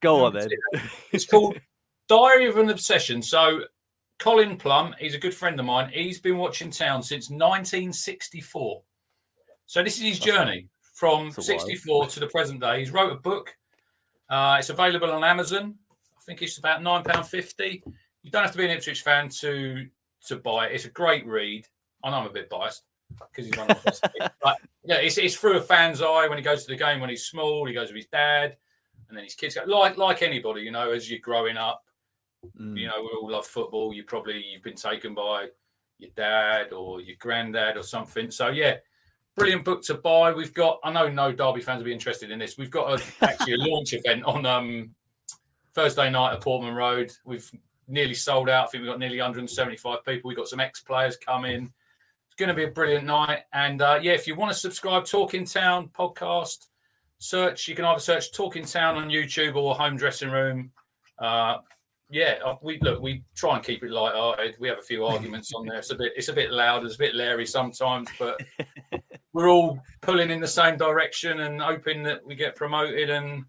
Go 0.01 0.25
on 0.25 0.35
then. 0.35 0.49
It's 1.13 1.27
called 1.27 1.59
Diary 2.09 2.47
of 2.47 2.57
an 2.57 2.71
Obsession. 2.71 3.23
So, 3.23 3.61
Colin 4.19 4.57
Plum, 4.57 4.95
he's 4.99 5.15
a 5.15 5.19
good 5.19 5.35
friend 5.35 5.59
of 5.61 5.67
mine. 5.67 5.91
He's 5.93 6.21
been 6.21 6.39
watching 6.39 6.71
Town 6.71 7.03
since 7.03 7.31
1964. 7.31 8.83
So, 9.67 9.83
this 9.83 9.97
is 9.97 10.03
his 10.03 10.19
journey 10.19 10.69
from 10.95 11.31
64 11.31 12.07
to 12.09 12.21
the 12.21 12.27
present 12.29 12.61
day. 12.61 12.81
He's 12.81 12.91
wrote 12.91 13.13
a 13.13 13.17
book. 13.17 13.55
Uh, 14.29 14.57
it's 14.59 14.71
available 14.71 15.11
on 15.11 15.23
Amazon. 15.23 15.75
I 16.17 16.21
think 16.25 16.43
it's 16.43 16.59
about 16.59 16.81
£9.50. 16.81 17.83
You 18.23 18.31
don't 18.31 18.43
have 18.43 18.53
to 18.53 18.59
be 18.59 18.65
an 18.65 18.71
Ipswich 18.71 19.03
fan 19.03 19.29
to 19.41 19.87
to 20.29 20.37
buy 20.37 20.67
it. 20.67 20.75
It's 20.75 20.85
a 20.85 20.91
great 20.91 21.27
read. 21.27 21.67
I 22.05 22.11
know 22.11 22.17
I'm 22.17 22.27
a 22.27 22.33
bit 22.33 22.49
biased 22.49 22.83
because 23.31 23.47
he's 23.47 23.57
one 23.57 23.71
of 23.71 23.83
the 23.83 23.91
best. 23.91 24.07
but 24.43 24.59
yeah, 24.85 24.97
it's, 24.97 25.19
it's 25.19 25.37
through 25.37 25.59
a 25.59 25.63
fan's 25.63 26.03
eye 26.03 26.27
when 26.29 26.39
he 26.39 26.45
goes 26.45 26.65
to 26.65 26.73
the 26.73 26.77
game 26.77 27.01
when 27.01 27.11
he's 27.11 27.25
small. 27.25 27.67
He 27.67 27.75
goes 27.75 27.89
with 27.89 27.97
his 27.97 28.07
dad, 28.07 28.57
and 29.09 29.17
then 29.17 29.25
his 29.25 29.35
kids 29.35 29.55
go 29.55 29.65
like 29.67 29.97
like 29.97 30.23
anybody, 30.23 30.63
you 30.63 30.71
know, 30.71 30.91
as 30.91 31.11
you're 31.11 31.21
growing 31.21 31.57
up. 31.57 31.85
Mm. 32.59 32.79
You 32.79 32.89
know, 32.89 33.03
we 33.03 33.09
all 33.21 33.31
love 33.31 33.47
football. 33.47 33.93
You 33.93 34.05
probably 34.05 34.45
you've 34.53 34.63
been 34.63 34.75
taken 34.75 35.15
by 35.15 35.49
your 35.99 36.11
dad 36.17 36.73
or 36.73 37.01
your 37.01 37.17
granddad 37.19 37.77
or 37.77 37.83
something. 37.83 38.31
So 38.31 38.49
yeah, 38.49 38.77
brilliant 39.37 39.65
book 39.65 39.83
to 39.85 39.95
buy. 39.95 40.33
We've 40.33 40.55
got. 40.55 40.81
I 40.83 40.93
know 40.93 41.09
no 41.09 41.33
Derby 41.33 41.61
fans 41.61 41.79
will 41.79 41.87
be 41.87 41.93
interested 41.93 42.31
in 42.31 42.39
this. 42.39 42.59
We've 42.59 42.71
got 42.71 43.01
a, 43.01 43.25
actually 43.25 43.55
a 43.55 43.59
launch 43.59 43.93
event 43.93 44.25
on 44.25 44.45
um 44.47 44.91
Thursday 45.75 46.11
night 46.11 46.35
at 46.35 46.41
Portman 46.41 46.75
Road. 46.75 47.13
We've 47.25 47.51
nearly 47.93 48.15
sold 48.15 48.49
out. 48.49 48.65
I 48.65 48.71
think 48.71 48.83
we've 48.83 48.91
got 48.91 48.99
nearly 48.99 49.19
175 49.19 50.05
people. 50.05 50.29
We've 50.29 50.37
got 50.37 50.49
some 50.49 50.61
ex 50.61 50.81
players 50.81 51.17
coming. 51.17 51.71
It's 52.27 52.37
going 52.37 52.49
to 52.49 52.55
be 52.55 52.65
a 52.65 52.69
brilliant 52.69 53.05
night. 53.05 53.41
And 53.53 53.83
uh, 53.83 54.01
yeah, 54.03 54.13
if 54.13 54.27
you 54.27 54.35
want 54.35 54.51
to 54.51 54.59
subscribe, 54.59 55.05
Talking 55.05 55.45
Town 55.45 55.89
podcast, 55.89 56.69
search. 57.19 57.69
You 57.69 57.77
can 57.77 57.85
either 57.85 58.01
search 58.01 58.33
Talking 58.33 58.65
Town 58.65 58.97
on 58.97 59.11
YouTube 59.11 59.55
or 59.55 59.75
Home 59.75 59.97
Dressing 59.97 60.31
Room. 60.31 60.73
Uh, 61.19 61.59
yeah, 62.11 62.55
we 62.63 62.79
look. 62.81 63.03
We 63.03 63.25
try 63.37 63.57
and 63.57 63.65
keep 63.65 63.83
it 63.83 63.91
light-hearted. 63.91 64.57
We 64.59 64.69
have 64.69 64.79
a 64.79 64.83
few 64.83 65.05
arguments 65.07 65.53
on 65.55 65.67
there. 65.67 65.79
It's 65.79 65.91
a 65.91 65.95
bit. 65.95 66.13
It's 66.17 66.29
a 66.29 66.33
bit 66.33 66.51
loud. 66.51 66.85
It's 66.85 66.95
a 66.95 66.99
bit 66.99 67.15
leery 67.15 67.47
sometimes, 67.47 68.09
but 68.19 68.41
we're 69.35 69.51
all 69.51 69.79
pulling 70.01 70.31
in 70.31 70.41
the 70.41 70.49
same 70.49 70.79
direction 70.79 71.41
and 71.41 71.61
hoping 71.61 72.03
that 72.05 72.25
we 72.25 72.35
get 72.35 72.57
promoted. 72.57 73.11
And 73.11 73.45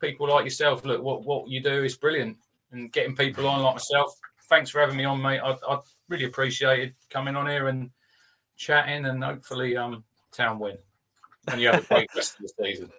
people 0.00 0.28
like 0.28 0.44
yourself, 0.44 0.84
look, 0.86 1.02
what 1.02 1.24
what 1.24 1.48
you 1.48 1.62
do 1.62 1.84
is 1.84 1.96
brilliant 1.96 2.38
and 2.74 2.92
getting 2.92 3.16
people 3.16 3.46
on 3.46 3.62
like 3.62 3.76
myself. 3.76 4.14
Thanks 4.48 4.70
for 4.70 4.80
having 4.80 4.96
me 4.96 5.04
on, 5.04 5.22
mate. 5.22 5.40
I, 5.40 5.56
I 5.68 5.78
really 6.08 6.26
appreciated 6.26 6.94
coming 7.10 7.36
on 7.36 7.48
here 7.48 7.68
and 7.68 7.90
chatting, 8.56 9.06
and 9.06 9.22
hopefully, 9.24 9.76
um, 9.76 10.04
town 10.32 10.58
win. 10.58 10.76
And 11.48 11.60
you 11.60 11.68
have 11.68 11.84
a 11.84 11.94
great 11.94 12.10
rest 12.14 12.36
of 12.38 12.46
the 12.46 12.64
season. 12.64 12.90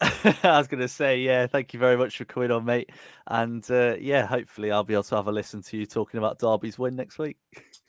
I 0.00 0.58
was 0.58 0.68
going 0.68 0.80
to 0.80 0.88
say, 0.88 1.18
yeah, 1.18 1.46
thank 1.46 1.74
you 1.74 1.80
very 1.80 1.96
much 1.96 2.16
for 2.16 2.24
coming 2.24 2.50
on, 2.50 2.64
mate. 2.64 2.90
And 3.26 3.68
uh, 3.70 3.96
yeah, 4.00 4.26
hopefully, 4.26 4.70
I'll 4.70 4.84
be 4.84 4.94
able 4.94 5.02
to 5.04 5.16
have 5.16 5.28
a 5.28 5.32
listen 5.32 5.62
to 5.62 5.76
you 5.76 5.86
talking 5.86 6.18
about 6.18 6.38
Derby's 6.38 6.78
win 6.78 6.96
next 6.96 7.18
week. 7.18 7.36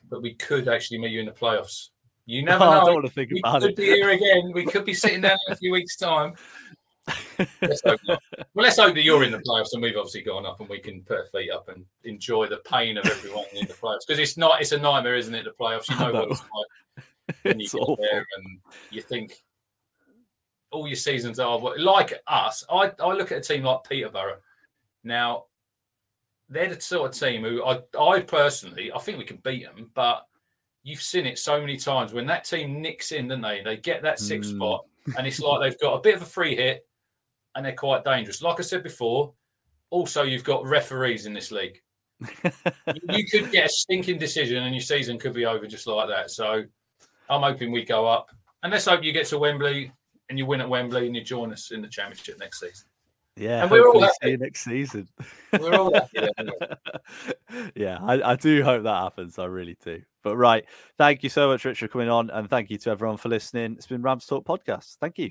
But 0.08 0.22
we 0.22 0.34
could 0.34 0.68
actually 0.68 0.98
meet 0.98 1.12
you 1.12 1.20
in 1.20 1.26
the 1.26 1.32
playoffs. 1.32 1.90
You 2.26 2.42
never 2.44 2.64
oh, 2.64 2.70
know. 2.70 2.80
I 2.80 2.84
don't 2.84 2.94
want 2.94 3.06
to 3.06 3.12
think 3.12 3.30
we 3.32 3.40
about 3.40 3.62
could 3.62 3.76
be 3.76 3.86
here 3.86 4.10
again. 4.10 4.52
We 4.52 4.64
could 4.64 4.84
be 4.84 4.94
sitting 4.94 5.20
down 5.20 5.38
in 5.46 5.52
a 5.52 5.56
few 5.56 5.72
weeks' 5.72 5.96
time 5.96 6.34
let's 7.62 7.82
well, 7.84 8.18
let's 8.54 8.78
hope 8.78 8.94
that 8.94 9.02
you're 9.02 9.24
in 9.24 9.32
the 9.32 9.38
playoffs 9.38 9.72
and 9.72 9.82
we've 9.82 9.96
obviously 9.96 10.22
gone 10.22 10.46
up 10.46 10.60
and 10.60 10.68
we 10.68 10.78
can 10.78 11.02
put 11.02 11.18
our 11.18 11.24
feet 11.26 11.50
up 11.50 11.68
and 11.68 11.84
enjoy 12.04 12.46
the 12.46 12.58
pain 12.58 12.96
of 12.96 13.06
everyone 13.06 13.44
in 13.52 13.66
the 13.66 13.74
playoffs 13.74 14.00
because 14.06 14.18
it's 14.18 14.36
not 14.36 14.60
it's 14.60 14.72
a 14.72 14.78
nightmare, 14.78 15.16
isn't 15.16 15.34
it? 15.34 15.44
The 15.44 15.50
playoffs, 15.50 15.88
you 15.88 15.96
know, 16.00 16.12
know. 16.12 16.20
what 16.20 16.30
it's 16.30 16.40
like 16.40 17.06
when 17.42 17.58
you 17.58 17.64
it's 17.64 17.74
get 17.74 17.80
awful. 17.80 17.96
there 17.96 18.26
and 18.36 18.58
you 18.90 19.02
think 19.02 19.42
all 20.70 20.86
your 20.86 20.96
seasons 20.96 21.38
are 21.38 21.58
like 21.78 22.20
us. 22.26 22.64
I 22.70 22.92
I 23.00 23.12
look 23.14 23.32
at 23.32 23.38
a 23.38 23.40
team 23.40 23.64
like 23.64 23.84
Peterborough 23.88 24.38
now. 25.04 25.44
They're 26.48 26.74
the 26.74 26.80
sort 26.80 27.14
of 27.14 27.18
team 27.18 27.42
who 27.42 27.64
I 27.64 27.80
I 27.98 28.20
personally 28.20 28.92
I 28.92 28.98
think 28.98 29.18
we 29.18 29.24
can 29.24 29.38
beat 29.38 29.64
them, 29.64 29.90
but 29.94 30.26
you've 30.82 31.02
seen 31.02 31.26
it 31.26 31.38
so 31.38 31.60
many 31.60 31.76
times 31.76 32.12
when 32.12 32.26
that 32.26 32.44
team 32.44 32.80
nicks 32.80 33.12
in, 33.12 33.28
don't 33.28 33.40
they? 33.40 33.62
They 33.62 33.76
get 33.76 34.02
that 34.02 34.18
sixth 34.18 34.52
mm. 34.52 34.56
spot, 34.56 34.84
and 35.16 35.26
it's 35.26 35.40
like 35.40 35.60
they've 35.62 35.80
got 35.80 35.94
a 35.94 36.00
bit 36.00 36.16
of 36.16 36.22
a 36.22 36.26
free 36.26 36.56
hit, 36.56 36.86
and 37.54 37.64
they're 37.64 37.72
quite 37.72 38.04
dangerous. 38.04 38.42
Like 38.42 38.60
I 38.60 38.62
said 38.62 38.82
before, 38.82 39.32
also 39.90 40.22
you've 40.22 40.44
got 40.44 40.64
referees 40.64 41.26
in 41.26 41.32
this 41.32 41.50
league. 41.50 41.80
you 43.10 43.26
could 43.26 43.50
get 43.50 43.66
a 43.66 43.68
stinking 43.68 44.18
decision 44.18 44.62
and 44.64 44.74
your 44.74 44.82
season 44.82 45.18
could 45.18 45.32
be 45.32 45.46
over 45.46 45.66
just 45.66 45.86
like 45.86 46.08
that. 46.08 46.30
So 46.30 46.64
I'm 47.28 47.42
hoping 47.42 47.72
we 47.72 47.84
go 47.84 48.06
up. 48.06 48.30
And 48.62 48.72
let's 48.72 48.84
hope 48.84 49.02
you 49.02 49.12
get 49.12 49.26
to 49.28 49.38
Wembley 49.38 49.90
and 50.28 50.38
you 50.38 50.46
win 50.46 50.60
at 50.60 50.68
Wembley 50.68 51.06
and 51.06 51.16
you 51.16 51.22
join 51.22 51.52
us 51.52 51.70
in 51.70 51.80
the 51.80 51.88
championship 51.88 52.38
next 52.38 52.60
season. 52.60 52.86
Yeah, 53.36 53.62
and 53.62 53.70
we're 53.70 53.88
all 53.88 54.02
happy. 54.02 54.36
next 54.36 54.64
season. 54.64 55.08
We're 55.58 55.74
all 55.74 55.94
happy. 55.94 56.28
yeah, 57.74 57.98
I, 58.02 58.32
I 58.32 58.36
do 58.36 58.62
hope 58.62 58.82
that 58.82 59.02
happens. 59.02 59.38
I 59.38 59.46
really 59.46 59.78
do. 59.82 60.02
But 60.22 60.36
right, 60.36 60.64
thank 60.98 61.22
you 61.22 61.30
so 61.30 61.48
much, 61.48 61.64
Rich, 61.64 61.78
for 61.78 61.88
coming 61.88 62.10
on, 62.10 62.28
and 62.30 62.50
thank 62.50 62.68
you 62.68 62.76
to 62.78 62.90
everyone 62.90 63.16
for 63.16 63.30
listening. 63.30 63.74
It's 63.74 63.86
been 63.86 64.02
Rams 64.02 64.26
Talk 64.26 64.44
Podcast. 64.44 64.98
Thank 65.00 65.16
you. 65.16 65.30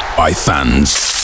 by 0.17 0.33
fans. 0.33 1.20